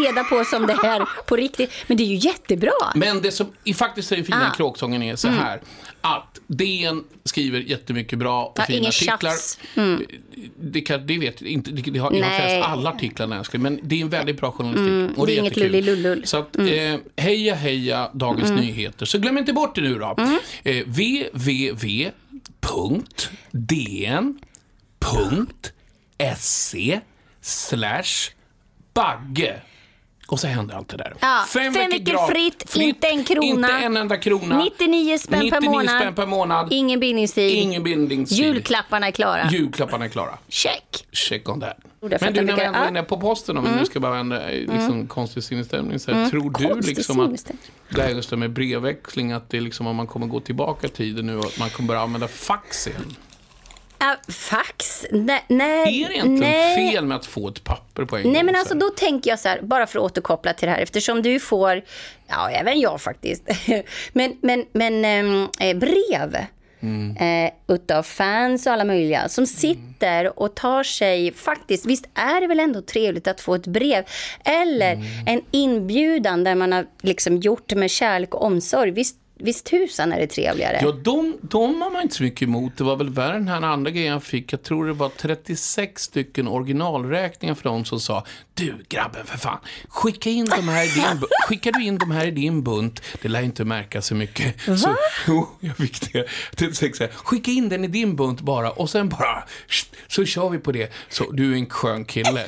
reda 0.09 0.23
på 0.23 0.43
som 0.45 0.67
det 0.67 0.73
är 0.73 1.23
på 1.27 1.35
riktigt. 1.35 1.71
Men 1.87 1.97
det 1.97 2.03
är 2.03 2.07
ju 2.07 2.15
jättebra. 2.15 2.71
Men 2.95 3.21
det 3.21 3.31
som 3.31 3.47
i 3.63 3.73
faktiskt 3.73 4.11
är 4.11 4.17
det 4.17 4.23
fina 4.23 4.49
Ah. 4.51 4.55
kråksången 4.55 5.03
är 5.03 5.15
så 5.15 5.27
här. 5.27 5.61
Att 6.01 6.39
DN 6.47 7.03
skriver 7.25 7.59
jättemycket 7.59 8.19
bra 8.19 8.45
och 8.45 8.53
Ja, 8.59 8.63
fina 8.63 8.87
artiklar. 8.87 9.33
Mm. 9.75 10.05
Det, 10.59 10.81
kan, 10.81 11.07
det 11.07 11.17
vet 11.17 11.41
inte, 11.41 11.71
det, 11.71 11.81
det 11.91 11.99
har, 11.99 12.09
har 12.09 12.15
inte 12.15 12.27
läst 12.27 12.67
alla 12.67 12.89
artiklarna 12.89 13.39
älskling, 13.39 13.61
men 13.61 13.79
det 13.83 13.95
är 13.95 14.01
en 14.01 14.09
väldigt 14.09 14.39
bra 14.39 14.51
journalistik. 14.51 15.17
och 15.17 15.27
det 15.27 15.33
är 15.33 15.39
inget 15.39 15.57
jättekul. 15.57 15.71
lullilullull. 15.71 16.21
Så 16.25 16.37
att, 16.37 16.57
eh, 16.57 16.65
heja 17.17 17.55
heja 17.55 18.09
Dagens 18.13 18.51
Nyheter. 18.51 19.05
Så 19.05 19.19
glöm 19.19 19.37
inte 19.37 19.53
bort 19.53 19.75
det 19.75 19.81
nu 19.81 19.99
då. 19.99 20.15
Eh, 20.63 20.83
www.dn.se 26.05 26.99
slash 27.41 28.31
bagge. 28.93 29.61
Och 30.33 30.39
så 30.39 30.47
händer 30.47 30.75
allt 30.75 30.89
det 30.89 30.97
där. 30.97 31.13
Ja, 31.19 31.45
fem 31.53 31.73
veckor 31.73 32.27
fritt, 32.27 32.75
inte 32.75 33.07
en 33.07 33.23
krona. 33.23 33.47
Inte 33.47 33.71
en 33.71 33.97
enda 33.97 34.17
krona. 34.17 34.63
99 34.63 35.17
spänn 35.17 35.39
per 35.39 35.45
99 35.45 35.71
månad. 35.71 35.95
spänn 35.95 36.15
per 36.15 36.25
månad. 36.25 36.67
Ingen 36.71 36.99
bindningstid. 36.99 37.57
Ingen 37.57 37.83
bindningstid. 37.83 38.37
Julklapparna 38.37 39.07
är 39.07 39.11
klara. 39.11 39.49
Julklapparna 39.49 40.05
är 40.05 40.09
klara. 40.09 40.37
Check. 40.47 41.05
Check 41.11 41.49
on 41.49 41.61
that. 41.61 41.77
Men 42.21 42.33
du, 42.33 42.41
när 42.41 42.55
vi 42.55 42.63
ändå 42.63 42.79
är 42.79 42.87
inne 42.87 43.03
på 43.03 43.19
posten, 43.19 43.57
om 43.57 43.63
vi 43.63 43.69
nu 43.79 43.85
ska 43.85 43.99
bara 43.99 44.13
vända 44.13 44.47
liksom, 44.47 45.07
konstig 45.07 45.43
sinnesstämning. 45.43 45.99
Så 45.99 46.11
här, 46.11 46.29
Tror 46.29 46.49
du 46.49 46.67
Konstig 46.67 46.97
liksom 46.97 47.19
att 47.19 47.51
det 47.89 48.01
här 48.01 48.09
just 48.09 48.29
det 48.29 48.37
med 48.37 48.51
brevväxling, 48.51 49.31
att 49.31 49.49
det 49.49 49.61
liksom 49.61 49.87
om 49.87 49.95
man 49.95 50.07
kommer 50.07 50.27
gå 50.27 50.39
tillbaka 50.39 50.87
i 50.87 50.89
tiden 50.89 51.25
nu 51.25 51.37
och 51.37 51.45
att 51.45 51.59
man 51.59 51.69
kommer 51.69 51.87
börja 51.87 52.01
använda 52.01 52.27
fax 52.27 52.87
igen? 52.87 53.15
Ah, 54.05 54.15
fax? 54.31 55.05
Nej. 55.11 55.43
nej 55.47 56.03
Är 56.03 56.09
det 56.09 56.15
egentligen 56.15 56.39
nej. 56.39 56.91
fel 56.91 57.05
med 57.05 57.17
att 57.17 57.25
få 57.25 57.47
ett 57.47 57.63
papper 57.63 58.05
på 58.05 58.17
en 58.17 58.23
gång? 58.23 58.33
Nej 58.33 58.43
men 58.43 58.55
så 58.55 58.59
alltså 58.59 58.75
då 58.75 58.89
tänker 58.89 59.29
jag 59.29 59.39
så 59.39 59.49
här, 59.49 59.61
bara 59.61 59.87
för 59.87 59.99
att 59.99 60.05
återkoppla 60.05 60.53
till 60.53 60.67
det 60.67 60.73
här, 60.73 60.81
eftersom 60.81 61.21
du 61.21 61.39
får, 61.39 61.81
ja 62.27 62.49
även 62.49 62.79
jag 62.79 63.01
faktiskt, 63.01 63.43
men, 64.13 64.37
men, 64.41 64.65
men 64.73 65.05
ehm, 65.05 65.47
eh, 65.59 65.77
brev 65.77 66.37
eh, 67.19 67.75
utav 67.75 68.03
fans 68.03 68.67
och 68.67 68.73
alla 68.73 68.85
möjliga 68.85 69.29
som 69.29 69.47
sitter 69.47 70.39
och 70.39 70.55
tar 70.55 70.83
sig, 70.83 71.33
faktiskt, 71.33 71.85
visst 71.85 72.05
är 72.13 72.41
det 72.41 72.47
väl 72.47 72.59
ändå 72.59 72.81
trevligt 72.81 73.27
att 73.27 73.41
få 73.41 73.55
ett 73.55 73.67
brev 73.67 74.03
eller 74.45 74.97
en 75.27 75.41
inbjudan 75.51 76.43
där 76.43 76.55
man 76.55 76.71
har 76.71 76.85
liksom 77.01 77.37
gjort 77.37 77.73
med 77.73 77.91
kärlek 77.91 78.35
och 78.35 78.43
omsorg, 78.43 78.91
visst, 78.91 79.17
visst 79.39 79.65
tusan 79.65 80.11
är 80.11 80.19
det 80.19 80.27
trevligare? 80.27 80.79
Ja, 80.81 80.91
de, 80.91 81.37
de 81.41 81.81
har 81.81 81.91
man 81.91 82.01
inte 82.01 82.15
så 82.15 82.23
mycket 82.23 82.41
emot. 82.41 82.77
Det 82.77 82.83
var 82.83 82.95
väl 82.95 83.09
värre 83.09 83.33
den 83.33 83.47
här 83.47 83.61
andra 83.61 83.91
grejen 83.91 84.11
jag 84.13 84.23
fick. 84.23 84.53
Jag 84.53 84.63
tror 84.63 84.87
det 84.87 84.93
var 84.93 85.09
36 85.17 86.01
stycken 86.03 86.47
originalräkningar 86.47 87.55
för 87.55 87.63
dem 87.63 87.85
som 87.85 87.99
sa 87.99 88.25
Du 88.53 88.75
grabben 88.89 89.25
för 89.25 89.37
fan, 89.37 89.57
skicka 89.87 90.29
in 90.29 90.45
de 90.45 90.67
här 90.67 90.83
i 90.85 90.87
din 90.89 91.23
skickar 91.47 91.71
du 91.71 91.83
in 91.83 91.97
de 91.97 92.11
här 92.11 92.25
i 92.25 92.31
din 92.31 92.63
bunt, 92.63 93.01
det 93.21 93.27
lär 93.27 93.41
inte 93.41 93.65
märka 93.65 94.01
så 94.01 94.15
mycket. 94.15 94.61
Så, 94.61 94.95
jo, 95.27 95.49
jag 95.59 95.77
fick 95.77 96.13
det. 96.13 96.25
36 96.55 96.97
så 96.97 97.03
här, 97.03 97.11
skicka 97.13 97.51
in 97.51 97.69
den 97.69 97.83
i 97.83 97.87
din 97.87 98.15
bunt 98.15 98.41
bara 98.41 98.71
och 98.71 98.89
sen 98.89 99.09
bara 99.09 99.43
så 100.07 100.25
kör 100.25 100.49
vi 100.49 100.59
på 100.59 100.71
det. 100.71 100.91
Så 101.09 101.31
du 101.31 101.51
är 101.53 101.55
en 101.57 101.69
skön 101.69 102.05
kille. 102.05 102.45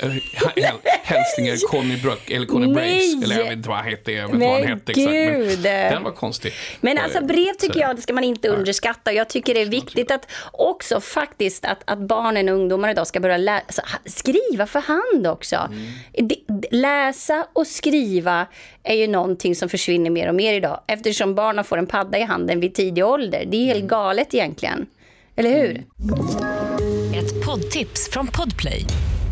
Häl- 0.56 0.80
Hälsningar 1.02 1.68
Conny 1.68 1.96
Bruck 1.96 2.30
eller 2.30 2.46
Conny 2.46 2.66
Nej! 2.66 2.74
Brace. 2.74 3.24
Eller 3.24 3.36
jag 3.38 3.44
vet 3.44 3.52
inte 3.56 3.68
vad 3.68 3.78
han 3.78 3.86
hette. 3.86 4.12
Jag 4.12 4.26
vet 4.26 4.34
inte 4.34 4.46
vad 4.46 4.58
han 4.60 4.68
hette 4.68 4.92
exakt. 4.92 5.62
Men 5.62 5.92
den 5.92 6.02
var 6.02 6.12
konstig. 6.12 6.52
Men 6.80 6.98
alltså 6.98 7.24
brev 7.24 7.52
tycker 7.58 7.80
jag, 7.80 7.96
det 7.96 8.02
ska 8.02 8.12
man 8.12 8.24
inte 8.24 8.48
underskatta. 8.48 9.12
Jag 9.12 9.28
tycker 9.28 9.54
det 9.54 9.60
är 9.62 9.66
viktigt 9.66 10.10
att 10.10 10.26
också 10.52 11.00
faktiskt 11.00 11.64
att, 11.64 11.82
att 11.84 11.98
barnen 11.98 12.48
och 12.48 12.54
ungdomar 12.54 12.90
idag 12.90 13.06
ska 13.06 13.20
börja 13.20 13.36
lä- 13.36 13.62
ha- 13.76 13.98
skriva 14.04 14.66
för 14.66 14.80
hand 14.80 15.26
också. 15.26 15.56
Mm. 16.16 16.28
Läsa 16.70 17.46
och 17.52 17.66
skriva 17.66 18.46
är 18.82 18.94
ju 18.94 19.06
någonting 19.06 19.54
som 19.56 19.68
försvinner 19.68 20.10
mer 20.10 20.28
och 20.28 20.34
mer 20.34 20.54
idag. 20.54 20.80
Eftersom 20.86 21.34
barnen 21.34 21.64
får 21.64 21.78
en 21.78 21.86
padda 21.86 22.18
i 22.18 22.22
handen 22.22 22.60
vid 22.60 22.74
tidig 22.74 23.04
ålder. 23.04 23.44
Det 23.48 23.56
är 23.56 23.64
helt 23.64 23.76
Mm. 23.76 23.88
galet 23.88 24.34
egentligen. 24.34 24.86
Eller 25.36 25.50
hur? 25.50 25.84
Ett 27.18 27.44
poddtips 27.46 28.10
från 28.10 28.26
Podplay. 28.26 28.84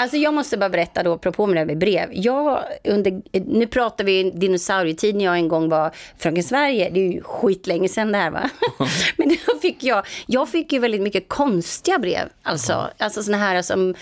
Alltså 0.00 0.16
jag 0.16 0.34
måste 0.34 0.56
bara 0.56 0.70
berätta 0.70 1.02
då, 1.02 1.12
apropå 1.12 1.46
med 1.46 1.56
det 1.56 1.60
här 1.60 1.66
med 1.66 1.78
brev. 1.78 2.08
Jag, 2.12 2.62
under, 2.84 3.22
nu 3.32 3.66
pratar 3.66 4.04
vi 4.04 4.30
dinosaurietid 4.30 5.14
när 5.14 5.24
jag 5.24 5.36
en 5.36 5.48
gång 5.48 5.68
var 5.68 5.90
Fröken 6.18 6.42
Sverige. 6.42 6.90
Det 6.90 7.00
är 7.00 7.12
ju 7.12 7.22
skitlänge 7.22 7.88
sedan 7.88 8.12
det 8.12 8.18
här 8.18 8.30
va. 8.30 8.50
Men 9.16 9.28
då 9.28 9.58
fick 9.62 9.84
jag, 9.84 10.06
jag 10.26 10.48
fick 10.48 10.72
ju 10.72 10.78
väldigt 10.78 11.00
mycket 11.00 11.28
konstiga 11.28 11.98
brev. 11.98 12.28
Alltså, 12.42 12.90
alltså 12.98 13.22
såna 13.22 13.36
här 13.36 13.62
som, 13.62 13.94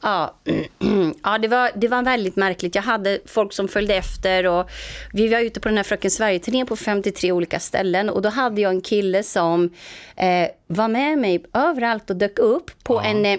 ja, 0.00 0.34
ja 1.22 1.38
det, 1.38 1.48
var, 1.48 1.70
det 1.74 1.88
var 1.88 2.02
väldigt 2.02 2.36
märkligt. 2.36 2.74
Jag 2.74 2.82
hade 2.82 3.18
folk 3.26 3.52
som 3.52 3.68
följde 3.68 3.94
efter 3.94 4.46
och 4.46 4.70
vi 5.12 5.28
var 5.28 5.40
ute 5.40 5.60
på 5.60 5.68
den 5.68 5.76
här 5.76 5.84
Fröken 5.84 6.10
Sverige-turnén 6.10 6.66
på 6.66 6.76
53 6.76 7.32
olika 7.32 7.60
ställen 7.60 8.10
och 8.10 8.22
då 8.22 8.28
hade 8.28 8.60
jag 8.60 8.70
en 8.70 8.80
kille 8.80 9.22
som 9.22 9.70
eh, 10.16 10.48
var 10.66 10.88
med 10.88 11.18
mig 11.18 11.44
överallt 11.52 12.10
och 12.10 12.16
dök 12.16 12.38
upp 12.38 12.70
på, 12.82 13.00
en, 13.00 13.24
eh, 13.24 13.38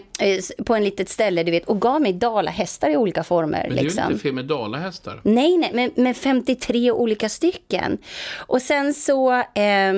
på 0.66 0.76
en 0.76 0.84
litet 0.84 1.10
ställe 1.10 1.44
du 1.44 1.52
vet, 1.52 1.66
och 1.66 1.82
gav 1.82 2.02
mig 2.02 2.14
dalahästar 2.14 2.90
i 2.90 2.98
olika 2.98 3.24
former. 3.24 3.66
Men 3.68 3.76
det 3.76 3.82
är 3.82 3.84
liksom. 3.84 4.12
inte 4.12 4.24
fel 4.24 4.34
med 4.34 4.46
dalahästar? 4.46 5.22
Nej, 5.24 5.58
nej, 5.58 5.72
men, 5.74 5.92
men 5.96 6.16
53 6.16 6.92
olika 6.92 7.30
stycken. 7.30 7.98
Och 8.36 8.62
sen 8.62 8.94
så, 8.94 9.34
eh, 9.34 9.94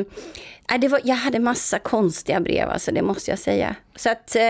ja, 0.67 0.77
det 0.79 0.87
var, 0.87 1.01
jag 1.03 1.15
hade 1.15 1.39
massa 1.39 1.79
konstiga 1.79 2.39
brev, 2.39 2.69
alltså, 2.69 2.91
det 2.91 3.01
måste 3.01 3.31
jag 3.31 3.39
säga. 3.39 3.75
Så 3.99 4.09
att, 4.09 4.35
eh, 4.35 4.43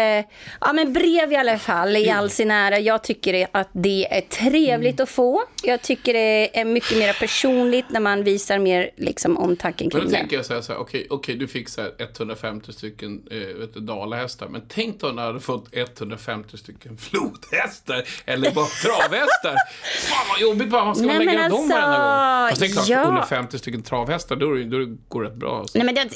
ja 0.62 0.74
men 0.74 0.94
brev 0.94 1.32
i 1.32 1.36
alla 1.36 1.60
fall, 1.60 1.96
i 1.96 2.10
all 2.10 2.30
sin 2.30 2.52
ära. 2.52 2.80
Jag 2.80 3.04
tycker 3.04 3.48
att 3.52 3.70
det 3.72 4.18
är 4.18 4.22
trevligt 4.22 5.00
att 5.00 5.10
få. 5.10 5.44
Jag 5.64 5.82
tycker 5.82 6.14
det 6.14 6.60
är 6.60 6.66
mycket 6.66 6.98
mer 6.98 7.14
personligt 7.14 7.86
när 7.90 8.00
man 8.00 8.24
visar 8.24 8.60
mer 8.60 8.90
liksom, 8.98 9.38
omtanke 9.38 9.84
Men 9.84 9.92
kring 9.92 10.02
då 10.02 10.10
det. 10.10 10.16
tänker 10.16 10.36
jag 10.36 10.46
så 10.46 10.54
här, 10.54 10.62
så 10.62 10.74
här 10.74 10.80
okej, 10.80 11.08
okej, 11.10 11.36
du 11.36 11.48
fick 11.48 11.70
så 11.70 11.82
här 11.82 11.92
150 11.98 12.74
stycken 12.74 13.22
eh, 13.32 13.38
vet 13.38 13.74
du, 13.74 13.80
dalahästar. 13.80 14.48
Men 14.48 14.62
tänk 14.68 15.00
då 15.00 15.08
när 15.08 15.14
du 15.14 15.28
hade 15.28 15.40
fått 15.40 15.68
150 15.72 16.58
stycken 16.58 16.98
flodhästar. 16.98 18.04
Eller 18.26 18.52
bara 18.52 18.66
travhästar. 18.66 19.56
Fan 20.10 20.26
vad 20.30 20.40
jobbigt 20.40 20.70
bara 20.70 20.86
man 20.86 20.96
ska 20.96 21.06
Nej, 21.06 21.18
lägga 21.18 21.32
men 21.32 21.52
dem 21.52 21.60
alltså, 21.60 21.76
varenda 21.76 22.40
gång. 22.42 22.50
Fast 22.50 22.62
det 22.62 22.68
är 22.68 22.72
klart, 22.72 22.88
ja. 22.88 23.04
150 23.04 23.58
stycken 23.60 23.82
travhästar, 23.84 24.36
då, 24.36 24.78
då 24.78 24.96
går 25.08 25.24
det 25.24 25.30
rätt 25.30 25.36
bra. 25.36 25.60
Alltså. 25.60 25.78
Nej, 25.78 25.86
men 25.86 25.96
det, 25.96 26.10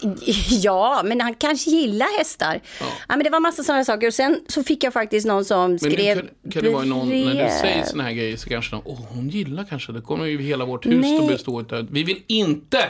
ja, 0.50 1.02
men 1.04 1.22
han 1.22 1.34
kanske 1.34 1.70
gillar 1.70 2.18
hästar. 2.18 2.62
Ja. 2.80 2.86
Men 3.24 3.32
det 3.32 3.36
var 3.36 3.40
massa 3.40 3.64
sådana 3.64 3.86
saker. 3.86 4.08
Och 4.08 4.14
sen 4.14 4.40
så 4.48 4.64
fick 4.64 4.84
jag 4.84 4.94
faktiskt 4.94 5.28
någon 5.28 5.46
som 5.46 5.70
Men 5.70 5.80
skrev 5.80 6.16
kan, 6.16 6.52
kan 6.52 6.64
det 6.64 6.70
vara 6.70 6.84
någon, 6.84 7.10
när 7.10 7.44
du 7.44 7.50
säger 7.62 7.84
såna 7.84 8.04
här 8.04 8.12
grejer 8.12 8.38
så 8.38 8.50
kanske 8.50 8.76
de, 8.76 8.82
åh 8.86 9.00
hon 9.10 9.30
gillar 9.30 9.64
kanske, 9.64 9.92
det 9.92 10.02
kommer 10.02 10.26
ju 10.26 10.42
hela 10.42 10.66
vårt 10.66 10.86
hus 10.86 11.02
Nej. 11.02 11.20
att 11.20 11.28
bestå 11.28 11.62
utav, 11.62 11.88
vi 11.92 12.04
vill 12.04 12.24
inte 12.28 12.86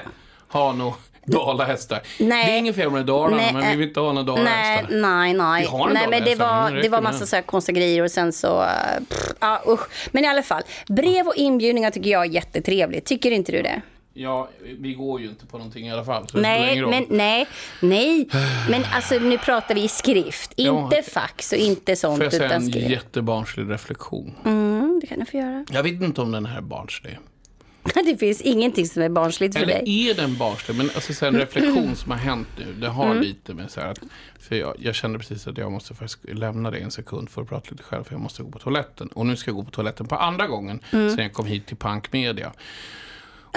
ha 0.48 0.74
några 0.74 0.94
dalahästar. 1.26 2.02
Nej. 2.20 2.46
Det 2.46 2.52
är 2.52 2.58
inget 2.58 2.76
fel 2.76 2.92
med 2.92 3.06
Dalarna, 3.06 3.36
Nej, 3.38 3.54
men 3.54 3.72
vi 3.72 3.78
vill 3.78 3.88
inte 3.88 4.00
ha 4.00 4.14
några 4.14 4.24
dalahästar. 4.24 4.88
Nej, 4.92 5.02
nej, 5.02 5.34
nej. 5.34 5.62
Vi 5.62 5.68
har 5.68 5.90
nej 5.90 6.08
men 6.10 6.24
det 6.24 6.36
var, 6.36 6.72
men 6.72 6.82
det 6.82 6.90
var 6.90 7.02
massa 7.02 7.26
så 7.26 7.36
här 7.36 7.44
konstiga 7.44 7.76
grejer 7.80 8.04
och 8.04 8.12
sen 8.12 8.34
så... 8.34 8.62
eh, 8.62 8.68
Pff, 9.10 9.34
ja, 9.40 9.64
usch. 9.68 9.88
Men 10.12 10.24
i 10.24 10.28
alla 10.28 10.44
fall, 10.44 10.64
brev 10.88 11.28
och 11.28 11.36
inbjudningar 11.36 11.92
tycker 11.92 12.10
jag 12.10 12.26
är 12.26 12.30
jättetrevligt. 12.30 13.06
Tycker 13.06 13.32
inte 13.32 13.52
du 13.52 13.62
det? 13.62 13.82
Ja, 14.16 14.50
vi 14.80 14.94
går 14.94 15.22
ju 15.22 15.28
inte 15.30 15.46
på 15.46 15.58
någonting 15.58 15.88
i 15.88 15.92
alla 15.92 16.06
fall. 16.06 16.28
Nej, 16.34 16.82
men 16.86 17.06
nej, 17.10 17.48
nej. 17.80 18.28
Men 18.70 18.84
alltså 18.94 19.16
nu 19.20 19.38
pratar 19.38 19.76
vi 19.76 19.84
i 19.84 19.88
skrift. 19.88 20.54
Inte 20.56 21.02
fax 21.14 21.52
och 21.52 21.58
inte 21.58 21.96
sånt. 21.96 22.18
Får 22.18 22.24
jag 22.24 22.34
säga 22.34 22.46
utan 22.46 22.62
en 22.64 22.72
skrift. 22.72 22.90
jättebarnslig 22.90 23.70
reflektion? 23.70 24.36
Mm, 24.46 25.00
det 25.02 25.08
kan 25.08 25.20
du 25.20 25.26
få 25.26 25.38
göra. 25.38 25.66
Jag 25.72 25.84
vet 25.84 26.02
inte 26.02 26.22
om 26.22 26.32
den 26.32 26.46
här 26.46 26.58
är 26.58 26.62
barnslig. 26.62 27.20
Det 28.06 28.18
finns 28.18 28.42
ingenting 28.42 28.86
som 28.88 29.02
är 29.02 29.10
barnsligt 29.10 29.56
för 29.58 29.64
Eller 29.64 29.74
dig. 29.82 30.10
är 30.10 30.14
den 30.14 30.38
barnslig? 30.38 30.76
Men 30.78 30.90
alltså, 30.96 31.14
så 31.14 31.26
en 31.26 31.36
reflektion 31.40 31.96
som 31.96 32.12
har 32.12 32.18
hänt 32.18 32.48
nu, 32.58 32.74
det 32.74 32.88
har 32.88 33.06
Mm. 33.06 33.22
lite 33.22 33.54
med 33.54 33.72
så 33.72 33.82
här 33.82 33.88
att, 33.88 34.00
för 34.40 34.56
jag, 34.56 34.76
jag 34.80 34.96
kände 34.96 35.20
precis 35.20 35.48
att 35.48 35.58
jag 35.58 35.72
måste 35.72 35.94
faktiskt 35.94 36.20
lämna 36.34 36.72
det 36.72 36.78
en 36.78 36.92
sekund 36.92 37.30
för 37.30 37.42
att 37.42 37.50
prata 37.50 37.68
lite 37.72 37.84
själv, 37.84 38.04
för 38.04 38.14
jag 38.14 38.22
måste 38.22 38.44
gå 38.44 38.50
på 38.52 38.60
toaletten. 38.60 39.08
Och 39.08 39.26
nu 39.26 39.36
ska 39.36 39.50
jag 39.50 39.56
gå 39.56 39.64
på 39.64 39.72
toaletten 39.72 40.08
på 40.08 40.16
andra 40.16 40.48
gången 40.48 40.80
Mm. 40.92 41.10
sen 41.16 41.24
jag 41.24 41.34
kom 41.34 41.46
hit 41.46 41.66
till 41.66 41.78
Punk 41.78 42.14
Media. 42.14 42.52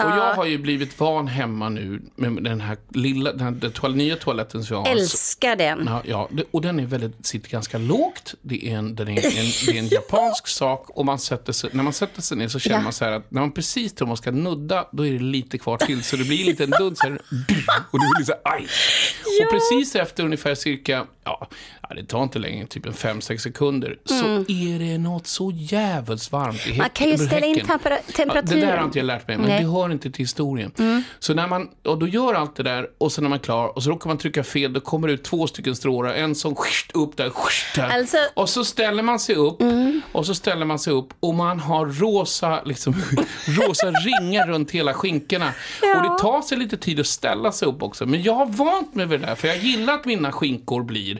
Och 0.04 0.10
jag 0.10 0.34
har 0.34 0.44
ju 0.44 0.58
blivit 0.58 1.00
van 1.00 1.28
hemma 1.28 1.68
nu 1.68 2.02
med 2.16 2.44
den 2.44 2.60
här 2.60 2.76
lilla, 2.88 3.32
den, 3.32 3.40
här, 3.40 3.50
den 3.50 3.72
toal, 3.72 3.96
nya 3.96 4.16
toaletten 4.16 4.64
som 4.64 4.76
jag 4.76 4.82
har. 4.82 4.90
Älskar 4.90 5.56
den. 5.56 5.84
Ja, 5.86 6.02
ja, 6.06 6.28
och 6.50 6.62
den 6.62 6.80
är 6.80 6.86
väldigt, 6.86 7.26
sitter 7.26 7.50
ganska 7.50 7.78
lågt. 7.78 8.34
Det 8.42 8.68
är 8.68 8.76
en, 8.78 8.94
den 8.94 9.08
är 9.08 9.12
en, 9.26 9.46
det 9.66 9.72
är 9.72 9.78
en 9.78 9.88
japansk 9.88 10.46
sak. 10.48 10.90
Och 10.90 11.04
man 11.06 11.18
sätter 11.18 11.52
sig, 11.52 11.70
när 11.72 11.82
man 11.82 11.92
sätter 11.92 12.22
sig 12.22 12.36
ner 12.36 12.48
så 12.48 12.58
känner 12.58 12.76
Ja. 12.78 12.82
man 12.82 12.92
så 12.92 13.04
här 13.04 13.12
att 13.12 13.30
när 13.30 13.40
man 13.40 13.52
precis 13.52 13.94
tror 13.94 14.08
man 14.08 14.16
ska 14.16 14.30
nudda, 14.30 14.88
då 14.92 15.06
är 15.06 15.12
det 15.12 15.18
lite 15.18 15.58
kvar 15.58 15.78
till. 15.78 16.02
Så 16.02 16.16
det 16.16 16.24
blir 16.24 16.44
lite 16.44 16.64
en 16.64 16.70
duns 16.70 17.00
här. 17.02 17.10
Och 17.90 18.00
det 18.00 18.06
blir 18.16 18.24
så 18.24 18.32
här, 18.32 18.52
aj. 18.54 18.66
Och 19.44 19.50
precis 19.50 19.96
efter 19.96 20.24
ungefär 20.24 20.54
cirka 20.54 20.92
ja, 20.92 21.06
ja, 21.24 21.48
det 21.94 22.04
tar 22.04 22.22
inte 22.22 22.38
längre, 22.38 22.66
typ 22.66 22.86
en 22.86 22.92
5-6 22.92 23.38
sekunder, 23.38 23.98
så 24.04 24.24
är 24.48 24.78
det 24.78 24.98
något 24.98 25.26
så 25.26 25.50
jävligt 25.54 26.32
varmt 26.32 26.66
i 26.66 26.70
Mm. 26.70 26.78
Man 26.78 26.90
kan 26.90 27.06
ju 27.06 27.12
häcken- 27.12 27.26
ställa 27.26 27.46
in 27.46 27.54
häcken. 27.54 27.68
tempera- 27.68 27.94
Ja, 27.94 28.00
det 28.06 28.12
temperaturen. 28.12 28.60
där 28.60 28.76
har 28.76 28.84
inte 28.84 28.98
jag 28.98 29.06
lärt 29.06 29.28
mig, 29.28 29.36
men 29.36 29.46
Nej. 29.46 29.58
Mm. 29.58 29.72
det 29.72 29.78
hör 29.80 29.92
inte 29.92 30.10
till 30.10 30.22
historien. 30.22 31.02
Så 31.18 31.34
när 31.34 31.48
man, 31.48 31.68
och 31.84 31.98
då 31.98 32.08
gör 32.08 32.34
allt 32.34 32.56
det 32.56 32.62
där 32.62 32.86
och 32.98 33.12
sen 33.12 33.24
när 33.24 33.28
man 33.28 33.38
är 33.38 33.42
klar 33.42 33.76
och 33.76 33.82
så 33.82 33.90
råkar 33.90 34.08
man 34.08 34.18
trycka 34.18 34.44
fel, 34.44 34.72
då 34.72 34.80
kommer 34.80 35.08
det 35.08 35.14
ut 35.14 35.24
två 35.24 35.46
stycken 35.46 35.76
strålar, 35.76 36.14
en 36.14 36.34
som 36.34 36.54
skjt 36.54 36.92
upp 36.94 37.16
där, 37.16 37.30
skjt 37.30 37.74
där. 37.74 37.88
Alltså- 37.98 38.16
och 38.34 38.48
så 38.48 38.64
ställer 38.64 39.02
man 39.02 39.18
sig 39.18 39.34
upp, 39.34 39.58
och 40.12 40.26
så 40.26 40.34
ställer 40.34 40.66
man 40.66 40.78
sig 40.78 40.92
upp 40.92 41.08
och 41.20 41.34
man 41.34 41.60
har 41.60 41.86
rosa, 41.86 42.62
liksom, 42.64 42.94
rosa 43.46 43.86
ringar 43.90 44.46
runt 44.46 44.70
hela 44.70 44.94
skinkorna. 44.94 45.52
Och 45.96 46.02
det 46.02 46.18
tar 46.22 46.42
sig 46.42 46.58
lite 46.58 46.76
tid 46.76 47.00
att 47.00 47.06
ställa 47.06 47.52
sig 47.52 47.68
upp 47.68 47.82
också, 47.82 48.06
men 48.06 48.22
jag 48.22 48.32
har 48.34 48.46
vant 48.46 48.94
mig 48.94 49.06
vid 49.06 49.20
det 49.20 49.26
där, 49.26 49.34
för 49.34 49.48
jag 49.48 49.56
gillar 49.58 49.94
att 49.94 50.04
mina 50.04 50.32
skinkor 50.32 50.82
blir 50.82 51.18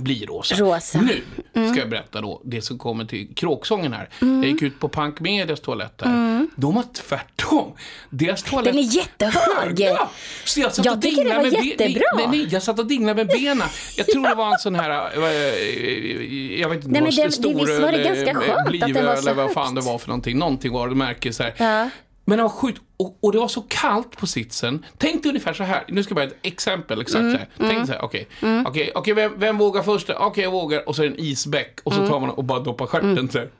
blir 0.00 0.26
rosa. 0.26 0.54
Rosa. 0.54 1.00
Nu 1.00 1.22
Mm. 1.54 1.70
ska 1.70 1.80
jag 1.80 1.88
berätta 1.90 2.20
då 2.20 2.40
det 2.44 2.62
som 2.62 2.78
kommer 2.78 3.04
till 3.04 3.34
kråksången 3.34 3.92
här. 3.92 4.08
Jag 4.20 4.44
gick 4.44 4.62
ut 4.62 4.80
på 4.80 4.88
Punk 4.88 5.20
Medias 5.20 5.60
toalett 5.60 6.00
här. 6.04 6.46
De 6.56 6.74
var 6.74 6.84
tvärtom. 6.94 7.72
Deras 8.10 8.42
toalett... 8.42 8.74
Mm. 8.74 8.76
Den 8.86 8.90
är 8.90 8.96
jättehög. 8.96 9.80
Ja, 9.96 10.10
så 10.44 10.60
jag 10.60 10.74
satt 10.74 10.84
Jag 10.84 10.96
och 10.96 11.02
tycker 11.02 11.24
det 11.24 11.34
var 11.36 11.42
med 11.42 11.64
jättebra. 11.64 12.02
Nej, 12.16 12.26
nej, 12.30 12.48
jag 12.50 12.62
satt 12.62 12.78
och 12.78 12.86
dinglade 12.86 13.24
med 13.24 13.26
benen. 13.26 13.68
Jag 13.96 14.06
tror 14.06 14.28
det 14.28 14.34
var 14.34 14.52
en 14.52 14.58
sån 14.58 14.74
här, 14.74 14.90
eh, 15.16 16.60
jag 16.60 16.68
vet 16.68 16.76
inte, 16.84 16.88
Nej, 16.88 17.02
men 17.02 17.10
det- 17.10 17.22
det- 17.22 17.54
visst 17.54 17.80
var 17.80 17.92
det 17.92 18.02
ganska 18.02 18.34
skönt 18.34 18.82
att 18.82 18.94
den 18.94 19.06
var 19.06 19.16
så 19.16 19.20
eller 19.22 19.34
vad 19.34 19.52
fan 19.52 19.64
högt. 19.64 19.74
det 19.86 19.90
var 19.92 19.98
för 19.98 20.08
någonting. 20.08 20.38
Någonting 20.38 20.72
var 20.72 20.88
det 20.88 20.94
märke 20.94 21.32
så 21.32 21.42
här. 21.42 21.54
Ja. 21.56 21.90
Men 22.28 22.42
var 22.42 22.48
sjukt. 22.48 22.80
Och, 22.96 23.18
och 23.22 23.32
det 23.32 23.38
var 23.38 23.48
så 23.48 23.62
kallt 23.68 24.16
på 24.16 24.26
sitsen. 24.26 24.84
Tänk 24.98 25.22
dig 25.22 25.28
ungefär 25.30 25.52
så 25.52 25.62
här. 25.64 25.84
Nu 25.88 26.02
ska 26.02 26.10
jag 26.10 26.16
bara 26.16 26.26
ett 26.34 26.38
exempel. 26.42 27.00
Exakt 27.00 27.20
Mm, 27.20 27.32
så 27.32 27.38
här. 27.38 27.48
Tänk 27.58 27.78
dig 27.78 27.86
så 27.86 27.92
här. 27.92 28.04
Okej, 28.04 28.28
okej, 28.66 28.90
okej, 28.94 29.14
vem, 29.14 29.32
vem 29.38 29.58
vågar 29.58 29.82
först? 29.82 30.10
Okej, 30.10 30.44
jag 30.44 30.50
vågar. 30.50 30.88
Och 30.88 30.96
så 30.96 31.02
är 31.02 31.08
det 31.08 31.14
en 31.14 31.20
isbäck. 31.20 31.80
Och 31.84 31.92
så 31.92 31.98
Mm. 31.98 32.10
tar 32.10 32.20
man 32.20 32.30
och 32.30 32.44
bara 32.44 32.60
doppar 32.60 32.86
stjärten 32.86 33.28
så 33.32 33.38
här. 33.38 33.50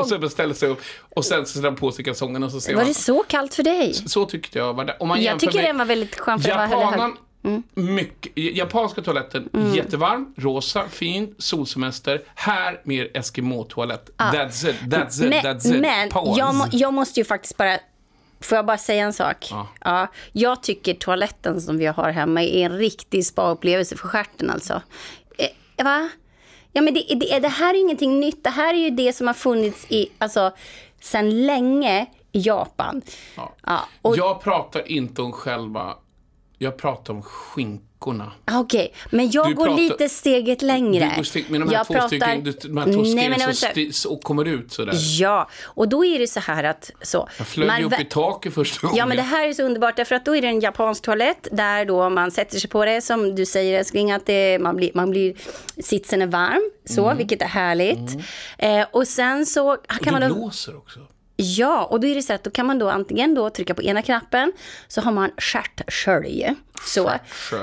Och 0.00 0.08
sen 0.08 0.30
ställer 0.30 0.54
sig 0.54 0.68
upp. 0.68 0.80
Och 1.14 1.24
sen 1.24 1.46
sätter 1.46 1.62
man 1.62 1.76
på 1.76 1.92
sig 1.92 2.04
kalsongerna 2.04 2.46
och 2.46 2.52
så 2.52 2.60
ser 2.60 2.72
Var 2.74 2.80
man. 2.80 2.88
det 2.88 2.94
så 2.94 3.22
kallt 3.28 3.54
för 3.54 3.62
dig? 3.62 3.94
Så 3.94 4.24
tyckte 4.24 4.58
jag 4.58 4.74
var 4.74 4.84
det. 4.84 4.96
Om 5.00 5.08
man 5.08 5.22
Jag 5.22 5.40
tycker 5.40 5.54
med 5.54 5.64
den 5.64 5.78
var 5.78 5.84
väldigt 5.84 6.18
skön 6.20 6.40
för 6.40 6.48
den 6.96 7.16
Japanen, 7.46 7.62
mycket, 7.96 8.32
japanska 8.56 9.02
toaletten, 9.02 9.48
jättevarm, 9.74 10.34
rosa, 10.36 10.88
fin, 10.88 11.34
solsemester. 11.38 12.22
Här 12.34 12.80
mer 12.84 13.10
Eskimo-toalett. 13.14 14.10
That's 14.16 14.70
it, 14.70 14.76
that's 14.86 15.24
it, 15.24 15.30
Men, 15.30 15.44
that's 15.44 15.74
it. 15.74 15.80
men 15.80 16.08
Pause. 16.08 16.38
jag, 16.40 16.54
må, 16.54 16.66
jag 16.72 16.94
måste 16.94 17.20
ju 17.20 17.24
faktiskt 17.24 17.56
bara... 17.56 17.78
Får 18.40 18.56
jag 18.56 18.66
bara 18.66 18.78
säga 18.78 19.04
en 19.04 19.12
sak? 19.12 19.52
Ja. 19.80 20.08
jag 20.32 20.62
tycker 20.62 20.94
toaletten 20.94 21.60
som 21.60 21.78
vi 21.78 21.86
har 21.86 22.10
hemma 22.10 22.42
är 22.42 22.66
en 22.66 22.78
riktig 22.78 23.26
spa-upplevelse 23.26 23.96
för 23.96 24.08
stjärten 24.08 24.50
alltså. 24.50 24.82
Eh, 25.38 25.84
va? 25.84 26.08
Ja, 26.72 26.82
men 26.82 26.94
det, 26.94 27.14
det, 27.20 27.38
det 27.38 27.48
här 27.48 27.74
är 27.74 27.78
ingenting 27.80 28.20
nytt. 28.20 28.44
Det 28.44 28.50
här 28.50 28.74
är 28.74 28.78
ju 28.78 28.90
det 28.90 29.12
som 29.12 29.26
har 29.26 29.34
funnits 29.34 29.86
i, 29.88 30.08
alltså, 30.18 30.52
sedan 31.00 31.46
länge 31.46 32.06
i 32.32 32.40
Japan. 32.40 33.02
Ja. 33.36 33.52
Ja, 33.66 33.88
och, 34.02 34.16
Jag 34.16 34.40
pratar 34.40 34.90
inte 34.92 35.22
om 35.22 35.32
själva... 35.32 35.94
Jag 36.58 36.76
pratar 36.76 37.14
om 37.14 37.22
skinkorna. 37.22 38.32
Ah, 38.44 38.58
Okej, 38.60 38.92
men 39.10 39.30
jag 39.30 39.48
Du 39.50 39.54
går 39.54 39.64
pratar- 39.66 39.82
lite 39.82 40.08
steget 40.08 40.62
längre. 40.62 41.08
Du 41.10 41.16
går 41.16 41.22
steg, 41.22 41.50
med 41.50 41.60
de 41.60 41.68
här 41.68 41.74
jag 41.76 41.86
två 41.86 42.00
stycken, 42.06 42.44
de 42.62 42.76
här 42.78 42.92
två 42.92 43.02
Nej, 43.02 43.54
stegen 43.54 43.92
som 43.92 44.18
kommer 44.18 44.44
ut 44.44 44.72
sådär. 44.72 44.94
Ja, 45.20 45.48
och 45.64 45.88
då 45.88 46.04
är 46.04 46.18
det 46.18 46.26
så 46.26 46.40
här 46.40 46.64
att... 46.64 46.90
Så, 47.02 47.28
Jag 47.38 47.46
flög 47.46 47.66
man 47.68 47.84
upp 47.84 48.00
i 48.00 48.04
taket 48.04 48.54
första 48.54 48.80
gången. 48.86 48.96
Ja, 48.98 49.06
men 49.06 49.16
det 49.16 49.22
här 49.22 49.48
är 49.48 49.52
så 49.52 49.62
underbart 49.62 49.96
därför 49.96 50.14
att 50.14 50.24
då 50.24 50.36
är 50.36 50.42
det 50.42 50.48
en 50.48 50.60
japansk 50.60 51.02
toalett 51.02 51.48
där 51.52 51.84
då 51.84 52.10
man 52.10 52.30
sätter 52.30 52.58
sig 52.58 52.70
på 52.70 52.84
det 52.84 53.00
som 53.00 53.34
du 53.34 53.46
säger 53.46 53.78
älskling 53.78 54.12
att 54.12 54.26
det, 54.26 54.58
man, 54.58 54.76
blir, 54.76 54.90
man 54.94 55.10
blir, 55.10 55.34
sitsen 55.82 56.22
är 56.22 56.26
varm 56.26 56.70
så, 56.84 57.04
Mm. 57.04 57.16
vilket 57.18 57.42
är 57.42 57.46
härligt. 57.46 58.16
Eh, 58.58 58.86
och 58.92 59.08
sen 59.08 59.46
så 59.46 59.76
kan 59.86 59.98
det 60.00 60.10
man 60.20 60.28
då, 60.30 60.34
blåser 60.34 60.76
också 60.76 61.00
ja, 61.36 61.84
och 61.84 62.00
då 62.00 62.06
är 62.06 62.14
det 62.14 62.22
så 62.22 62.32
att 62.32 62.44
då 62.44 62.50
kan 62.50 62.66
man 62.66 62.78
då 62.78 62.90
antingen 62.90 63.34
då 63.34 63.50
trycka 63.50 63.74
på 63.74 63.82
ena 63.82 64.02
knappen 64.02 64.52
så 64.88 65.00
har 65.00 65.12
man 65.12 65.30
stjärtskölj. 65.38 66.54
Så. 66.84 67.12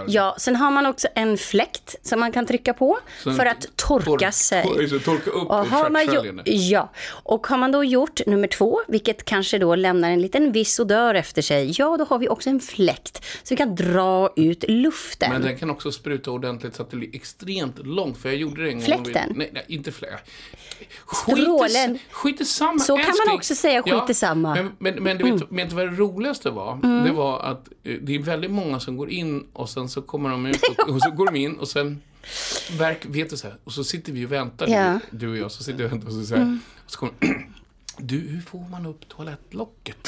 Ja, 0.08 0.36
sen 0.40 0.56
har 0.56 0.72
man 0.72 0.86
också 0.86 1.08
en 1.16 1.38
fläkt 1.38 1.96
som 2.02 2.20
man 2.20 2.32
kan 2.32 2.46
trycka 2.46 2.74
på 2.74 3.00
Så 3.24 3.34
för 3.34 3.46
att 3.46 3.66
torka 3.76 4.06
tork- 4.06 4.32
sig. 4.32 4.64
torka 5.00 5.30
upp 5.32 5.50
Och 5.50 5.56
har 5.68 5.90
man 5.90 6.02
ja, 6.46 6.90
och 7.08 7.48
har 7.48 7.58
man 7.58 7.72
då 7.72 7.84
gjort 7.84 8.26
nummer 8.26 8.48
två, 8.48 8.82
vilket 8.88 9.26
kanske 9.26 9.58
då 9.58 9.76
lämnar 9.76 10.10
en 10.12 10.22
liten 10.22 10.52
viss 10.52 10.80
odör 10.80 11.16
efter 11.16 11.42
sig, 11.42 11.74
ja 11.78 11.98
då 11.98 12.06
har 12.06 12.20
vi 12.20 12.30
också 12.30 12.50
en 12.50 12.60
fläkt 12.60 13.24
så 13.44 13.50
vi 13.50 13.56
kan 13.56 13.76
dra 13.76 14.34
ut 14.36 14.64
luften. 14.68 15.32
Men 15.32 15.42
den 15.42 15.58
kan 15.58 15.70
också 15.70 15.92
spruta 15.92 16.32
ordentligt 16.32 16.76
så 16.76 16.82
att 16.82 16.92
det 16.92 16.98
blir 16.98 17.16
extremt 17.16 17.86
långt. 17.86 18.18
För 18.18 18.30
jag 18.30 18.38
gjorde 18.38 18.64
det 18.64 18.70
en 18.70 18.76
gång. 18.76 18.86
Fläkten? 18.86 19.34
Nej, 19.36 19.50
nej 19.54 19.66
inte 19.68 19.92
fläkt. 19.92 20.30
Strålen. 21.14 22.00
Skit 22.12 22.42
i 22.42 22.46
samma. 22.46 22.80
Så 22.80 22.98
kan 22.98 23.06
man 23.06 23.10
älskling. 23.10 23.36
också 23.36 23.56
säga, 23.56 23.84
skit 23.84 24.10
i 24.10 24.14
samma. 24.14 24.58
Mm. 24.58 24.72
Men, 24.78 24.94
men, 24.94 25.04
men 25.04 25.18
du 25.18 25.32
vet, 25.32 25.52
vet 25.52 25.70
du 25.70 25.76
vad 25.76 25.86
det 25.88 25.96
roligaste 25.96 26.50
var? 26.50 27.04
Det 27.06 27.12
var 27.12 27.40
att 27.40 27.68
eh, 27.84 27.94
det 28.02 28.16
är 28.16 28.20
väldigt 28.20 28.52
många 28.52 28.80
som 28.80 28.98
går 28.98 29.03
in 29.10 29.48
och 29.54 29.70
sen 29.70 29.90
så 29.90 30.02
kommer 30.02 30.30
de 30.30 30.46
ut 30.46 30.62
och, 30.78 30.90
och 30.90 31.02
så 31.02 31.12
går 31.12 31.26
de 31.26 31.36
in 31.36 31.56
och 31.56 31.68
sen 31.68 32.02
verk, 32.78 33.06
vet 33.06 33.30
du 33.30 33.38
så 33.38 33.48
här, 33.48 33.58
och 33.64 33.72
så 33.74 33.84
sitter 33.84 34.12
vi 34.14 34.26
och 34.26 34.32
väntar, 34.32 34.68
Ja. 34.68 34.76
Mm. 34.78 35.00
du 35.12 35.30
och 35.32 35.38
jag, 35.38 35.52
så 35.52 35.64
sitter 35.64 35.78
vi 35.80 35.86
och 35.86 35.92
väntar 35.92 36.08
och 36.08 36.14
så, 36.14 36.26
så, 36.26 36.36
här, 36.36 36.58
och 36.86 36.92
så 36.92 37.00
kommer 37.00 37.14
Du, 37.98 38.18
hur 38.20 38.42
får 38.42 38.60
man 38.72 38.86
upp 38.86 39.08
toalettlocket? 39.10 39.98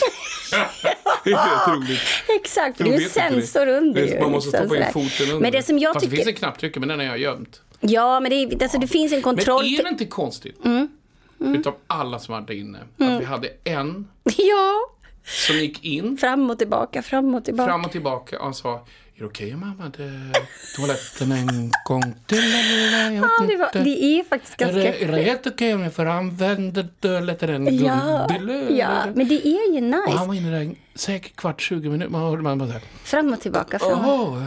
det 1.24 1.32
är 1.32 1.76
roligt. 1.76 2.00
Exakt, 2.42 2.78
för 2.78 2.84
det 2.84 2.90
de 2.90 2.96
är 2.96 3.00
ju 3.00 3.04
det. 3.06 3.10
sensor 3.12 3.68
under. 3.68 4.02
Det 4.02 4.08
ju, 4.08 4.20
Man 4.22 4.32
måste 4.32 4.50
liksom 4.50 4.68
stoppa 4.70 4.88
in 5.02 5.10
foten 5.10 5.28
under. 5.30 5.40
Men 5.42 5.52
det 5.52 5.64
som 5.64 5.80
jag 5.80 5.94
Fast 5.94 6.04
tycker... 6.04 6.12
det 6.18 6.24
finns 6.24 6.36
en 6.36 6.40
knapptryckare, 6.40 6.80
men 6.80 6.90
den 6.90 7.00
har 7.00 7.06
jag 7.06 7.18
gömt. 7.18 7.62
Ja, 7.80 8.20
men 8.20 8.30
det, 8.30 8.36
är, 8.36 8.64
alltså, 8.64 8.78
det 8.80 8.88
finns 8.88 9.14
en 9.14 9.22
kontroll... 9.22 9.64
Men 9.64 9.74
är 9.80 9.84
det 9.84 9.90
inte 9.90 10.06
konstigt, 10.06 10.66
Mm. 10.66 11.56
utav 11.60 11.76
alla 11.88 12.20
som 12.20 12.34
var 12.34 12.42
där 12.42 12.54
inne, 12.54 12.80
att 12.98 13.22
vi 13.22 13.26
hade 13.26 13.50
en 13.64 14.08
Ja, 14.38 14.80
som 15.26 15.56
gick 15.56 15.84
in, 15.86 16.18
fram 16.18 16.50
och 16.50 16.58
tillbaka, 16.58 17.02
fram 17.02 17.36
och 17.36 17.46
tillbaka. 17.46 17.70
fram 17.72 17.86
och 17.86 17.92
tillbaka 17.92 18.40
och 18.42 18.56
sa 18.56 18.74
Är 19.16 19.20
det 19.20 19.26
okej 19.26 19.54
om 19.54 19.62
jag 19.62 19.70
använder 19.70 20.32
toaletten 20.76 21.32
en 21.32 21.72
gång 21.86 22.14
till? 22.26 22.38
Eller? 22.38 23.12
Jag 23.12 23.24
Ja, 23.26 23.46
det, 23.48 23.58
var, 23.58 23.84
det 23.84 24.04
är 24.20 24.24
faktiskt 24.24 24.62
Är 24.62 24.66
ganska... 24.66 24.80
det, 24.80 25.04
är 25.04 25.12
det 25.12 25.22
helt 25.24 25.48
okej 25.48 25.74
om 25.74 25.82
jag 25.84 25.94
får 25.94 26.06
använda 26.06 26.84
toaletten 27.02 27.50
en 27.50 27.66
gång 27.66 27.86
Ja, 27.88 28.28
till? 28.28 28.76
ja, 28.80 29.06
men 29.16 29.28
det 29.28 29.48
är 29.48 29.74
ju 29.74 29.88
Och 29.88 29.94
han 29.94 30.12
nice. 30.14 30.26
var 30.28 30.34
inne 30.34 30.60
där 30.60 30.76
säkert 30.96 31.36
kvart, 31.36 31.62
20 31.62 31.90
minuter. 31.90 32.12
Man 32.12 32.22
hörde 32.22 32.42
man 32.42 32.58
bara 32.58 32.70
här. 32.70 32.82
Fram 33.04 33.34
och 33.34 33.42
tillbaka. 33.42 33.80
Fram. 33.80 34.06
Åh, 34.06 34.44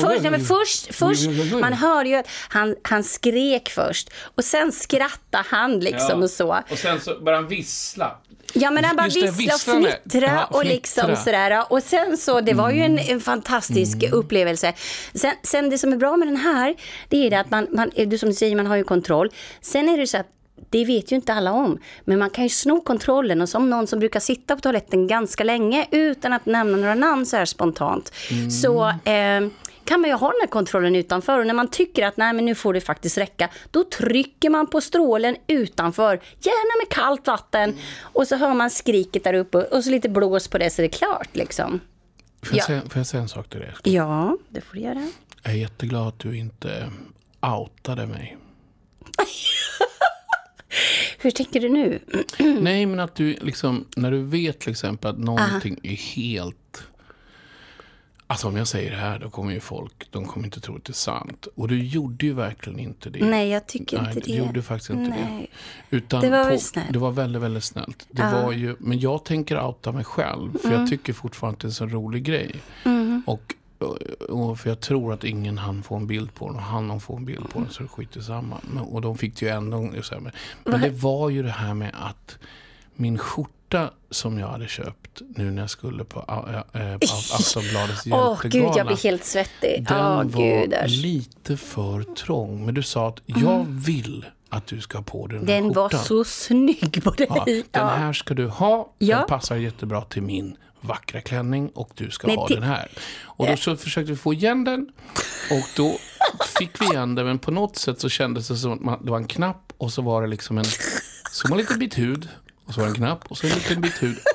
Först, 0.00 0.22
men 0.22 0.40
först, 0.44 0.94
först, 0.94 1.28
man 1.60 1.72
hörde 1.72 2.08
ju 2.08 2.14
att 2.14 2.28
han, 2.48 2.76
han 2.82 3.04
skrek 3.04 3.68
först 3.68 4.10
och 4.34 4.44
sen 4.44 4.72
skrattade 4.72 5.44
han 5.48 5.80
liksom 5.80 6.18
Ja. 6.18 6.24
och 6.24 6.30
så. 6.30 6.58
Och 6.70 6.78
sen 6.78 7.00
så 7.00 7.20
började 7.20 7.42
han 7.42 7.48
vissla. 7.48 8.18
Ja 8.52 8.70
men 8.70 8.84
han 8.84 8.96
bara 8.96 9.08
det, 9.08 9.30
vissla 9.30 9.54
och 9.54 9.60
fnittra 9.60 10.26
Ja, 10.26 10.44
och 10.44 10.64
liksom 10.64 11.04
fnittra. 11.04 11.24
sådär. 11.24 11.64
Och 11.72 11.82
sen 11.82 12.16
så, 12.16 12.40
det 12.40 12.54
var 12.54 12.70
ju 12.70 12.80
en, 12.82 12.98
en 12.98 13.20
fantastisk 13.20 14.02
upplevelse. 14.12 14.72
Sen, 15.14 15.32
sen 15.42 15.70
det 15.70 15.78
som 15.78 15.92
är 15.92 15.96
bra 15.96 16.16
med 16.16 16.28
den 16.28 16.36
här, 16.36 16.74
det 17.08 17.26
är 17.26 17.30
det 17.30 17.40
att 17.40 17.50
man, 17.50 17.66
man, 17.70 17.90
du 17.96 18.18
som 18.18 18.28
du 18.28 18.34
säger, 18.34 18.56
man 18.56 18.66
har 18.66 18.76
ju 18.76 18.84
kontroll. 18.84 19.30
Sen 19.60 19.88
är 19.88 19.98
det 19.98 20.06
så 20.06 20.18
att 20.18 20.26
det 20.70 20.84
vet 20.84 21.12
ju 21.12 21.16
inte 21.16 21.34
alla 21.34 21.52
om, 21.52 21.78
men 22.04 22.18
man 22.18 22.30
kan 22.30 22.44
ju 22.44 22.48
sno 22.48 22.80
kontrollen 22.80 23.40
och 23.40 23.48
som 23.48 23.70
någon 23.70 23.86
som 23.86 23.98
brukar 23.98 24.20
sitta 24.20 24.54
på 24.54 24.60
toaletten 24.60 25.06
ganska 25.06 25.44
länge 25.44 25.86
utan 25.90 26.32
att 26.32 26.46
nämna 26.46 26.76
några 26.76 26.94
namn 26.94 27.26
så 27.26 27.36
här 27.36 27.44
spontant, 27.44 28.12
så 28.62 28.88
eh, 28.88 29.40
kan 29.84 30.00
man 30.00 30.10
ju 30.10 30.16
ha 30.16 30.28
den 30.28 30.40
här 30.40 30.46
kontrollen 30.48 30.96
utanför 30.96 31.38
och 31.38 31.46
när 31.46 31.54
man 31.54 31.68
tycker 31.68 32.06
att 32.06 32.16
nej 32.16 32.32
men 32.32 32.44
nu 32.44 32.54
får 32.54 32.74
det 32.74 32.80
faktiskt 32.80 33.18
räcka, 33.18 33.48
då 33.70 33.84
trycker 33.84 34.50
man 34.50 34.66
på 34.66 34.80
strålen 34.80 35.36
utanför, 35.46 36.20
gärna 36.40 36.82
med 36.82 36.88
kallt 36.88 37.26
vatten 37.26 37.74
och 38.02 38.26
så 38.28 38.36
hör 38.36 38.54
man 38.54 38.70
skriket 38.70 39.24
där 39.24 39.34
uppe 39.34 39.58
och 39.58 39.84
så 39.84 39.90
lite 39.90 40.08
blås 40.08 40.48
på 40.48 40.58
det 40.58 40.70
så 40.70 40.82
det 40.82 40.86
är 40.86 40.92
klart 40.98 41.28
liksom. 41.32 41.80
Får 42.42 42.56
jag, 42.56 42.62
Ja. 42.62 42.66
säga, 42.66 42.80
får 42.80 42.96
jag 42.98 43.06
säga 43.06 43.22
en 43.22 43.28
sak 43.28 43.48
till 43.48 43.60
dig? 43.60 43.74
Ja, 43.82 44.36
det 44.48 44.60
får 44.60 44.74
du 44.74 44.80
göra. 44.80 45.08
Jag 45.42 45.52
är 45.52 45.56
jätteglad 45.58 46.08
att 46.08 46.18
du 46.18 46.36
inte 46.38 46.90
outade 47.40 48.06
mig. 48.06 48.36
Hur 51.18 51.30
tänker 51.30 51.60
du 51.60 51.68
nu? 51.68 51.98
Nej, 52.60 52.86
men 52.86 53.00
att 53.00 53.14
du 53.14 53.32
liksom, 53.40 53.84
när 53.96 54.10
du 54.10 54.22
vet 54.22 54.60
till 54.60 54.70
exempel 54.70 55.10
att 55.10 55.18
någonting 55.18 55.80
är 55.82 55.94
helt... 55.96 56.82
Alltså 58.32 58.48
om 58.48 58.56
jag 58.56 58.68
säger 58.68 58.90
det 58.90 58.96
här, 58.96 59.18
då 59.18 59.30
kommer 59.30 59.52
ju 59.52 59.60
folk, 59.60 60.06
de 60.10 60.24
kommer 60.26 60.46
inte 60.46 60.60
tro 60.60 60.76
att 60.76 60.84
det 60.84 60.90
är 60.90 60.94
sant. 60.94 61.46
Och 61.54 61.68
du 61.68 61.82
gjorde 61.84 62.26
ju 62.26 62.32
verkligen 62.32 62.78
inte 62.78 63.10
det. 63.10 63.24
Nej, 63.24 63.48
jag 63.48 63.66
tycker 63.66 64.02
Nej, 64.02 64.06
inte 64.16 64.20
du 64.30 64.32
det. 64.32 64.38
gjorde 64.46 64.62
faktiskt 64.62 64.90
inte 64.90 65.10
Nej. 65.10 65.50
det. 65.90 65.96
Utan 65.96 66.20
Det 66.20 66.30
var 66.30 66.44
väl 66.44 66.54
på- 66.54 66.60
snällt. 66.60 66.92
Det 66.92 66.98
var 66.98 67.10
väldigt, 67.10 67.42
väldigt 67.42 67.64
snällt. 67.64 68.06
Det 68.10 68.22
var 68.22 68.52
ju, 68.52 68.76
men 68.78 69.00
jag 69.00 69.24
tänker 69.24 69.64
outa 69.64 69.92
mig 69.92 70.04
själv. 70.04 70.58
För 70.58 70.68
Mm. 70.68 70.80
jag 70.80 70.88
tycker 70.90 71.12
fortfarande 71.12 71.54
att 71.56 71.60
det 71.60 71.64
är 71.64 71.68
en 71.68 71.72
så 71.72 71.86
rolig 71.86 72.24
grej. 72.24 72.54
Och, 73.26 73.54
och 74.28 74.58
för 74.58 74.68
jag 74.70 74.80
tror 74.80 75.12
att 75.12 75.24
ingen 75.24 75.58
hann 75.58 75.82
få 75.82 75.96
en 75.96 76.06
bild 76.06 76.34
på 76.34 76.46
den. 76.48 76.56
Och 76.56 76.62
han 76.62 77.00
få 77.00 77.16
en 77.16 77.24
bild 77.24 77.50
på 77.50 77.58
den 77.60 77.70
så 77.70 77.82
det 77.82 77.88
skiter 77.88 78.20
samma. 78.20 78.56
Men, 78.74 78.82
och 78.82 79.00
de 79.00 79.18
fick 79.18 79.40
det 79.40 79.46
ju 79.46 79.52
ändå. 79.52 79.90
Så 80.02 80.14
här, 80.14 80.20
men, 80.20 80.32
men 80.64 80.80
det 80.80 80.90
var 80.90 81.28
ju 81.30 81.42
det 81.42 81.50
här 81.50 81.74
med 81.74 81.90
att 81.94 82.38
min 82.94 83.18
skjorta 83.18 83.52
skjorta 83.72 83.90
som 84.10 84.38
jag 84.38 84.48
hade 84.48 84.68
köpt 84.68 85.22
nu 85.36 85.50
när 85.50 85.62
jag 85.62 85.70
skulle 85.70 86.04
på, 86.04 86.24
äh, 86.28 86.82
äh, 86.82 86.98
på 86.98 87.06
Aftonbladets 87.34 88.06
Åh 88.06 88.36
hjältegala. 88.42 88.68
gud, 88.68 88.76
jag 88.78 88.86
blir 88.86 88.96
helt 88.96 89.24
svettig. 89.24 89.86
Den 89.88 89.96
Åh 89.98 90.16
var 90.24 90.24
gudars. 90.60 90.90
lite 90.90 91.56
för 91.56 92.02
trång. 92.14 92.64
Men 92.66 92.74
du 92.74 92.82
sa 92.82 93.08
att 93.08 93.20
jag 93.26 93.64
vill 93.68 94.26
att 94.48 94.66
du 94.66 94.80
ska 94.80 94.98
ha 94.98 95.02
på 95.04 95.26
den, 95.26 95.36
här 95.38 95.42
Mm. 95.56 95.62
Den 95.64 95.72
var 95.72 95.88
skjortan. 95.88 96.04
så 96.04 96.24
snygg 96.24 97.04
på 97.04 97.10
dig. 97.10 97.26
Ja, 97.30 97.44
den 97.70 97.88
här 97.88 98.12
ska 98.12 98.34
du 98.34 98.46
ha. 98.48 98.92
Ja. 98.98 99.18
Den 99.18 99.26
passar 99.26 99.56
jättebra 99.56 100.02
till 100.02 100.22
min 100.22 100.56
vackra 100.80 101.20
klänning 101.20 101.68
och 101.74 101.90
du 101.94 102.10
ska 102.10 102.26
Nej, 102.26 102.36
ha 102.36 102.48
det- 102.48 102.54
den 102.54 102.62
här. 102.62 102.88
Och 103.22 103.46
då 103.46 103.56
så 103.56 103.76
försökte 103.76 104.12
vi 104.12 104.16
få 104.18 104.32
igen 104.34 104.64
den 104.64 104.88
och 105.50 105.64
då 105.76 105.96
fick 106.58 106.80
vi 106.80 106.84
igen 106.86 107.14
den 107.14 107.26
men 107.26 107.38
på 107.38 107.50
något 107.50 107.76
sätt 107.76 108.00
så 108.00 108.08
kändes 108.08 108.48
det 108.48 108.56
som 108.56 108.72
att 108.72 108.80
man, 108.80 109.04
det 109.04 109.10
var 109.10 109.18
en 109.18 109.26
knapp 109.26 109.72
och 109.78 109.92
så 109.92 110.02
var 110.02 110.22
det 110.22 110.28
liksom 110.28 110.58
en, 110.58 110.64
var 111.44 111.50
en 111.50 111.58
liten 111.58 111.78
bit 111.78 111.98
hud 111.98 112.28
och 112.66 112.74
så 112.74 112.80
var 112.80 112.86
det 112.86 112.90
en 112.92 112.96
knapp 112.96 113.24
och 113.28 113.38
så 113.38 113.46
en 113.46 113.52
liten 113.52 113.80
bit 113.80 114.02
hud. 114.02 114.16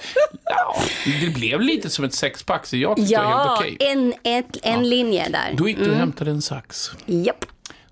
Ja, 0.50 0.82
det 1.22 1.30
blev 1.34 1.62
lite 1.62 1.90
som 1.90 2.06
ett 2.06 2.14
sexpack 2.14 2.66
så 2.66 2.78
jag 2.78 2.98
tyckte 2.98 3.14
det 3.14 3.18
var 3.24 3.32
Ja, 3.32 3.38
helt 3.60 3.60
okej. 3.60 3.78
en, 3.92 4.14
ett, 4.24 4.58
en 4.64 4.90
linje 4.90 5.30
där. 5.30 5.54
Då 5.58 5.68
gick 5.68 5.78
du 5.78 5.90
och 5.90 5.96
hämtade 5.96 6.32
en 6.32 6.42
sax. 6.42 6.92
Japp. 7.06 7.46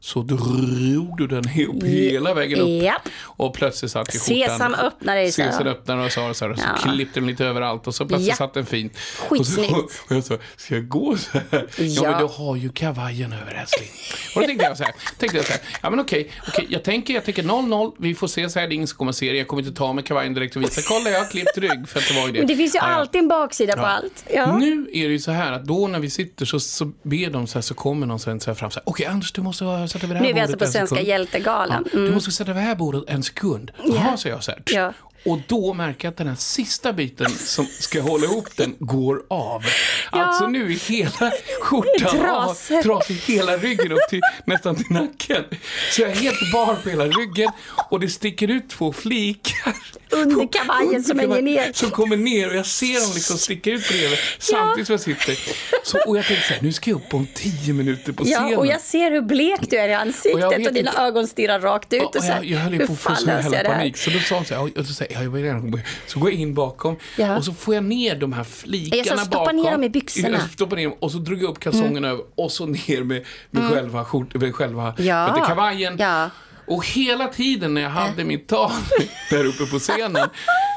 Så 0.06 0.22
drog 0.22 1.18
du 1.18 1.28
den 1.28 1.40
upp 1.68 1.84
hela 1.84 2.34
vägen 2.34 2.60
upp. 2.60 2.84
Japp. 2.84 3.02
Och 3.22 3.54
plötsligt 3.54 3.92
satt 3.92 4.16
i 4.16 4.20
skjortan. 4.20 4.50
Sesam 4.58 4.74
öppnar 4.74 5.16
dig. 5.16 5.32
Sesam 5.32 5.68
öppnar 5.68 5.98
och 5.98 6.12
så, 6.12 6.34
så, 6.34 6.34
så, 6.34 6.62
så 6.62 6.64
Ja. 6.86 6.92
klippte 6.94 7.20
den 7.20 7.28
lite 7.28 7.46
överallt 7.46 7.88
och 7.88 7.96
så 7.96 8.06
plötsligt 8.06 8.30
Ja. 8.30 8.36
satt 8.36 8.54
den 8.54 8.66
fint. 8.66 8.98
Skitsnyggt. 8.98 9.72
Och, 9.72 9.78
så, 9.92 10.04
och 10.10 10.16
jag 10.16 10.24
sa, 10.24 10.38
ska 10.56 10.76
jag 10.76 10.88
gå 10.88 11.18
så 11.18 11.30
här? 11.32 11.44
Ja, 11.52 11.64
Ja. 11.78 12.02
men 12.12 12.20
du 12.20 12.26
har 12.34 12.56
ju 12.56 12.70
kavajen 12.70 13.34
över 13.34 13.54
älskling. 13.62 13.90
Och 14.36 14.42
då 14.42 14.48
tänkte 14.48 14.66
jag 14.66 14.78
så 14.78 14.84
här, 14.84 14.94
tänkte 15.20 15.38
jag 15.38 15.46
så 15.46 15.52
här 15.52 15.62
ja 15.84 15.90
men 15.90 16.00
okej, 16.00 16.32
okej, 16.48 16.66
jag 16.70 16.84
tänker, 16.84 17.14
jag 17.14 17.26
tänker 17.26 17.44
0-0, 17.44 17.92
vi 18.00 18.16
får 18.16 18.28
se 18.28 18.50
så 18.50 18.60
här, 18.60 18.68
det 18.68 18.74
är 18.74 18.76
ingen 18.76 18.88
som 18.88 18.98
kommer 18.98 19.12
se 19.12 19.32
det, 19.32 19.38
jag 19.38 19.48
kommer 19.48 19.64
inte 19.64 19.78
ta 19.78 19.94
med 19.94 20.06
kavajen 20.06 20.34
direkt 20.34 20.56
och 20.56 20.62
visa, 20.62 20.82
kolla 20.88 21.10
jag 21.10 21.20
har 21.20 21.26
klippt 21.32 21.58
rygg, 21.58 21.90
för 21.90 22.00
att 22.00 22.08
det 22.08 22.14
var 22.20 22.26
ju 22.28 22.32
det. 22.34 22.40
Men 22.40 22.48
det 22.48 22.56
finns 22.56 22.76
ju 22.76 22.80
Ja, 22.80 22.84
alltid 22.86 23.22
en 23.22 23.28
baksida 23.28 23.74
på 23.74 23.82
Ja. 23.82 23.86
allt. 23.88 24.26
Ja. 24.34 24.58
Nu 24.58 24.88
är 24.94 25.08
det 25.08 25.14
ju 25.14 25.20
så 25.20 25.32
här 25.32 25.52
att 25.52 25.66
då 25.66 25.88
när 25.88 26.00
vi 26.00 26.10
sitter 26.10 26.46
så, 26.46 26.60
så 26.60 26.86
ber 27.04 27.30
de 27.30 27.48
så 27.48 27.54
här, 27.58 27.62
så 27.62 27.74
kommer 27.74 28.08
någon 28.08 28.20
sen 28.20 28.40
så 28.40 28.50
här 28.50 28.56
fram 28.56 28.72
så 28.72 28.80
här, 28.80 28.84
okej 28.90 29.06
Anders 29.06 29.32
du 29.32 29.42
måste 29.42 29.64
vara- 29.64 29.88
sätta 29.96 30.08
vid 30.08 30.16
det 30.16 30.20
här 30.20 30.24
Nu 30.24 30.30
är 30.30 30.34
vi 30.34 30.40
alltså 30.40 30.58
på 30.58 30.66
en 30.66 30.72
Svenska 30.72 30.96
sekund." 30.96 31.08
hjältegalan. 31.08 31.86
Mm. 31.94 32.06
Du 32.06 32.12
måste 32.12 32.32
sätta 32.32 32.54
vid 32.54 32.62
det 32.62 32.68
här 32.68 32.76
bordet 32.76 33.04
en 33.08 33.24
sekund. 33.24 33.72
Jaha, 33.84 34.18
säger 34.18 34.36
jag 34.36 34.44
så 34.44 34.52
här. 34.52 34.62
Ja. 34.66 34.94
Och 35.26 35.40
då 35.48 35.74
märker 35.74 36.06
jag 36.06 36.12
att 36.12 36.18
den 36.18 36.28
här 36.28 36.36
sista 36.36 36.94
biten 36.94 37.30
som 37.30 37.66
ska 37.66 38.02
hålla 38.02 38.26
ihop 38.26 38.48
den 38.58 38.76
går 38.80 39.22
av. 39.30 39.64
Alltså 40.12 40.48
nu 40.48 40.72
är 40.72 40.90
hela 40.90 41.32
skjortan 41.62 42.20
Trasor. 42.20 42.78
av, 42.78 42.82
trasig 42.84 43.16
hela 43.16 43.58
ryggen 43.58 43.92
upp 43.92 44.10
till 44.10 44.22
nästan 44.46 44.76
till 44.76 44.86
nacken. 44.90 45.44
Så 45.92 46.02
jag 46.02 46.10
är 46.12 46.16
helt 46.16 46.52
bar 46.54 46.76
på 46.84 46.90
hela 46.90 47.06
ryggen 47.08 47.52
och 47.90 48.00
det 48.00 48.10
sticker 48.10 48.48
ut 48.52 48.70
två 48.70 48.94
flikar. 48.94 49.76
Under 50.10 50.48
kavajen 50.52 51.04
som 51.04 51.20
hänger 51.20 51.42
ner. 51.42 51.74
Som 51.74 51.90
kommer 51.90 52.18
ner 52.18 52.50
och 52.50 52.56
jag 52.56 52.66
ser 52.66 53.02
dem 53.02 53.12
liksom 53.16 53.38
sticka 53.38 53.70
ut 53.72 53.88
bredvid 53.90 54.20
samtidigt 54.40 54.88
som 54.88 54.94
jag 54.94 55.02
sitter. 55.02 55.38
Så, 55.84 55.98
och 56.08 56.18
jag 56.18 56.26
tänkte 56.26 56.48
så 56.48 56.54
här, 56.54 56.62
nu 56.62 56.74
ska 56.74 56.90
jag 56.90 56.98
upp 56.98 57.14
om 57.14 57.28
tio 57.34 57.74
minuter 57.74 58.12
på 58.14 58.24
scenen. 58.24 58.50
Ja, 58.50 58.58
och 58.58 58.68
jag 58.68 58.82
ser 58.82 59.12
hur 59.12 59.22
blek 59.22 59.60
du 59.70 59.78
är 59.78 59.90
i 59.90 59.96
Och 59.96 60.00
ansiktet 60.00 60.44
och, 60.46 60.52
vet 60.52 60.74
dina 60.74 60.90
inte- 60.90 61.02
ögon 61.02 61.28
stirrar 61.28 61.60
rakt 61.60 61.94
ut. 61.94 62.00
Ja, 62.02 62.08
och 62.08 62.16
och 62.16 62.24
här, 62.24 62.36
jag, 62.36 62.46
jag 62.46 62.60
höll 62.60 62.74
ju 62.74 62.88
på 62.88 62.94
att 62.94 63.00
få 63.00 63.16
jävla 63.28 63.58
här? 63.58 63.64
panik. 63.66 63.98
Så 63.98 64.10
då 64.10 64.20
sa 64.20 64.36
hon 64.36 64.46
så 64.46 64.54
här, 64.56 64.80
och 64.80 64.86
så, 64.86 64.94
säger 64.94 65.15
jag, 65.24 65.40
gärna 65.40 65.60
gå- 65.60 65.80
så 66.08 66.20
går 66.20 66.32
jag 66.32 66.40
in 66.40 66.54
bakom 66.54 66.96
Ja. 67.18 67.38
och 67.38 67.46
så 67.46 67.54
får 67.54 67.76
jag 67.76 67.84
ner 67.84 68.16
de 68.16 68.34
här 68.34 68.44
flikarna 68.44 69.04
Jag 69.06 69.20
stoppa 69.20 69.38
bakom. 69.40 69.56
ner 69.56 69.72
dem 69.72 69.84
i 69.84 69.90
byxorna. 69.90 70.28
Mm. 70.28 70.40
Jag 70.42 70.50
stoppar 70.50 70.76
ner 70.76 70.84
dem 70.84 70.96
och 71.00 71.12
så 71.12 71.18
drog 71.18 71.44
jag 71.44 71.50
upp 71.50 71.60
kalsongen 71.60 72.06
över 72.06 72.24
och 72.36 72.52
så 72.52 72.66
ner 72.66 73.04
med, 73.04 73.26
med 73.52 73.70
själva, 73.72 74.06
skjort, 74.06 74.36
med 74.36 74.56
själva 74.56 74.94
Ja. 74.98 75.34
du, 75.36 75.42
kavajen. 75.46 75.96
Ja. 76.00 76.30
Och 76.68 76.86
hela 76.88 77.28
tiden 77.28 77.74
när 77.74 77.82
jag 77.82 77.90
hade 77.90 78.24
mitt 78.24 78.48
tal 78.48 78.72
där 79.30 79.46
uppe 79.46 79.66
på 79.66 79.80
scenen 79.80 80.30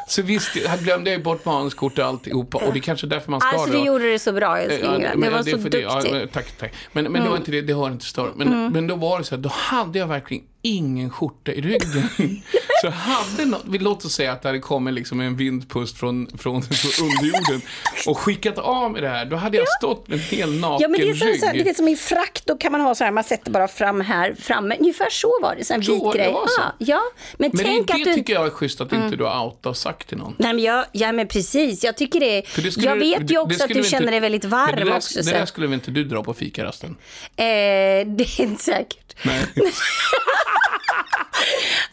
så 0.09 0.22
visste, 0.22 0.59
jag- 0.59 0.78
glömde 0.78 1.11
jag 1.11 1.22
bort 1.22 1.45
manuskort 1.45 1.99
och 1.99 2.05
alltihopa 2.05 2.59
och 2.59 2.72
det 2.72 2.78
är 2.78 2.80
kanske 2.80 3.07
därför 3.07 3.30
man 3.30 3.41
ska 3.41 3.49
Alltså 3.49 3.70
du 3.72 3.84
gjorde 3.86 4.12
det 4.12 4.18
så 4.18 4.32
bra 4.32 4.59
älskling. 4.59 4.91
Ja, 5.03 5.09
det 5.12 5.16
men 5.16 5.32
var 5.32 5.39
är 5.39 5.43
så 5.43 5.59
för 5.59 5.70
det-. 5.70 5.82
Mm. 5.82 6.16
Ja, 6.20 6.26
tack, 6.32 6.59
tack. 6.59 6.74
Men, 6.93 7.05
men 7.12 7.22
det 7.24 7.28
var 7.30 7.36
inte 7.36 7.51
det, 7.51 7.61
det 7.62 7.72
har 7.72 7.91
inte 7.91 8.05
stört. 8.05 8.32
Men, 8.36 8.72
men 8.72 8.86
då 8.86 8.95
var 8.95 9.18
det 9.18 9.24
så 9.24 9.34
här, 9.34 9.43
då 9.43 9.49
hade 9.53 9.99
jag 9.99 10.07
verkligen 10.07 10.45
ingen 10.62 11.11
skjorta 11.11 11.52
i 11.52 11.61
ryggen. 11.61 12.09
så 12.80 12.88
hade 12.90 13.44
något, 13.44 13.62
låt 13.66 14.04
oss 14.04 14.12
säga 14.12 14.32
att 14.32 14.42
det 14.42 14.48
hade 14.48 14.59
kommit 14.59 14.94
liksom 14.94 15.20
en 15.20 15.36
vindpust 15.36 15.98
från, 15.98 16.26
från, 16.38 16.62
från 16.62 17.06
underjorden 17.09 17.61
och 18.06 18.18
skickat 18.18 18.59
av 18.59 18.90
mig 18.92 19.00
det 19.02 19.09
här. 19.09 19.24
Då 19.24 19.36
hade 19.36 19.56
jag 19.56 19.68
stått 19.68 20.09
med 20.09 20.18
en 20.18 20.24
hel 20.24 20.52
naken 20.61 20.78
Ja 20.82 20.88
men 20.88 21.00
det 21.00 21.09
är 21.11 21.14
rygg. 21.14 21.40
så 21.40 21.50
du 21.52 21.62
vet 21.62 21.76
som 21.76 21.88
i 21.88 21.96
frack, 21.96 22.42
då 22.44 22.56
kan 22.56 22.72
man 22.72 22.80
ha 22.80 22.94
så 22.94 23.04
här, 23.04 23.11
man 23.11 23.24
sätter 23.24 23.50
bara 23.50 23.68
fram 23.68 24.00
här 24.00 24.34
framme. 24.40 24.76
Ungefär 24.80 25.11
så 25.11 25.32
var 25.42 25.54
det, 25.59 25.64
så 25.64 25.74
Så 25.74 25.80
vit 25.80 26.12
det, 26.12 26.18
grej. 26.18 26.32
så. 26.32 26.61
Ja, 26.61 26.72
ja. 26.78 27.00
Men, 27.36 27.50
men 27.54 27.64
tänk 27.64 27.86
det, 27.86 27.92
att 27.92 27.98
det 27.98 28.04
du... 28.04 28.11
Mm. 28.11 28.18
tycker 28.18 28.32
jag 28.32 28.46
är 28.46 28.50
schysst 28.50 28.80
att 28.80 28.92
inte 28.92 29.16
du 29.16 29.24
har 29.24 29.44
outat 29.44 29.66
och 29.66 29.76
sagt 29.76 30.09
till 30.09 30.18
någon. 30.18 30.34
Nej 30.38 30.54
men 30.54 30.64
jag, 30.64 30.84
ja 30.92 31.12
men 31.12 31.28
precis, 31.28 31.84
jag 31.84 31.96
tycker 31.96 32.20
det. 32.20 32.48
För 32.48 32.62
det 32.62 32.76
jag 32.76 32.96
vet 32.96 33.00
det- 33.00 33.20
ju 33.20 33.24
det 33.24 33.38
också 33.38 33.64
att 33.64 33.68
du 33.68 33.74
känner 33.84 34.02
inte- 34.02 34.11
dig 34.11 34.20
väldigt 34.20 34.44
varm 34.44 34.76
det 34.76 34.84
där, 34.84 34.96
också. 34.96 35.22
Det 35.22 35.30
där 35.32 35.46
skulle 35.46 35.66
väl 35.66 35.74
inte 35.74 35.90
du 35.90 36.04
dra 36.04 36.22
på 36.24 36.34
fikarasten? 36.34 36.90
Eh, 37.36 37.36
det 37.36 38.24
är 38.24 38.40
inte 38.40 38.62
säkert. 38.62 39.14
Nej. 39.24 39.46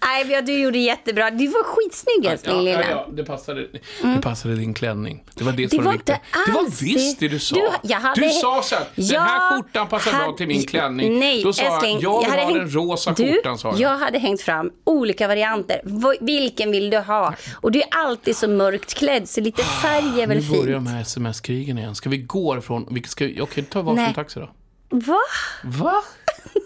Nej, 0.05 0.25
men 0.25 0.45
du 0.45 0.59
gjorde 0.59 0.77
jättebra. 0.77 1.31
Du 1.31 1.47
var 1.47 1.63
skitsnygg 1.63 2.25
älskling 2.31 2.55
Ja, 2.55 2.61
lilla. 2.61 2.81
ja, 2.81 2.89
ja, 2.89 3.07
det 3.13 3.23
passade, 3.23 3.67
det 4.01 4.21
passade 4.21 4.55
din 4.55 4.73
klänning. 4.73 5.23
Det 5.35 5.43
var 5.43 5.51
det 5.51 5.69
som 5.69 5.77
Det 5.77 5.83
var 5.83 5.91
var 5.91 5.93
inte 5.93 6.19
Det 6.45 6.51
var 6.51 6.59
alls 6.59 6.81
visst 6.81 7.19
det 7.19 7.27
du 7.27 7.39
sa. 7.39 7.55
Du- 7.83 7.93
hade- 7.93 8.21
Du 8.21 8.29
sa 8.29 8.61
så 8.63 8.75
här, 8.75 8.85
den 8.95 9.21
här 9.21 9.49
skjortan 9.57 9.87
passar 9.87 10.11
bra 10.11 10.19
hade- 10.21 10.37
till 10.37 10.47
min 10.47 10.63
klänning. 10.67 11.19
Nej, 11.19 11.43
Då 11.43 11.53
sa 11.53 11.63
älskling, 11.63 11.99
jag, 11.99 12.13
jag 12.13 12.19
vill 12.19 12.29
hade 12.29 12.41
ha 12.41 12.49
hängt- 12.49 12.59
den 12.59 12.69
rosa 12.71 13.13
du, 13.17 13.33
skjortan, 13.33 13.57
sa 13.57 13.67
jag. 13.69 13.79
Jag 13.79 13.97
hade 13.97 14.19
hängt 14.19 14.41
fram 14.41 14.71
olika 14.83 15.27
varianter. 15.27 15.81
Vilken 16.21 16.71
vill 16.71 16.89
du 16.89 16.97
ha? 16.97 17.33
Och 17.61 17.71
du 17.71 17.81
är 17.81 17.87
alltid 17.91 18.37
så 18.37 18.47
mörkt 18.47 18.93
klädd, 18.93 19.29
så 19.29 19.41
lite 19.41 19.63
färg 19.63 20.21
är 20.21 20.27
väl 20.27 20.37
nu 20.37 20.49
börjar 20.49 20.73
de 20.73 20.85
fint? 20.85 20.89
här 20.89 21.01
sms-krigen 21.01 21.77
igen. 21.77 21.95
Ska 21.95 22.09
vi 22.09 22.17
gå 22.17 22.57
ifrån... 22.57 22.87
Vi 22.91 23.03
ska, 23.03 23.25
jag 23.25 23.49
kan 23.49 23.63
ta 23.65 23.81
varsin 23.81 24.03
Nej. 24.03 24.13
taxi 24.13 24.39
då. 24.39 24.49
Va? 24.89 25.19
Va? 25.63 26.03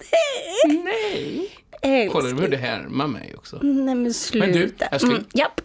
Nej. 0.67 1.49
Kolla, 2.11 2.27
nu 2.27 2.33
började 2.33 2.47
det 2.55 2.61
härma 2.61 3.07
mig 3.07 3.33
också. 3.37 3.59
Nej 3.61 3.95
men 3.95 4.13
sluta. 4.13 4.45
Men 4.47 4.55
du, 4.55 4.73
älskling. 4.91 5.11
Mm, 5.11 5.25
japp. 5.33 5.61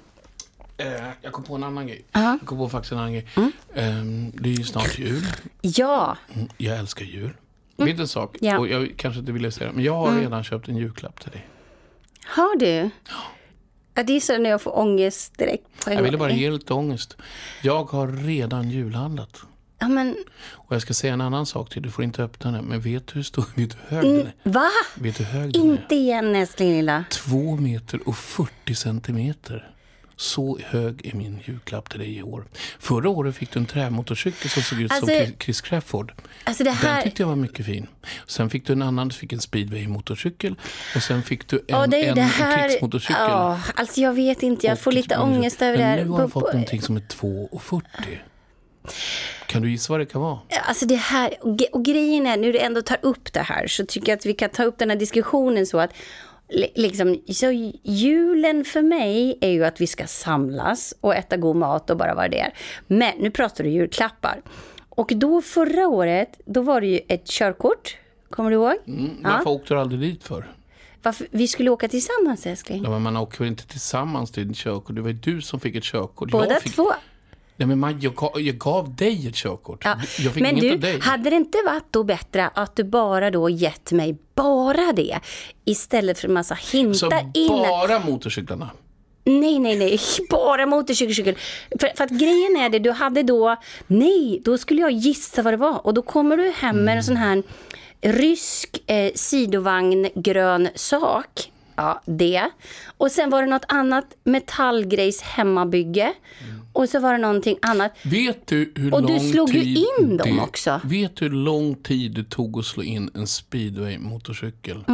Eh, 0.76 0.86
jag 1.22 1.32
kom 1.32 1.44
på 1.44 1.54
en 1.54 1.64
annan 1.64 1.86
grej. 1.86 2.04
Ja. 2.12 2.38
Jag 2.40 2.48
kom 2.48 2.58
på 2.58 2.68
faktiskt 2.68 2.92
en 2.92 2.98
annan 2.98 3.12
grej. 3.12 3.26
Mm. 3.36 3.52
Ehm, 3.74 4.30
det 4.34 4.48
är 4.48 4.54
ju 4.54 4.64
snart 4.64 4.98
jul. 4.98 5.22
Ja. 5.60 6.16
Mm, 6.34 6.48
Jag 6.56 6.78
älskar 6.78 7.04
jul. 7.04 7.30
Vet 7.76 7.96
du 7.96 8.02
en 8.02 8.08
sak? 8.08 8.36
Ja. 8.40 8.58
Och 8.58 8.68
jag 8.68 8.94
kanske 8.96 9.20
inte 9.20 9.32
ville 9.32 9.50
säga 9.50 9.68
det, 9.68 9.74
men 9.74 9.84
jag 9.84 9.94
har 9.94 10.20
redan 10.20 10.44
köpt 10.44 10.68
en 10.68 10.76
julklapp 10.76 11.20
till 11.20 11.30
dig. 11.30 11.48
Har 12.26 12.56
du? 12.56 12.90
Ja, 13.94 14.02
det 14.02 14.12
är 14.16 14.20
så 14.20 14.38
när 14.38 14.50
jag 14.50 14.62
får 14.62 14.78
ångest 14.78 15.38
direkt 15.38 15.66
Jag 15.86 16.02
ville 16.02 16.18
bara 16.18 16.30
ge 16.30 16.50
lite 16.50 16.74
ångest. 16.74 17.16
Jag 17.62 17.84
har 17.84 18.08
redan 18.08 18.70
julhandlat. 18.70 19.42
Ja, 19.78 19.88
men 19.88 20.16
Och 20.74 20.76
jag 20.76 20.82
ska 20.82 20.94
säga 20.94 21.12
en 21.12 21.20
annan 21.20 21.46
sak 21.46 21.70
till. 21.70 21.82
Du 21.82 21.90
får 21.90 22.04
inte 22.04 22.22
öppna 22.22 22.50
den. 22.52 22.64
Men 22.64 22.80
vet 22.80 23.06
du 23.06 23.14
hur 23.14 23.22
stor, 23.22 23.44
vet 23.54 23.70
du 23.70 23.96
hög 23.96 24.04
den 24.04 24.16
är? 24.26 24.32
va? 24.42 24.68
Vet 24.94 25.16
du 25.18 25.24
hög 25.24 25.52
den 25.52 25.62
är? 25.62 25.66
Inte 25.72 25.94
igen 25.94 26.34
älskling 26.36 26.72
lilla. 26.72 27.04
Två 27.10 27.56
meter 27.56 28.08
och 28.08 28.16
40 28.16 28.74
centimeter. 28.74 29.70
Så 30.16 30.58
hög 30.64 31.06
är 31.06 31.14
min 31.16 31.40
julklapp 31.44 31.90
till 31.90 31.98
dig 32.00 32.16
i 32.18 32.22
år. 32.22 32.44
Förra 32.78 33.08
året 33.08 33.36
fick 33.36 33.50
du 33.52 33.58
en 33.60 33.66
trämotorcykel 33.66 34.50
som 34.50 34.62
såg 34.62 34.80
ut 34.80 34.92
Alltså- 34.92 35.06
som 35.06 35.32
Chris- 35.38 35.60
Crafoord. 35.60 36.12
Alltså 36.44 36.64
det 36.64 36.70
Den 36.70 36.76
här... 36.76 37.02
tyckte 37.02 37.22
jag 37.22 37.28
var 37.28 37.36
mycket 37.36 37.66
fin. 37.66 37.86
Sen 38.26 38.50
fick 38.50 38.66
du 38.66 38.72
en 38.72 38.82
annan, 38.82 39.08
du 39.08 39.14
fick 39.14 39.32
en 39.32 39.40
speedway-motorcykel. 39.40 40.56
Och 40.96 41.02
sen 41.02 41.22
fick 41.22 41.48
du 41.48 41.56
en, 41.56 41.64
Ja, 41.68 41.86
det 41.86 42.04
är 42.04 42.08
en, 42.08 42.14
det 42.14 42.20
en 42.20 42.28
här... 42.28 42.68
krigsmotorcykel. 42.68 43.16
Ja, 43.22 43.60
alltså 43.74 44.00
jag 44.00 44.12
vet 44.12 44.42
inte, 44.42 44.66
jag 44.66 44.78
får 44.80 44.92
lite 44.92 45.18
ångest 45.18 45.62
över 45.62 45.72
det 45.78 45.84
Men 45.84 45.98
här. 45.98 46.04
nu 46.04 46.10
har 46.10 46.18
På- 46.22 46.28
fått 46.28 46.52
någonting 46.52 46.82
som 46.82 46.96
är 46.96 47.00
2,40. 47.00 47.82
Kan 49.46 49.62
du 49.62 49.70
gissa 49.70 49.92
vad 49.92 50.00
det 50.00 50.06
kan 50.06 50.20
vara? 50.20 50.38
Alltså 50.68 50.86
det 50.86 50.94
här, 50.96 51.34
och, 51.72 51.84
grejen 51.84 52.26
är, 52.26 52.36
nu 52.36 52.52
du 52.52 52.58
ändå 52.58 52.82
tar 52.82 52.98
upp 53.02 53.32
det 53.32 53.40
här, 53.40 53.66
så 53.66 53.86
tycker 53.86 54.12
jag 54.12 54.16
att 54.18 54.26
vi 54.26 54.34
kan 54.34 54.50
ta 54.50 54.64
upp 54.64 54.78
den 54.78 54.90
här 54.90 54.96
diskussionen 54.96 55.66
så 55.66 55.78
att 55.78 55.90
li- 56.48 56.72
Liksom, 56.74 57.22
så 57.28 57.50
julen 57.82 58.64
för 58.64 58.82
mig 58.82 59.38
är 59.40 59.50
ju 59.50 59.64
att 59.64 59.80
vi 59.80 59.86
ska 59.86 60.06
samlas 60.06 60.94
och 61.00 61.14
äta 61.14 61.36
god 61.36 61.56
mat 61.56 61.90
och 61.90 61.96
bara 61.96 62.14
vara 62.14 62.28
det. 62.28 62.50
Men 62.86 63.12
nu 63.18 63.30
pratar 63.30 63.64
du 63.64 63.70
julklappar. 63.70 64.42
Och 64.88 65.12
då 65.16 65.42
förra 65.42 65.88
året, 65.88 66.40
då 66.46 66.62
var 66.62 66.80
det 66.80 66.86
ju 66.86 67.00
ett 67.08 67.26
körkort. 67.26 67.96
Kommer 68.30 68.50
du 68.50 68.56
ihåg? 68.56 68.74
Mm, 68.86 69.10
varför 69.22 69.50
åkte 69.50 69.74
du 69.74 69.80
aldrig 69.80 70.00
dit 70.00 70.24
för? 70.24 70.50
Varför, 71.02 71.26
vi 71.30 71.48
skulle 71.48 71.70
åka 71.70 71.88
tillsammans 71.88 72.46
älskling. 72.46 72.82
Ja, 72.84 72.90
men 72.90 73.02
man 73.02 73.16
åker 73.16 73.38
väl 73.38 73.48
inte 73.48 73.66
tillsammans 73.66 74.30
till 74.32 74.50
ett 74.50 74.56
körkort? 74.56 74.94
Det 74.96 75.00
var 75.02 75.08
ju 75.08 75.14
du 75.14 75.42
som 75.42 75.60
fick 75.60 75.74
ett 75.76 75.84
körkort. 75.84 76.30
Båda 76.30 76.52
jag 76.52 76.62
fick, 76.62 76.74
två. 76.74 76.92
Nej, 77.56 77.68
men 77.68 77.78
man, 77.78 78.00
jag, 78.00 78.14
gav, 78.14 78.40
jag 78.40 78.56
gav 78.58 78.94
dig 78.96 79.28
ett 79.28 79.34
körkort. 79.34 79.84
Ja. 79.84 79.96
Jag 80.18 80.32
fick 80.32 80.42
Men 80.42 80.50
inget 80.58 80.62
du, 80.62 80.72
av 80.72 80.80
dig. 80.80 81.00
hade 81.00 81.30
det 81.30 81.36
inte 81.36 81.58
varit 81.66 81.86
då 81.90 82.04
bättre 82.04 82.50
att 82.54 82.76
du 82.76 82.84
bara 82.84 83.30
då 83.30 83.50
gett 83.50 83.92
mig 83.92 84.18
bara 84.34 84.92
det 84.92 85.18
istället 85.64 86.18
för 86.18 86.28
en 86.28 86.34
massa 86.34 86.54
hintar 86.72 86.94
Så 86.94 87.30
in? 87.34 87.48
bara 87.48 87.98
motorcyklarna? 87.98 88.70
Nej, 89.24 89.58
nej, 89.58 89.76
nej, 89.78 89.98
bara 90.30 90.66
motorcykel. 90.66 91.34
För, 91.80 91.96
för 91.96 92.04
att 92.04 92.10
grejen 92.10 92.56
är 92.56 92.68
det, 92.68 92.78
du 92.78 92.90
hade 92.90 93.22
då, 93.22 93.56
nej, 93.86 94.40
då 94.44 94.58
skulle 94.58 94.80
jag 94.80 94.90
gissa 94.92 95.42
vad 95.42 95.52
det 95.52 95.56
var. 95.56 95.86
Och 95.86 95.94
då 95.94 96.02
kommer 96.02 96.36
du 96.36 96.50
hem 96.50 96.84
med 96.84 96.96
en 96.96 97.04
sån 97.04 97.16
här 97.16 97.42
rysk 98.00 98.82
eh, 98.86 99.12
sidovagn 99.14 100.08
grön 100.14 100.68
sak. 100.74 101.50
Ja, 101.76 102.02
det. 102.04 102.50
Och 102.96 103.10
sen 103.10 103.30
var 103.30 103.42
det 103.42 103.48
något 103.48 103.64
annat 103.68 104.04
metallgrejs 104.24 105.22
hemmabygge. 105.22 106.12
Och 106.74 106.88
så 106.88 106.98
var 107.00 107.12
det 107.12 107.18
någonting 107.18 107.58
annat. 107.62 107.92
Vet 108.04 108.46
du 108.46 108.72
hur 108.76 108.94
Och 108.94 109.02
lång 109.02 109.12
du 109.18 109.30
slog 109.30 109.54
ju 109.54 109.60
tid 109.62 109.76
in 110.00 110.16
dem 110.16 110.36
det, 110.36 110.42
också. 110.42 110.80
Vet 110.84 111.16
du 111.16 111.24
hur 111.24 111.32
lång 111.32 111.74
tid 111.74 112.12
det 112.14 112.24
tog 112.24 112.58
att 112.58 112.64
slå 112.64 112.82
in 112.82 113.10
en 113.14 113.26
speedway-motorcykel? 113.26 114.84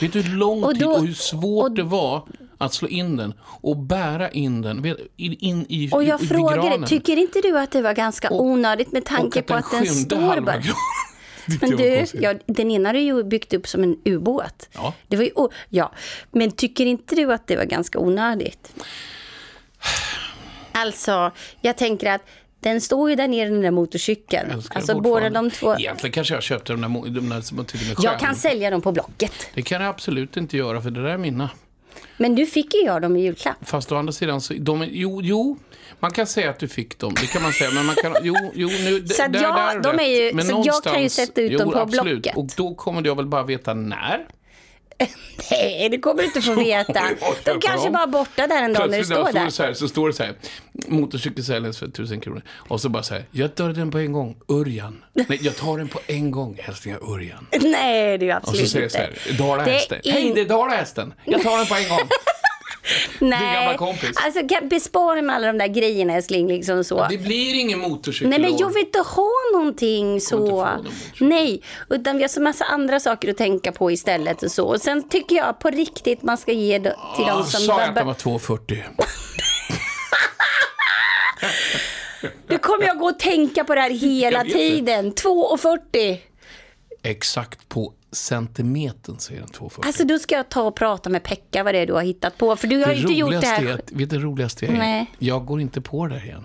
Vet 0.00 0.12
du 0.12 0.20
hur 0.22 0.36
lång 0.36 0.58
Mm. 0.58 0.64
Och 0.64 0.72
tid 0.74 0.82
då- 0.82 0.90
och 0.90 1.06
hur 1.06 1.14
svårt 1.14 1.64
och- 1.64 1.74
det 1.74 1.82
var 1.82 2.28
att 2.58 2.74
slå 2.74 2.88
in 2.88 3.16
den 3.16 3.34
och 3.42 3.76
bära 3.76 4.30
in 4.30 4.62
den 4.62 4.86
in, 5.16 5.36
in 5.40 5.66
i 5.68 5.88
Och 5.92 6.04
jag 6.04 6.22
i, 6.22 6.26
frågade, 6.26 6.68
granen? 6.68 6.88
tycker 6.88 7.16
inte 7.16 7.40
du 7.40 7.58
att 7.58 7.70
det 7.70 7.82
var 7.82 7.94
ganska 7.94 8.30
Och- 8.30 8.44
onödigt 8.44 8.92
med 8.92 9.04
tanke 9.04 9.42
på 9.42 9.54
att 9.54 9.70
den 9.70 9.80
skymde 9.80 10.00
står 10.16 10.40
bara... 10.40 10.62
Men 11.60 11.70
du, 11.70 12.04
ja, 12.14 12.34
den 12.46 12.70
ena 12.70 12.88
har 12.88 12.94
du 12.94 13.00
ju 13.00 13.24
byggt 13.24 13.54
upp 13.54 13.68
som 13.68 13.82
en 13.82 13.96
ubåt. 14.04 14.68
Ja. 14.74 14.94
Det 15.08 15.16
var 15.16 15.24
ju, 15.24 15.30
ja. 15.68 15.92
Men 16.32 16.50
tycker 16.50 16.86
inte 16.86 17.14
du 17.14 17.32
att 17.32 17.46
det 17.46 17.56
var 17.56 17.64
ganska 17.64 17.98
onödigt? 17.98 18.72
Alltså, 20.72 21.30
jag 21.60 21.76
tänker 21.76 22.10
att 22.10 22.22
den 22.60 22.80
står 22.80 23.10
ju 23.10 23.16
där 23.16 23.28
nere, 23.28 23.48
den 23.48 23.60
där 23.60 23.70
motorcykeln. 23.70 24.62
Alltså 24.70 25.00
båda 25.00 25.30
de 25.30 25.50
två. 25.50 25.74
Egentligen 25.78 26.12
kanske 26.12 26.34
jag 26.34 26.42
köpte 26.42 26.72
de 26.72 26.80
där, 26.80 26.88
mo- 26.88 27.08
de 27.08 27.28
där 27.28 27.40
som 27.40 27.58
jag 27.58 27.66
tycker 27.66 27.86
är 28.00 28.04
Jag 28.04 28.18
kan 28.20 28.34
sälja 28.34 28.70
dem 28.70 28.80
på 28.82 28.92
Blocket. 28.92 29.32
Det 29.54 29.62
kan 29.62 29.80
jag 29.82 29.90
absolut 29.90 30.36
inte 30.36 30.56
göra 30.56 30.82
för 30.82 30.90
det 30.90 31.02
där 31.02 31.08
är 31.10 31.18
mina. 31.18 31.50
Men 32.16 32.34
du 32.34 32.46
fick 32.46 32.74
ju 32.74 32.80
jag 32.80 33.02
dem 33.02 33.16
i 33.16 33.20
julklapp. 33.22 33.56
Fast 33.62 33.92
å 33.92 33.96
andra 33.96 34.12
sidan, 34.12 34.40
så, 34.40 34.54
de, 34.58 34.86
jo, 34.90 35.20
jo, 35.22 35.58
man 36.00 36.10
kan 36.10 36.26
säga 36.26 36.50
att 36.50 36.58
du 36.58 36.68
fick 36.68 36.98
dem. 36.98 37.14
Det 37.20 37.26
kan 37.26 37.42
man 37.42 37.52
säga. 37.52 37.70
Men 37.70 37.86
man 37.86 37.94
kan, 37.94 38.14
jo, 38.22 38.34
jo, 38.54 38.68
nu, 38.68 39.06
Så 39.08 39.22
där, 39.28 39.42
jag- 39.42 39.54
där 39.56 39.76
är 39.76 39.80
de 39.82 40.00
är 40.00 40.04
ju-. 40.04 40.32
Men 40.34 40.44
så 40.46 40.62
jag 40.66 40.82
kan 40.84 41.02
ju 41.02 41.08
sätta 41.08 41.40
ut 41.40 41.58
dem 41.58 41.66
jo, 41.68 41.72
på 41.72 41.78
absolut. 41.78 42.22
Blocket. 42.22 42.36
Och 42.36 42.46
då 42.56 42.74
kommer 42.74 43.06
jag 43.06 43.16
väl 43.16 43.26
bara 43.26 43.42
veta 43.42 43.74
när. 43.74 44.26
Nej, 45.50 45.88
det 45.88 45.98
kommer 45.98 46.22
du 46.22 46.24
inte 46.26 46.40
få 46.42 46.54
veta. 46.64 47.02
De 47.44 47.60
kanske 47.60 47.90
bara 47.90 48.02
är 48.02 48.06
borta 48.06 48.46
där 48.46 48.62
en 48.62 48.72
dag 48.72 48.90
när 48.90 48.98
du 48.98 49.04
står 49.04 49.32
där. 49.32 49.50
så, 49.50 49.62
här, 49.62 49.72
så 49.74 49.88
står 49.88 50.08
det 50.08 50.14
så 50.14 50.22
här, 50.22 50.34
motorcykel 50.72 51.44
säljs 51.44 51.78
för 51.78 51.88
tusen 51.88 52.20
kronor. 52.20 52.42
Och 52.68 52.80
så 52.80 52.88
bara 52.88 53.02
så 53.02 53.14
här, 53.14 53.24
jag 53.30 53.54
tar 53.54 53.68
den 53.68 53.90
på 53.90 53.98
en 53.98 54.12
gång, 54.12 54.36
Örjan. 54.48 55.04
Nej, 55.12 55.38
jag 55.42 55.56
tar 55.56 55.78
den 55.78 55.88
på 55.88 56.00
en 56.06 56.30
gång, 56.30 56.58
hälsningar 56.62 57.12
Örjan. 57.14 57.46
Nej, 57.60 58.18
det 58.18 58.30
är 58.30 58.36
Och 58.36 58.42
så 58.44 58.50
absolut 58.50 58.70
säger 58.70 58.90
jag 58.96 59.08
inte. 59.10 59.20
så 59.22 59.30
här, 59.30 59.38
Dalahästen. 59.38 60.00
Är 60.04 60.12
Hej, 60.12 60.22
in- 60.22 60.34
det 60.34 60.40
är 60.40 60.44
Dalahästen. 60.48 61.14
Jag 61.24 61.42
tar 61.42 61.56
den 61.58 61.66
på 61.66 61.74
en 61.74 61.88
gång. 61.88 62.08
Nej, 63.18 63.54
gammal 63.54 63.76
kompis. 63.76 64.10
alltså 64.24 64.48
kan- 64.48 64.68
bespara 64.68 65.22
med 65.22 65.36
alla 65.36 65.46
de 65.46 65.58
där 65.58 65.66
grejerna 65.66 66.14
älskling. 66.14 66.48
Liksom 66.48 66.84
så. 66.84 67.06
Det 67.10 67.18
blir 67.18 67.54
ingen 67.60 67.78
motorcykel. 67.78 68.28
Nej 68.30 68.38
men 68.38 68.56
jag 68.56 68.74
vill 68.74 68.84
inte 68.84 68.98
ha 68.98 69.30
någonting 69.52 70.20
så. 70.20 70.38
någon. 70.38 70.88
Nej, 71.20 71.62
utan 71.90 72.16
vi 72.16 72.22
har 72.22 72.28
så 72.28 72.42
massa 72.42 72.64
andra 72.64 73.00
saker 73.00 73.30
att 73.30 73.36
tänka 73.36 73.72
på 73.72 73.90
istället 73.90 74.42
och 74.42 74.50
så. 74.50 74.66
Och 74.66 74.80
sen 74.80 75.08
tycker 75.08 75.36
jag 75.36 75.58
på 75.58 75.70
riktigt 75.70 76.22
man 76.22 76.38
ska 76.38 76.52
ge 76.52 76.78
till 76.80 76.92
de 77.26 77.44
som... 77.44 77.60
Sa 77.60 77.80
jag 77.80 77.88
att 77.88 77.94
den 77.94 78.06
var 78.06 78.14
2,40? 78.14 78.82
Nu 82.48 82.58
kommer 82.62 82.86
jag 82.86 82.98
gå 82.98 83.06
och 83.06 83.18
tänka 83.18 83.64
på 83.64 83.74
det 83.74 83.80
här 83.80 83.90
hela 83.90 84.44
tiden. 84.44 85.12
2,40. 85.12 86.18
Exakt 87.02 87.68
på 87.68 87.92
centimetern 88.12 89.18
säger 89.18 89.40
den 89.40 89.48
2,40. 89.50 89.86
Alltså 89.86 90.04
då 90.04 90.18
ska 90.18 90.34
jag 90.34 90.48
ta 90.48 90.62
och 90.62 90.74
prata 90.76 91.10
med 91.10 91.22
Pekka 91.22 91.62
vad 91.62 91.74
det 91.74 91.78
är 91.78 91.86
du 91.86 91.92
har 91.92 92.02
hittat 92.02 92.38
på. 92.38 92.56
För 92.56 92.66
du 92.68 92.84
har 92.84 92.92
ju 92.92 93.00
inte 93.00 93.12
gjort 93.12 93.40
det 93.40 93.46
här. 93.46 93.66
är 93.66 93.74
att, 93.74 93.92
vet 93.92 94.10
du 94.10 94.18
det 94.18 94.24
roligaste 94.24 94.66
är? 94.66 94.72
Nej. 94.72 95.10
Jag 95.18 95.46
går 95.46 95.60
inte 95.60 95.80
på 95.80 96.06
det 96.06 96.16
igen. 96.24 96.44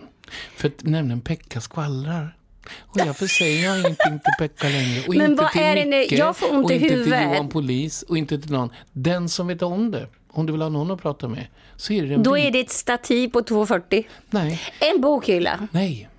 För 0.55 0.67
att 0.67 0.83
nämligen 0.83 1.21
Pekka 1.21 1.61
skvallrar. 1.61 2.37
Och 2.79 2.97
därför 2.97 3.27
säger 3.27 3.65
jag 3.65 3.79
ingenting 3.79 4.19
till 4.19 4.33
Pekka 4.39 4.67
längre. 4.69 5.03
Och 5.07 5.15
Men 5.15 5.31
inte 5.31 5.43
vad 5.43 5.51
till 5.51 5.61
är 5.61 5.75
det? 5.75 5.85
Micke, 5.85 6.11
Jag 6.11 6.37
får 6.37 6.53
ont 6.53 6.65
och 6.65 6.71
i 6.71 6.73
inte 6.75 6.87
huvudet. 6.87 7.19
till 7.19 7.29
Johan 7.31 7.49
Polis 7.49 8.01
och 8.03 8.17
inte 8.17 8.39
till 8.41 8.51
någon. 8.51 8.69
Den 8.91 9.29
som 9.29 9.47
vet 9.47 9.61
om 9.61 9.91
det. 9.91 10.07
Om 10.31 10.45
du 10.45 10.51
vill 10.53 10.61
ha 10.61 10.69
någon 10.69 10.91
att 10.91 11.01
prata 11.01 11.27
med. 11.27 11.47
Så 11.75 11.93
är 11.93 12.03
det 12.03 12.13
en 12.13 12.23
Då 12.23 12.37
är 12.37 12.51
det 12.51 12.59
ett 12.59 12.69
stativ 12.71 13.29
på 13.29 13.41
2,40. 13.41 14.05
Nej, 14.29 14.61
En 14.79 15.01
bokhylla. 15.01 15.67
nej. 15.71 16.09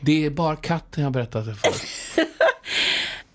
Det 0.00 0.24
är 0.26 0.30
bara 0.30 0.56
katten 0.56 1.02
jag 1.04 1.12
berättat 1.12 1.46
det 1.46 1.54
för. 1.54 1.72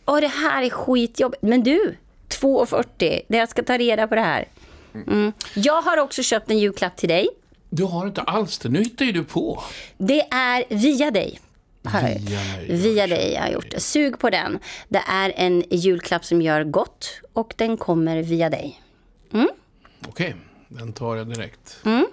Åh, 0.09 0.21
det 0.21 0.27
här 0.27 0.63
är 0.63 0.69
skitjobbigt. 0.69 1.43
Men 1.43 1.63
du, 1.63 1.95
2,40. 2.29 2.85
Det 3.27 3.37
Jag 3.37 3.49
ska 3.49 3.63
ta 3.63 3.77
reda 3.77 4.07
på 4.07 4.15
det 4.15 4.21
här. 4.21 4.47
Mm. 4.93 5.33
Jag 5.55 5.81
har 5.81 5.97
också 5.97 6.23
köpt 6.23 6.49
en 6.49 6.59
julklapp 6.59 6.97
till 6.97 7.09
dig. 7.09 7.27
Du 7.69 7.83
har 7.83 8.07
inte 8.07 8.21
alls 8.21 8.59
det. 8.59 8.69
Nu 8.69 8.79
hittar 8.79 9.05
ju 9.05 9.11
du 9.11 9.23
på. 9.23 9.63
Det 9.97 10.21
är 10.21 10.63
via 10.69 11.11
dig. 11.11 11.39
Via. 11.81 12.77
Via 12.77 13.07
dig 13.07 13.33
jag 13.33 13.41
har 13.41 13.49
gjort 13.49 13.71
det. 13.71 13.79
Sug 13.79 14.19
på 14.19 14.29
den. 14.29 14.59
Det 14.87 15.03
är 15.07 15.33
en 15.35 15.63
julklapp 15.69 16.25
som 16.25 16.41
gör 16.41 16.63
gott 16.63 17.21
och 17.33 17.53
den 17.57 17.77
kommer 17.77 18.23
via 18.23 18.49
dig. 18.49 18.81
Okej, 20.07 20.35
den 20.67 20.93
tar 20.93 21.15
jag 21.15 21.27
direkt. 21.27 21.77
Mm. 21.85 22.05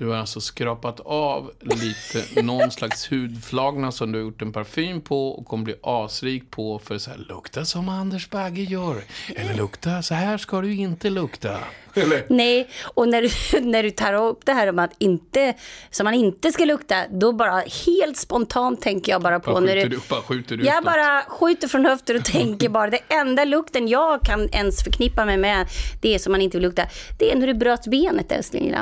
Du 0.00 0.06
har 0.06 0.16
alltså 0.16 0.40
skrapat 0.40 1.00
av 1.00 1.50
lite, 1.60 2.42
någon 2.42 2.70
slags 2.70 3.12
hudflagna 3.12 3.92
som 3.92 4.12
du 4.12 4.18
har 4.18 4.24
gjort 4.24 4.42
en 4.42 4.52
parfym 4.52 5.00
på 5.00 5.28
och 5.28 5.46
kommer 5.46 5.64
bli 5.64 5.74
asrik 5.82 6.50
på 6.50 6.78
för 6.78 6.98
så 6.98 7.10
här, 7.10 7.18
lukta 7.28 7.64
som 7.64 7.88
Anders 7.88 8.30
Bagge 8.30 8.62
gör. 8.62 9.02
Eller 9.36 9.54
lukta, 9.54 10.02
så 10.02 10.14
här 10.14 10.38
ska 10.38 10.60
du 10.60 10.74
inte 10.74 11.10
lukta. 11.10 11.58
Eller? 11.94 12.26
Nej, 12.28 12.68
och 12.94 13.08
när 13.08 13.22
du, 13.22 13.60
när 13.60 13.82
du 13.82 13.90
tar 13.90 14.14
upp 14.14 14.46
det 14.46 14.52
här 14.52 14.66
om 14.68 14.78
att 14.78 14.90
inte, 14.98 15.54
som 15.90 16.04
man 16.04 16.14
inte 16.14 16.52
ska 16.52 16.64
lukta, 16.64 17.04
då 17.10 17.32
bara 17.32 17.62
helt 17.86 18.16
spontant 18.16 18.82
tänker 18.82 19.12
jag 19.12 19.22
bara 19.22 19.40
på 19.40 19.52
Bara 19.52 19.60
när 19.60 19.76
du... 19.76 19.88
du, 19.88 20.00
bara 20.10 20.22
skjuter 20.22 20.56
du 20.56 20.64
Jag 20.64 20.74
utåt. 20.74 20.84
bara 20.84 21.22
skjuter 21.28 21.68
från 21.68 21.86
höften 21.86 22.16
och 22.16 22.24
tänker 22.24 22.68
bara, 22.68 22.90
det 22.90 23.00
enda 23.08 23.44
lukten 23.44 23.88
jag 23.88 24.22
kan 24.22 24.48
ens 24.48 24.84
förknippa 24.84 25.24
mig 25.24 25.36
med, 25.36 25.66
det 26.02 26.14
är 26.14 26.18
som 26.18 26.32
man 26.32 26.40
inte 26.40 26.56
vill 26.56 26.66
lukta, 26.66 26.86
det 27.18 27.32
är 27.32 27.36
när 27.36 27.46
du 27.46 27.54
bröt 27.54 27.86
benet 27.86 28.32
älskling. 28.32 28.74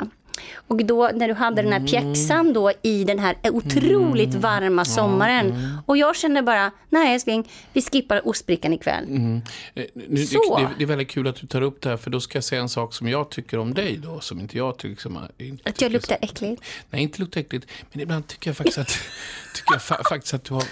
Och 0.68 0.84
då 0.84 1.10
när 1.14 1.28
du 1.28 1.34
hade 1.34 1.62
den 1.62 1.72
här 1.72 1.86
pjäxan 1.86 2.52
då 2.52 2.72
i 2.82 3.04
den 3.04 3.18
här 3.18 3.36
otroligt 3.42 4.34
varma 4.34 4.84
sommaren. 4.84 5.78
Och 5.86 5.96
jag 5.96 6.16
kände 6.16 6.42
bara, 6.42 6.70
nej 6.88 7.14
älskling, 7.14 7.48
vi 7.72 7.82
skippar 7.82 8.28
ostbrickan 8.28 8.72
ikväll. 8.72 9.04
Eh, 9.74 9.84
Nu, 9.94 10.26
Så. 10.26 10.58
det, 10.58 10.68
det 10.78 10.84
är 10.84 10.86
väldigt 10.86 11.08
kul 11.10 11.26
att 11.26 11.36
du 11.36 11.46
tar 11.46 11.62
upp 11.62 11.80
det 11.82 11.88
här, 11.90 11.96
för 11.96 12.10
då 12.10 12.20
ska 12.20 12.36
jag 12.36 12.44
säga 12.44 12.60
en 12.62 12.68
sak 12.68 12.94
som 12.94 13.08
jag 13.08 13.30
tycker 13.30 13.58
om 13.58 13.74
dig 13.74 13.96
då, 13.96 14.20
som 14.20 14.40
inte 14.40 14.56
jag 14.58 14.78
tycker 14.78 15.02
som... 15.02 15.18
Inte 15.38 15.70
Att 15.70 15.80
jag 15.80 15.92
luktar 15.92 16.18
äckligt. 16.20 16.62
Nej, 16.90 17.02
inte 17.02 17.20
luktar 17.20 17.40
äckligt. 17.40 17.66
Men 17.92 18.00
ibland 18.02 18.26
tycker 18.26 18.50
jag 18.50 18.56
faktiskt 18.56 18.78
att, 18.78 18.88
tycker 19.54 19.72
jag 19.72 19.82
fa 19.82 20.02
faktiskt 20.08 20.34
att 20.34 20.44
du 20.44 20.54
har... 20.54 20.64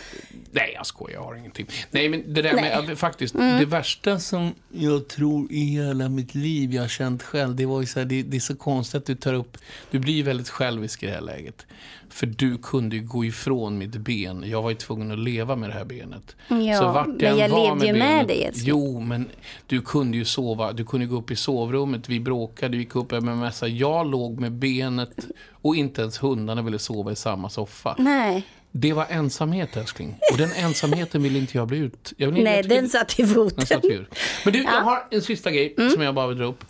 Nej, 0.50 0.72
jag 0.74 0.86
skojar, 0.86 1.14
jag 1.14 1.24
har 1.24 1.34
ingenting. 1.34 1.66
Nej, 1.90 2.08
men 2.08 2.34
det 2.34 2.42
där 2.42 2.52
Nej. 2.54 2.86
med 2.86 2.98
faktiskt, 2.98 3.34
Mm. 3.34 3.58
det 3.58 3.66
värsta 3.66 4.18
som 4.18 4.54
jag 4.72 5.08
tror 5.08 5.52
i 5.52 5.60
hela 5.64 6.08
mitt 6.08 6.34
liv 6.34 6.74
jag 6.74 6.82
har 6.82 6.88
känt 6.88 7.22
själv, 7.22 7.56
det 7.56 7.66
var 7.66 7.80
ju 7.80 7.86
så 7.86 7.98
här, 7.98 8.06
det, 8.06 8.22
det 8.22 8.36
är 8.36 8.40
så 8.40 8.56
konstigt 8.56 8.94
att 8.98 9.06
du 9.06 9.14
tar 9.14 9.34
upp, 9.34 9.55
du 9.90 9.98
blir 9.98 10.24
väldigt 10.24 10.48
självisk 10.48 11.02
i 11.02 11.06
det 11.06 11.12
här 11.12 11.20
läget. 11.20 11.66
För 12.08 12.26
du 12.26 12.58
kunde 12.58 12.96
ju 12.96 13.02
gå 13.02 13.24
ifrån 13.24 13.78
mitt 13.78 13.96
ben. 13.96 14.44
Jag 14.46 14.62
var 14.62 14.70
ju 14.70 14.76
tvungen 14.76 15.10
att 15.10 15.18
leva 15.18 15.56
med 15.56 15.70
det 15.70 15.74
här 15.74 15.84
benet. 15.84 16.36
Ja, 16.48 16.92
vart 16.92 17.06
men 17.06 17.38
jag 17.38 17.50
levde 17.50 17.86
ju 17.86 17.92
med 17.92 18.26
dig, 18.26 18.44
älskling. 18.44 18.68
Jo, 18.68 19.00
men 19.00 19.28
du 19.66 19.80
kunde 19.80 20.16
ju 20.16 20.24
sova. 20.24 20.72
Du 20.72 20.84
kunde 20.84 21.06
gå 21.06 21.16
upp 21.16 21.30
i 21.30 21.36
sovrummet. 21.36 22.08
Vi 22.08 22.20
bråkade, 22.20 22.76
gick 22.76 22.96
upp 22.96 23.10
med 23.10 23.22
massa. 23.22 23.68
Jag 23.68 24.10
låg 24.10 24.40
med 24.40 24.52
benet 24.52 25.26
och 25.52 25.76
inte 25.76 26.00
ens 26.00 26.22
hundarna 26.22 26.62
ville 26.62 26.78
sova 26.78 27.12
i 27.12 27.16
samma 27.16 27.50
soffa. 27.50 27.94
Nej, 27.98 28.46
Det 28.78 28.92
var 28.92 29.06
ensamhet, 29.10 29.76
älskling. 29.76 30.18
Och 30.32 30.38
den 30.38 30.52
ensamheten 30.52 31.22
vill 31.22 31.36
inte 31.36 31.58
jag 31.58 31.68
bli 31.68 31.78
ut. 31.78 32.12
Jag 32.16 32.30
vill, 32.30 32.44
nej 32.44 32.56
jag 32.56 32.68
den 32.68 32.88
satt 32.88 33.18
i 33.18 33.26
foten. 33.26 33.66
satt 33.66 33.84
ur. 33.84 34.08
Men 34.44 34.52
du, 34.52 34.62
jag 34.62 34.72
Ja. 34.74 34.80
har 34.80 35.06
en 35.10 35.22
sista 35.22 35.50
grej 35.50 35.74
som 35.94 36.02
jag 36.02 36.14
bara 36.14 36.26
vill 36.26 36.38
dra 36.38 36.44
upp. 36.44 36.64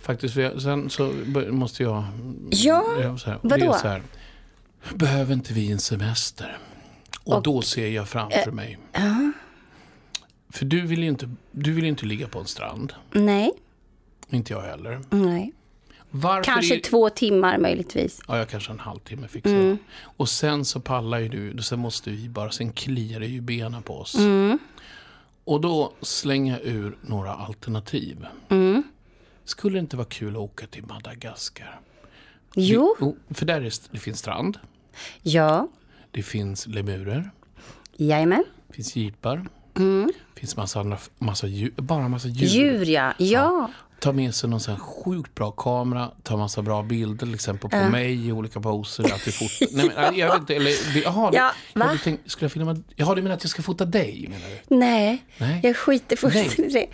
Faktiskt, 0.00 0.34
för 0.34 0.40
jag, 0.40 0.62
sen 0.62 0.90
så 0.90 1.12
måste 1.50 1.82
jag... 1.82 2.04
Ja, 2.50 2.84
jag 3.02 3.20
så 3.20 3.30
här, 3.30 3.38
vadå? 3.42 3.72
Så 3.72 3.88
här, 3.88 4.02
behöver 4.94 5.32
inte 5.34 5.52
vi 5.52 5.70
en 5.72 5.78
semester? 5.78 6.58
Och, 7.24 7.42
då 7.42 7.62
ser 7.62 7.88
jag 7.88 8.08
framför 8.08 8.50
mig. 8.50 8.78
För 10.52 10.64
du 10.64 10.80
vill 10.86 11.02
ju 11.02 11.08
inte, 11.08 11.30
du 11.52 11.72
vill 11.72 11.84
inte 11.84 12.06
ligga 12.06 12.28
på 12.28 12.38
en 12.38 12.46
strand. 12.46 12.92
Nej, 13.12 13.52
Inte 14.30 14.52
jag 14.52 14.60
heller. 14.62 15.00
nej. 15.10 15.52
Varför 16.10 16.52
Kanske 16.52 16.76
är, 16.76 16.80
två 16.80 17.10
timmar 17.10 17.58
möjligtvis. 17.58 18.20
Ja, 18.28 18.38
jag 18.38 18.48
kanske 18.48 18.72
en 18.72 18.78
halvtimme 18.78 19.28
fixar 19.28 19.50
jag. 19.54 19.76
Och 20.02 20.28
sen 20.28 20.64
så 20.64 20.80
pallar 20.80 21.18
ju 21.18 21.28
du, 21.52 21.62
sen 21.62 21.78
måste 21.78 22.10
vi 22.10 22.28
bara, 22.28 22.50
sen 22.50 22.72
kliar 22.72 23.20
det 23.20 23.26
ju 23.26 23.40
benen 23.40 23.82
på 23.82 23.98
oss. 23.98 24.16
Och 25.44 25.60
då 25.60 25.92
slänger 26.02 26.52
jag 26.52 26.66
ur 26.66 26.96
några 27.00 27.34
alternativ. 27.34 28.26
Skulle 29.44 29.76
det 29.76 29.80
inte 29.80 29.96
vara 29.96 30.06
kul 30.06 30.30
att 30.32 30.36
åka 30.40 30.66
till 30.66 30.84
Madagaskar? 30.86 31.80
Jo, 32.54 32.96
Vi- 33.28 33.34
för 33.34 33.46
där 33.46 33.60
är, 33.60 33.72
det 33.90 33.98
finns 33.98 34.18
strand, 34.18 34.58
ja, 35.22 35.68
det 36.10 36.22
finns 36.22 36.66
lemurer, 36.66 37.30
jajamän. 37.96 38.44
det 38.68 38.74
finns 38.74 38.96
jeepar, 38.96 39.46
det 40.34 40.40
finns 40.40 40.56
massa 40.56 40.80
andra, 40.80 40.98
massa 41.18 41.46
djur, 41.46 41.72
bara 41.76 42.08
massa 42.08 42.28
djur. 42.28 42.46
Djur 42.48 42.84
ja, 42.86 43.12
ja. 43.18 43.70
Tar 44.00 44.12
med 44.12 44.34
sig 44.34 44.50
någon 44.50 44.60
sån 44.60 44.74
här 44.74 44.80
sjukt 44.80 45.34
bra 45.34 45.50
kamera, 45.50 46.10
tar 46.22 46.36
massa 46.36 46.62
bra 46.62 46.82
bilder, 46.82 47.26
till 47.26 47.34
exempel 47.34 47.70
på 47.70 47.76
mig 47.90 48.26
i 48.28 48.32
olika 48.32 48.60
poser. 48.60 49.04
Att 49.04 49.28
vi 49.28 49.32
fotar. 49.32 49.66
Nej, 49.76 49.90
men, 49.96 50.16
jag 50.16 50.28
vet 50.32 50.38
inte, 50.40 50.54
eller, 50.54 50.72
jaha, 51.04 51.30
Ja, 51.34 51.52
jag 51.72 51.80
va? 51.80 51.86
hade 51.86 51.98
tänkt, 51.98 52.30
skulle 52.30 52.44
jag 52.44 52.52
filma, 52.52 52.76
jaha, 52.96 53.14
du 53.14 53.22
menar 53.22 53.36
att 53.36 53.44
jag 53.44 53.50
ska 53.50 53.62
fota 53.62 53.84
dig? 53.84 54.26
Menar 54.30 54.46
du? 54.68 54.76
Nej, 54.76 55.24
Nej. 55.38 55.60
jag 55.62 55.76
skiter 55.76 56.16
fullständigt 56.16 56.58
i 56.58 56.62
det. 56.62 56.78
Nej 56.78 56.88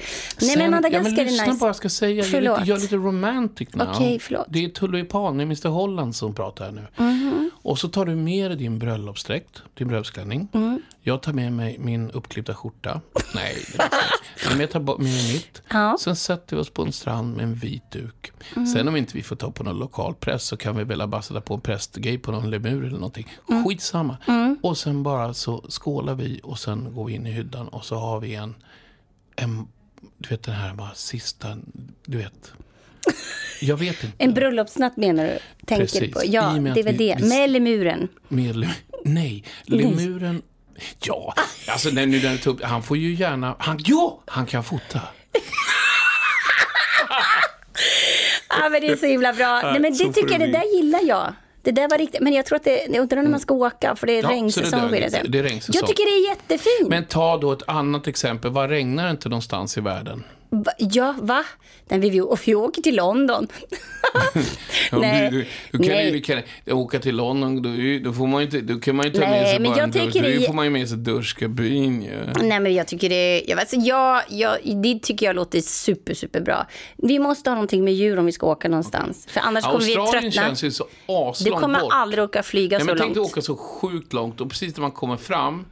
Sen- 0.50 0.58
men 0.58 0.70
Madagaskar 0.70 0.98
ja, 0.98 1.02
men 1.02 1.14
lyssna 1.26 1.42
är 1.44 1.46
nice. 1.48 1.58
på 1.58 1.64
vad 1.64 1.68
jag 1.68 1.76
ska 1.76 1.88
säga. 1.88 2.10
Jag 2.16 2.26
är 2.26 2.30
Förlåt. 2.30 2.58
lite, 2.58 2.70
jag 2.70 2.78
är 2.78 2.82
lite 2.82 2.96
romantic 2.96 3.68
nu. 3.72 3.84
Okej, 3.94 4.18
förlåt. 4.18 4.46
Det 4.48 4.64
är 4.64 4.68
Tullipan, 4.68 5.36
det 5.36 5.42
är 5.42 5.46
Mr 5.46 5.68
Holland 5.68 6.16
som 6.16 6.34
pratar 6.34 6.64
här 6.64 6.72
nu. 6.72 6.86
Mhm. 6.96 7.50
Och 7.62 7.78
så 7.78 7.88
tar 7.88 8.04
du 8.06 8.14
med 8.16 8.50
dig 8.50 8.58
din 8.58 8.78
bröllopsdräkt, 8.78 9.62
din 9.74 9.88
bröllopsklänning. 9.88 10.48
Mm. 10.52 10.82
Jag 11.02 11.22
tar 11.22 11.32
med 11.32 11.52
mig 11.52 11.76
min 11.78 12.10
uppklippta 12.10 12.54
skjorta. 12.54 13.00
Nej, 13.34 13.54
det 13.72 13.82
är 13.82 13.84
inte. 13.84 13.96
Men 14.50 14.60
jag 14.60 14.70
tar 14.70 14.80
med 14.80 14.98
mig 14.98 15.32
mitt. 15.32 15.62
Ja. 15.68 15.96
Sen 16.00 16.16
sätter 16.16 16.56
vi 16.56 16.62
oss 16.62 16.70
på 16.70 16.82
en 16.82 16.92
strand 16.94 17.36
med 17.36 17.42
en 17.44 17.54
vit 17.54 17.90
duk. 17.90 18.32
Sen 18.74 18.88
om 18.88 18.96
inte 18.96 19.16
vi 19.16 19.22
får 19.22 19.36
ta 19.36 19.50
på 19.50 19.64
någon 19.64 19.78
lokal 19.78 20.14
press 20.14 20.42
så 20.44 20.56
kan 20.56 20.76
vi 20.76 20.84
väl 20.84 21.08
bara 21.08 21.22
sätta 21.22 21.40
på 21.40 21.54
en 21.54 21.60
prästgrej 21.60 22.18
på 22.18 22.32
någon 22.32 22.50
lemur 22.50 22.84
eller 22.84 22.98
någonting. 22.98 23.28
Mm. 23.50 23.64
Skitsamma. 23.64 24.16
Och 24.62 24.78
sen 24.78 25.02
bara 25.02 25.34
så 25.34 25.64
skålar 25.68 26.14
vi 26.14 26.40
och 26.42 26.58
sen 26.58 26.94
går 26.94 27.04
vi 27.04 27.12
in 27.12 27.26
i 27.26 27.30
hyddan 27.30 27.68
och 27.68 27.84
så 27.84 27.96
har 27.96 28.20
vi 28.20 28.34
en, 28.34 28.54
en 29.36 29.66
du 30.18 30.28
vet 30.28 30.42
den 30.42 30.54
här 30.54 30.74
bara 30.74 30.94
sista, 30.94 31.56
du 32.06 32.18
vet. 32.18 32.52
Jag 33.60 33.76
vet 33.76 34.04
inte. 34.04 34.24
En 34.24 34.34
bröllopsnatt 34.34 34.96
menar 34.96 35.24
du? 35.24 35.38
Tänker 35.66 35.84
Precis. 35.84 36.14
på. 36.14 36.20
Ja, 36.24 36.50
det 36.74 36.80
är 36.80 36.84
väl 36.84 36.96
det. 36.96 37.16
vi- 37.20 37.28
Med 37.28 37.50
lemuren. 37.50 38.08
Med 38.28 38.68
nej, 39.04 39.44
lemuren. 39.64 40.42
Ja, 41.04 41.34
alltså 41.68 41.90
den 41.90 42.10
upp, 42.46 42.62
han 42.62 42.82
får 42.82 42.96
ju 42.96 43.14
gärna, 43.14 43.56
han, 43.58 43.78
jo, 43.84 44.22
han 44.26 44.46
kan 44.46 44.64
fota. 44.64 45.00
Ja, 48.48 48.68
men 48.68 48.80
det 48.80 48.86
är 48.86 48.96
så 48.96 49.06
himla 49.06 49.32
bra. 49.32 49.60
Nej, 49.62 49.80
men 49.80 49.92
det 49.92 50.12
tycker 50.12 50.30
jag, 50.30 50.40
det 50.40 50.46
det 50.46 50.52
där 50.52 50.76
gillar 50.76 51.00
jag. 51.02 51.32
Det 51.62 51.70
där 51.72 51.88
var 51.88 51.98
riktigt, 51.98 52.20
men 52.20 52.32
jag 52.32 52.46
tror 52.46 52.56
att 52.56 52.64
det, 52.64 52.86
jag 52.90 52.96
undrar 53.02 53.22
när 53.22 53.30
man 53.30 53.40
ska 53.40 53.54
åka, 53.54 53.96
för 53.96 54.06
det 54.06 54.12
är 54.12 54.22
Ja, 54.22 54.28
det 54.28 54.34
regnsäsong. 54.34 54.88
blir 54.88 55.04
inte. 55.04 55.22
det. 55.22 55.28
Det 55.28 55.38
är 55.38 55.42
regnsäsong. 55.42 55.74
Jag 55.80 55.88
tycker 55.88 56.04
det 56.04 56.26
är 56.26 56.28
jättefint. 56.30 56.88
Men 56.88 57.04
ta 57.04 57.36
då 57.36 57.52
ett 57.52 57.62
annat 57.66 58.06
exempel, 58.06 58.50
vad 58.50 58.70
regnar 58.70 59.04
det 59.04 59.10
inte 59.10 59.28
någonstans 59.28 59.78
i 59.78 59.80
världen? 59.80 60.24
Ja, 60.78 61.14
va? 61.20 61.44
Nej, 61.88 62.00
vi, 62.00 62.10
vi, 62.10 62.20
vi 62.46 62.54
åker 62.54 62.82
till 62.82 62.96
London. 62.96 63.48
Ja, 64.90 64.98
Nej, 64.98 65.30
du, 65.30 65.36
du, 65.38 65.46
du 65.72 65.78
kan 65.78 65.86
nej. 65.96 66.06
ju 66.06 66.12
du 66.12 66.20
kan, 66.20 66.42
åka 66.66 66.98
till 67.00 67.16
London, 67.16 67.62
då, 67.62 67.70
då 68.10 68.12
får 68.16 68.26
man 68.26 68.42
inte, 68.42 68.60
då 68.60 68.80
kan 68.80 68.96
man 68.96 69.06
ju 69.06 69.12
ta 69.12 69.20
Nej, 69.20 69.30
med 69.30 69.48
sig 69.48 69.58
men 69.58 69.70
bara 69.70 69.78
jag 69.78 69.84
en 69.84 69.90
dusch. 69.90 70.12
tänker 70.12 70.36
Då 70.40 70.46
får 70.46 70.54
man 70.54 70.64
ju 70.64 70.70
med 70.70 70.88
sig 70.88 70.98
duschkabin 70.98 72.02
ju. 72.02 72.18
Nej, 72.42 72.60
men 72.60 72.74
jag 72.74 72.86
tycker 72.86 73.08
det, 73.08 73.42
jag, 73.46 73.60
alltså, 73.60 73.76
jag, 73.76 74.22
jag, 74.28 74.58
det 74.82 74.98
tycker 75.02 75.26
jag 75.26 75.36
låter 75.36 75.60
super, 75.60 76.14
super 76.14 76.40
bra. 76.40 76.66
Vi 76.96 77.18
måste 77.18 77.50
ha 77.50 77.54
någonting 77.54 77.84
med 77.84 77.94
djur 77.94 78.18
om 78.18 78.26
vi 78.26 78.32
ska 78.32 78.46
åka 78.46 78.68
någonstans. 78.68 79.26
För 79.30 79.40
annars 79.40 79.64
kommer 79.64 79.78
vi 79.84 79.96
Australien 79.96 80.32
tröttna. 80.32 80.48
känns 80.48 80.64
ju 80.64 80.70
så 80.70 80.84
Du 81.06 81.14
aslångt 81.14 81.60
kommer 81.62 81.80
bort. 81.80 81.92
aldrig 81.92 82.24
åka 82.24 82.42
flyga 82.42 82.78
Nej, 82.78 82.86
så 82.86 82.86
men 82.86 82.98
tänk 82.98 83.16
långt. 83.16 83.28
dig 83.28 83.32
åka 83.32 83.42
så 83.42 83.56
sjukt 83.56 84.12
långt 84.12 84.40
och 84.40 84.50
precis 84.50 84.76
när 84.76 84.80
man 84.82 84.90
kommer 84.90 85.16
fram 85.16 85.64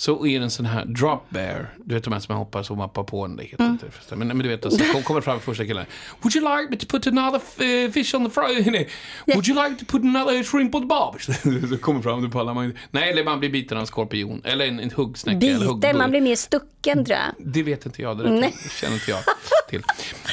så 0.00 0.26
är 0.26 0.38
det 0.38 0.44
en 0.44 0.50
sån 0.50 0.66
här 0.66 0.84
drop 0.84 1.20
bear. 1.28 1.74
Du 1.84 1.94
vet 1.94 2.04
de 2.04 2.12
här 2.12 2.20
som 2.20 2.32
man 2.34 2.38
hoppar 2.38 2.62
så 2.62 2.74
mappar 2.74 3.04
på 3.04 3.24
en. 3.24 3.36
Det 3.36 3.42
heter 3.44 3.64
Mm. 3.64 3.72
inte. 3.82 4.16
Men, 4.16 4.28
men 4.28 4.38
du 4.38 4.48
vet, 4.48 4.64
alltså, 4.66 4.84
kom, 4.92 5.02
kommer 5.02 5.20
fram 5.20 5.40
första 5.40 5.64
killen. 5.64 5.86
Would 6.22 6.36
you 6.36 6.56
like 6.60 6.70
me 6.70 6.76
to 6.76 6.86
put 6.86 7.06
another 7.06 7.40
f- 7.58 7.94
fish 7.94 8.14
on 8.14 8.24
the 8.24 8.30
fry? 8.30 8.70
Nej. 8.70 8.88
Would 9.26 9.48
you 9.48 9.68
like 9.68 9.84
to 9.84 9.92
put 9.92 10.02
another 10.04 10.42
shrimp 10.42 10.74
on 10.74 10.82
the 10.82 10.86
barb? 10.86 11.20
så 11.70 11.78
kommer 11.78 12.02
fram, 12.02 12.22
du 12.22 12.30
pallar 12.30 12.54
man 12.54 12.64
inte. 12.64 12.78
Nej, 12.90 13.10
eller 13.10 13.24
man 13.24 13.40
blir 13.40 13.50
biten 13.50 13.76
av 13.76 13.80
en 13.80 13.86
skorpion. 13.86 14.40
Eller 14.44 14.66
en, 14.66 14.80
en 14.80 14.90
huggsnäcka. 14.90 15.46
eller 15.46 15.74
Biten, 15.74 15.98
man 15.98 16.10
blir 16.10 16.20
mer 16.20 16.36
stucken 16.36 17.04
tror 17.04 17.18
jag. 17.18 17.52
Det 17.54 17.62
vet 17.62 17.86
inte 17.86 18.02
jag, 18.02 18.18
det, 18.18 18.22
det 18.40 18.52
känner 18.80 18.94
inte 18.94 19.10
jag 19.10 19.20
till. 19.68 19.82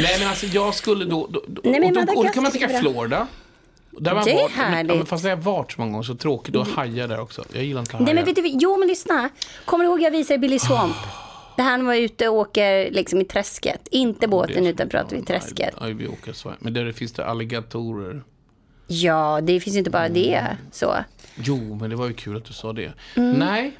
Nej 0.02 0.20
men 0.20 0.28
alltså 0.30 0.46
jag 0.46 0.76
skulle 0.76 1.06
då, 1.06 1.28
då, 1.32 1.42
Nej, 1.64 1.80
men 1.80 1.98
och, 1.98 2.06
då 2.06 2.14
och 2.14 2.26
då 2.26 2.32
kan 2.32 2.44
man 2.44 2.52
tänka. 2.52 2.80
Florida. 2.80 3.28
Där 4.00 4.16
man 4.16 4.24
Det 4.26 4.32
är 4.32 4.42
varit, 4.42 4.52
härligt. 4.52 4.80
Mm. 4.92 4.98
men 4.98 5.06
fast 5.06 5.24
det 5.24 5.30
har 5.30 5.38
varit 5.38 5.72
så 5.72 5.82
många 5.82 5.92
gånger, 5.92 6.04
så 6.04 6.16
tråkigt. 6.16 6.56
Och 6.56 6.68
hajar 6.68 7.08
där 7.08 7.20
också. 7.20 7.44
Jag 7.54 7.64
gillar 7.64 7.80
inte 7.82 7.94
hajar. 7.98 8.06
Nej, 8.06 8.16
men 8.16 8.26
vet 8.26 8.36
du, 8.36 8.48
jo, 8.48 8.78
men 8.78 8.88
lyssna. 8.88 9.30
Kommer 9.66 9.84
du 9.84 9.90
ihåg 9.90 10.02
jag 10.02 10.12
visade 10.12 10.38
Billy 10.40 10.60
Swamp? 10.60 10.96
Det 11.58 11.62
här 11.62 11.72
när 11.72 11.78
man 11.78 11.86
var 11.88 11.96
ute 11.96 12.28
och 12.28 12.36
åker 12.36 12.92
liksom 12.92 13.22
i 13.22 13.26
träsket. 13.26 13.88
Inte 13.92 14.28
båten, 14.28 14.68
utan 14.68 14.90
pratar 14.90 15.16
vi 15.16 15.22
träsket. 15.24 15.76
Nej, 15.82 15.94
vi 15.94 16.08
åker 16.08 16.34
så. 16.34 16.54
Men 16.60 16.74
där 16.74 16.92
finns 16.92 17.14
det 17.14 17.26
alligatorer. 17.26 18.24
Ja, 18.88 19.40
det 19.44 19.60
finns 19.60 19.76
ju 19.76 19.80
inte 19.80 19.90
bara 19.92 20.10
det. 20.10 20.58
Så. 20.72 20.96
Jo, 21.36 21.76
men 21.82 21.90
det 21.90 21.96
var 21.96 22.08
ju 22.08 22.14
kul 22.14 22.38
att 22.38 22.46
du 22.46 22.54
sa 22.54 22.74
det. 22.74 22.92
Nej. 23.16 23.60
Mm. 23.60 23.72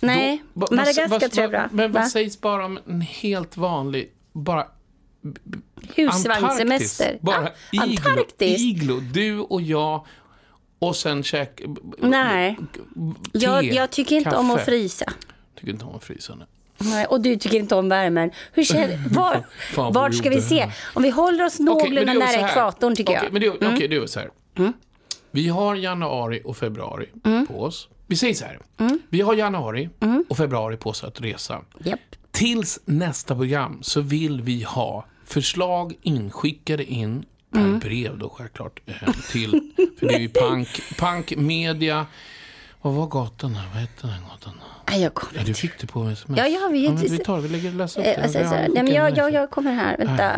Nej, 0.00 0.42
Då- 0.54 0.60
vad- 0.60 0.72
Madagaskar 0.72 1.28
tror 1.28 1.42
jag 1.42 1.50
bra. 1.50 1.68
Men 1.72 1.92
vad 1.92 2.02
Va? 2.02 2.08
sägs 2.08 2.40
bara 2.40 2.64
om 2.64 2.78
en 2.86 3.00
helt 3.00 3.56
vanlig, 3.56 4.10
bara 4.32 4.66
Husvagnssemester. 5.94 7.04
Antarktis. 7.04 7.22
Bara 7.22 7.48
Ja, 7.70 7.84
iglo, 7.86 8.10
Antarktis. 8.10 8.60
iglo. 8.60 9.00
Du 9.00 9.38
och 9.38 9.62
jag 9.62 10.06
och 10.78 10.96
sen 10.96 11.22
käk... 11.22 11.60
Nej. 11.98 12.56
Jag, 13.32 13.60
te, 13.60 13.66
jag 13.66 13.90
tycker 13.90 14.16
inte 14.16 14.36
om 14.36 14.48
kaffe. 14.48 14.60
att 14.60 14.66
frysa. 14.66 15.12
Tycker 15.58 15.72
inte 15.72 15.84
om 15.84 15.94
att 15.96 16.04
frysa. 16.04 16.34
nej. 16.34 16.46
Nej, 16.78 17.06
och 17.06 17.20
du 17.20 17.36
tycker 17.36 17.56
inte 17.58 17.74
om 17.74 17.88
värmen. 17.88 18.30
Hur 18.52 18.64
känner, 18.64 18.98
var, 19.14 19.44
vad 19.76 19.94
vart 19.94 20.14
ska 20.14 20.30
vi 20.30 20.42
se? 20.42 20.70
Om 20.94 21.02
vi 21.02 21.10
håller 21.10 21.44
oss 21.44 21.58
någorlunda 21.60 22.12
det 22.12 22.12
så 22.12 22.18
nära 22.36 22.48
ekvatorn 22.50 22.94
tycker 22.96 23.12
Okej, 23.12 23.28
jag. 23.32 23.42
Mm. 23.42 23.52
Men 23.58 23.60
det, 23.60 23.74
okej, 23.74 23.88
det 23.88 23.96
är 23.96 24.06
så 24.06 24.20
här. 24.20 24.30
Vi 25.30 25.48
har 25.48 25.74
januari 25.74 26.40
och 26.44 26.56
februari 26.56 27.06
Mm. 27.24 27.46
på 27.46 27.62
oss. 27.62 27.88
Vi 28.06 28.16
säger 28.16 28.34
så 28.34 28.44
här. 28.44 28.58
Vi 29.08 29.20
har 29.20 29.34
januari 29.34 29.88
och 30.28 30.36
februari 30.36 30.76
på 30.76 30.90
oss 30.90 31.04
att 31.04 31.20
resa. 31.20 31.60
Japp. 31.84 32.00
Tills 32.36 32.78
nästa 32.84 33.34
program 33.34 33.78
så 33.82 34.00
vill 34.00 34.40
vi 34.42 34.62
ha 34.62 35.06
förslag 35.26 35.94
inskickade 36.02 36.84
in 36.84 37.24
per 37.52 37.60
Mm. 37.60 37.78
brev 37.78 38.18
då 38.18 38.28
självklart. 38.28 38.80
eh, 38.86 39.12
Till, 39.32 39.70
för 39.98 40.06
det 40.06 40.14
är 40.14 40.18
ju 40.18 40.28
punk, 40.28 40.68
punk 40.98 41.36
media. 41.36 42.06
Vad 42.82 42.94
var 42.94 43.06
gatan 43.06 43.54
här? 43.54 43.68
Vad 43.72 43.76
hette 43.80 44.06
den 44.06 44.22
gatan? 44.30 44.52
Nej, 44.90 45.02
jag 45.02 45.14
kommer 45.14 45.38
Ja, 45.40 45.44
du 45.46 45.54
fick 45.54 45.80
det 45.80 45.86
på 45.86 46.08
sms. 46.08 46.38
Ja, 46.38 46.46
ja, 46.46 46.68
vi- 46.72 46.88
men 46.88 46.96
vi 46.96 47.18
tar 47.18 47.40
vi 47.40 47.48
lägger 47.48 47.72
läsa 47.72 48.00
upp 48.00 48.06
Eh, 48.06 48.12
det. 48.16 48.22
alltså, 48.22 48.38
Vi 48.38 48.44
så, 48.44 48.50
har 48.50 48.56
nej, 48.68 48.82
men 48.82 48.94
jag, 48.94 49.16
jag, 49.16 49.32
jag 49.32 49.50
kommer 49.50 49.72
här. 49.72 49.96
Vänta, 49.98 50.32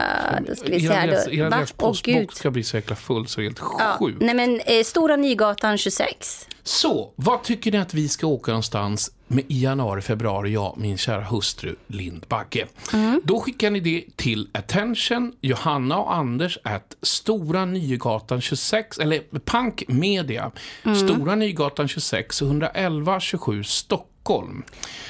då 0.49 0.55
ska 0.57 0.67
vi 0.71 0.81
se 0.81 0.93
här. 0.93 1.07
Då. 1.09 1.33
Er 1.33 1.49
Åh, 1.53 1.59
gud. 1.59 1.77
postbok 1.77 2.33
ska 2.33 2.51
bli 2.51 2.63
så 2.65 2.77
jäkla 2.77 2.97
full 2.97 3.27
så 3.27 3.41
det 3.41 3.45
är 3.45 3.49
helt 3.49 3.59
Ja, 3.79 3.97
sjukt. 4.01 4.21
nej 4.21 4.35
men 4.35 4.61
eh, 4.61 4.83
Stora 4.85 5.17
Nygatan 5.17 5.79
26. 5.79 6.49
Så, 6.63 7.13
vad 7.17 7.43
tycker 7.43 7.73
ni 7.73 7.79
att 7.79 7.95
vi 7.95 8.09
ska 8.09 8.27
åka 8.27 8.51
någonstans 8.53 9.11
i 9.49 9.63
januari, 9.63 10.01
februari, 10.03 10.53
jag, 10.53 10.75
min 10.79 10.99
kära 10.99 11.25
hustru 11.25 11.75
Lind 11.87 12.27
Bagge. 12.29 12.67
Mm. 12.93 13.21
Då 13.25 13.41
skickar 13.41 13.71
ni 13.71 13.81
det 13.81 14.05
till 14.17 14.49
attention, 14.53 15.33
Johanna 15.41 15.99
och 15.99 16.15
Anders 16.15 16.59
at 16.63 16.97
Stora 17.03 17.65
Nygatan 17.65 18.41
26, 18.41 18.99
eller 18.99 19.21
Punk 19.45 19.85
Media, 19.89 20.51
Mm. 20.85 20.97
Stora 20.97 21.35
Nygatan 21.35 21.89
26, 21.89 22.43
111 22.43 23.21
27 23.21 23.65
Stockholm. 23.65 24.09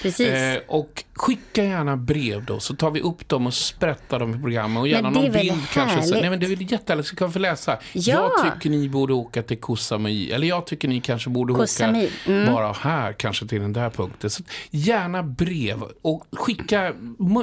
Precis. 0.03 0.27
Eh, 0.27 0.59
och 0.67 1.05
skicka 1.15 1.65
gärna 1.65 1.97
brev 1.97 2.45
då, 2.45 2.61
så 2.61 2.77
tar 2.77 2.91
vi 2.91 3.01
upp 3.01 3.29
dem 3.29 3.47
och 3.47 3.55
sprättar 3.55 4.19
dem 4.19 4.35
i 4.35 4.39
programmet. 4.43 4.81
Och 4.81 4.89
gärna 4.89 5.11
Men 5.11 5.23
någon 5.23 5.33
bild 5.33 5.69
kanske. 5.73 5.97
Så, 5.97 6.01
härligt? 6.01 6.21
nej, 6.21 6.31
men 6.31 6.41
det 6.41 6.47
är 6.47 6.51
väl 6.57 6.73
jättehärligt, 6.73 7.09
så 7.09 7.17
kan 7.17 7.29
vi 7.29 7.33
få 7.33 7.39
läsa. 7.39 7.79
Ja. 7.93 8.33
Jag 8.43 8.55
tycker 8.55 8.71
ni 8.71 8.89
borde 8.89 9.13
åka 9.13 9.43
till 9.43 9.59
Koh 9.61 9.77
Samui, 9.77 10.33
eller 10.33 10.47
jag 10.47 10.67
tycker 10.67 10.89
ni 10.89 11.01
kanske 11.01 11.31
borde 11.31 11.53
åka 11.53 11.85
mm. 12.27 12.55
bara 12.55 12.73
här, 12.73 13.13
kanske 13.13 13.47
till 13.47 13.61
den 13.61 13.73
där 13.73 13.91
punkten. 13.91 14.31
Så 14.31 14.43
gärna 14.71 15.23
brev 15.23 15.83
och 16.03 16.25
skicka 16.33 16.95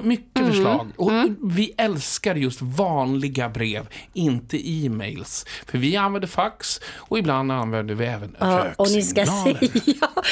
mycket 0.03 0.25
Mm. 0.39 0.51
förslag. 0.51 0.87
Och 0.95 1.11
Vi 1.41 1.73
älskar 1.77 2.35
just 2.35 2.61
vanliga 2.61 3.49
brev, 3.49 3.87
inte 4.13 4.69
e-mails. 4.69 5.45
För 5.65 5.77
vi 5.77 5.95
använder 5.95 6.27
fax 6.27 6.81
och 6.95 7.19
ibland 7.19 7.51
använder 7.51 7.95
vi 7.95 8.05
även 8.05 8.35
Ja, 8.39 8.65
och, 8.77 8.91
ni 8.91 9.01
ska 9.01 9.25
se, 9.25 9.31
röksignaler. 9.31 9.81
ja, 10.01 10.23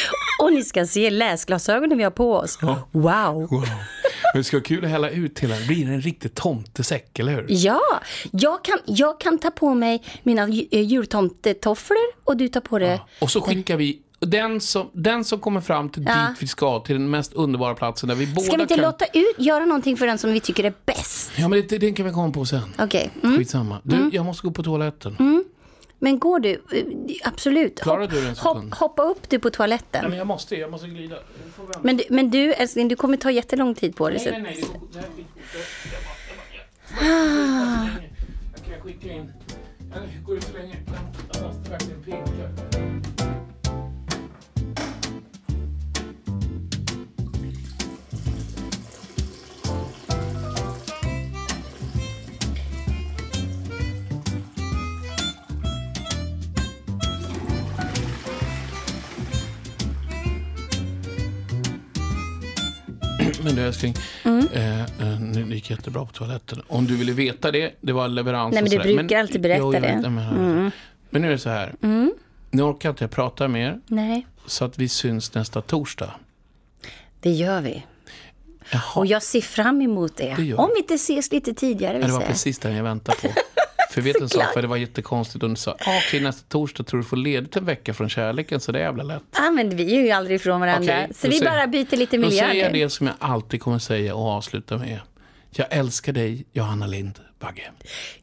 och 0.42 0.54
ni 0.54 0.64
ska 0.64 0.86
se 0.86 1.10
läsglasögonen 1.34 1.98
vi 1.98 2.04
har 2.04 2.12
på 2.12 2.34
oss. 2.34 2.60
Wow. 2.62 2.78
Wow. 2.92 3.52
Men 4.34 4.40
det 4.40 4.44
ska 4.44 4.58
vara 4.58 4.64
kul 4.64 4.86
att 4.86 4.92
hälla 4.92 5.10
ut 5.10 5.36
till 5.36 5.50
den. 5.50 5.68
Blir 5.68 5.86
det 5.86 5.94
en 5.94 6.02
riktig 6.02 6.36
tomtesäck, 6.36 7.20
eller 7.20 7.32
hur? 7.32 7.46
Ja, 7.50 7.82
jag 8.32 8.64
kan, 8.64 8.80
jag 8.86 9.20
kan 9.20 9.40
ta 9.40 9.52
på 9.52 9.74
mig 9.74 10.04
mina 10.24 10.44
eh, 10.44 10.82
jultomtetofflor 10.82 11.98
och 12.24 12.38
du 12.38 12.48
tar 12.48 12.62
på 12.62 12.80
dig... 12.80 13.02
Och 13.20 13.30
så 13.32 13.42
skickar 13.42 13.78
vi 13.78 14.00
den 14.20 14.62
som, 14.62 14.90
den 14.94 15.24
som 15.24 15.40
kommer 15.40 15.62
fram 15.62 15.90
till 15.90 16.04
Ja. 16.08 16.28
dit 16.30 16.38
vi 16.44 16.48
ska, 16.48 16.80
till 16.80 16.96
den 16.96 17.10
mest 17.10 17.34
underbara 17.34 17.74
platsen 17.76 18.10
där 18.10 18.16
vi 18.16 18.28
båda 18.28 18.42
Ska 18.42 18.56
vi 18.56 18.62
inte 18.62 18.76
kan... 18.76 18.84
låta 18.84 19.06
ut, 19.06 19.36
göra 19.38 19.66
någonting 19.66 19.98
för 19.98 20.08
den 20.08 20.18
som 20.18 20.34
vi 20.34 20.40
tycker 20.40 20.64
är 20.64 20.74
bäst? 20.86 21.32
Ja, 21.36 21.48
men 21.48 21.64
det, 21.70 21.78
det 21.78 21.92
kan 21.92 22.06
vi 22.06 22.12
komma 22.12 22.32
på 22.34 22.46
sen. 22.46 22.74
Okej, 22.80 23.12
mm. 23.24 23.38
Skitsamma. 23.38 23.78
Du, 23.84 24.10
jag 24.14 24.26
måste 24.26 24.48
gå 24.48 24.54
på 24.54 24.64
toaletten. 24.64 25.44
Men 26.04 26.20
går 26.20 26.40
du? 26.40 26.52
Eh, 26.72 26.84
Absolut. 27.24 27.82
Klarar 27.82 28.02
Hopp- 28.02 28.12
du 28.12 28.28
en 28.28 28.36
hopp, 28.36 28.74
hoppa 28.80 29.04
upp 29.04 29.30
du 29.30 29.40
på 29.40 29.50
toaletten. 29.50 30.02
Nej, 30.02 30.10
men 30.10 30.18
jag 30.18 30.28
måste, 30.28 30.56
jag 30.56 30.72
måste 30.72 30.88
glida. 30.88 31.16
Jag. 31.16 31.84
Men 31.84 31.98
du, 31.98 32.04
men 32.10 32.30
du 32.32 32.54
älskling, 32.54 32.88
du 32.88 32.96
kommer 32.96 33.18
ta 33.18 33.32
jättelång 33.32 33.76
tid 33.76 33.96
på 33.96 34.10
dig. 34.10 34.18
Nej, 34.18 34.26
så- 34.26 34.32
nej, 34.32 34.42
nej. 34.42 34.56
Det 34.94 35.00
jag 35.00 35.04
jag 35.04 35.12
jag- 37.02 37.86
jag- 37.86 38.04
Jag 38.56 38.74
kan 38.74 38.82
skicka 38.82 39.14
in. 39.14 39.32
Jag 39.94 40.26
går 40.26 40.38
ut 40.38 40.44
så 40.44 40.54
länge. 40.58 40.76
Jag 41.34 41.44
måste 41.44 41.70
verkligen 41.72 42.04
pinka. 42.04 42.73
Men 63.44 63.56
du 63.56 63.62
älskling, 63.62 63.94
Mm. 64.24 64.48
eh, 64.48 65.20
nu 65.20 65.44
det 65.44 65.56
gick 65.56 65.70
jättebra 65.70 66.06
på 66.06 66.12
toaletten. 66.12 66.62
Om 66.68 66.86
du 66.88 66.96
ville 66.98 67.12
veta 67.12 67.52
det, 67.52 67.74
det 67.82 67.94
var 67.94 68.08
leverans 68.08 68.54
Nej, 68.54 68.64
men 68.64 68.72
du 68.72 68.96
brukar 68.96 69.20
alltid 69.20 69.42
berätta 69.42 69.60
Jo, 69.60 69.74
jag 69.74 69.82
det. 69.82 69.88
Mm. 69.88 70.16
vet, 70.16 70.34
men, 70.34 70.72
men 71.10 71.22
nu 71.22 71.28
är 71.28 71.32
det 71.32 71.38
så 71.40 71.50
här. 71.50 71.76
Nu 72.52 72.62
orkar 72.64 72.90
inte 72.90 73.04
jag 73.04 73.12
prata 73.12 73.48
mer, 73.48 73.80
Nej, 73.88 74.28
så 74.46 74.66
att 74.66 74.78
vi 74.78 74.90
syns 74.90 75.34
nästa 75.34 75.62
torsdag. 75.62 76.12
det 77.20 77.30
gör 77.32 77.62
vi. 77.62 77.84
Jaha, 78.72 78.82
Och 78.96 79.06
jag 79.06 79.24
ser 79.24 79.42
fram 79.42 79.82
emot 79.82 80.18
det. 80.18 80.36
Det 80.38 80.54
Om 80.54 80.70
vi 80.76 80.80
inte 80.82 80.94
ses 80.94 81.32
lite 81.32 81.54
tidigare 81.54 82.00
ja, 82.00 82.08
det 82.08 82.14
var 82.14 82.22
precis 82.22 82.60
den 82.60 82.76
jag 82.76 82.84
väntade 82.84 83.18
på. 83.22 83.28
För 83.94 84.02
vet 84.02 84.16
du 84.18 84.24
en 84.24 84.30
sak, 84.30 84.54
för 84.54 84.62
det 84.62 84.68
var 84.68 84.78
jättekonstigt. 84.78 85.42
Du 85.42 85.56
sa, 85.56 85.72
ah, 85.72 85.98
okej 86.08 86.20
nästa 86.22 86.44
torsdag 86.50 86.84
tror 86.84 87.00
du 87.00 87.04
får 87.06 87.18
ledigt 87.18 87.56
en 87.56 87.66
vecka 87.66 87.94
från 87.94 88.10
kärleken, 88.10 88.60
så 88.60 88.72
det 88.72 88.80
är 88.80 88.84
jävla 88.84 89.04
lätt. 89.04 89.24
Ja, 89.36 89.52
men 89.52 89.70
vi 89.76 89.96
är 89.98 90.02
ju 90.02 90.12
aldrig 90.12 90.36
ifrån 90.36 90.60
varandra. 90.62 90.94
Okej, 90.94 91.10
så 91.16 91.28
då 91.28 91.32
vi 91.32 91.38
säger- 91.40 91.52
bara 91.52 91.68
byter 91.68 91.96
lite 91.98 92.18
Då 92.18 92.22
miljö 92.22 92.40
säger 92.48 92.64
jag 92.64 92.74
det 92.74 92.90
som 92.90 93.08
jag 93.08 93.16
alltid 93.20 93.62
kommer 93.62 93.80
säga 93.80 94.16
och 94.16 94.28
avsluta 94.28 94.78
med. 94.78 95.00
Jag 95.52 95.68
älskar 95.70 96.14
dig, 96.14 96.46
Johanna 96.52 96.88
Lind 96.88 97.20
Bagge. 97.40 97.72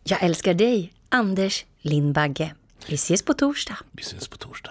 Jag 0.04 0.22
älskar 0.22 0.54
dig, 0.54 0.92
Anders 1.08 1.64
Lindbagge. 1.80 2.54
Vi 2.86 2.94
ses 2.94 3.22
på 3.24 3.34
torsdag. 3.34 3.76
Vi 3.92 4.02
syns 4.02 4.28
på 4.28 4.36
torsdag. 4.36 4.70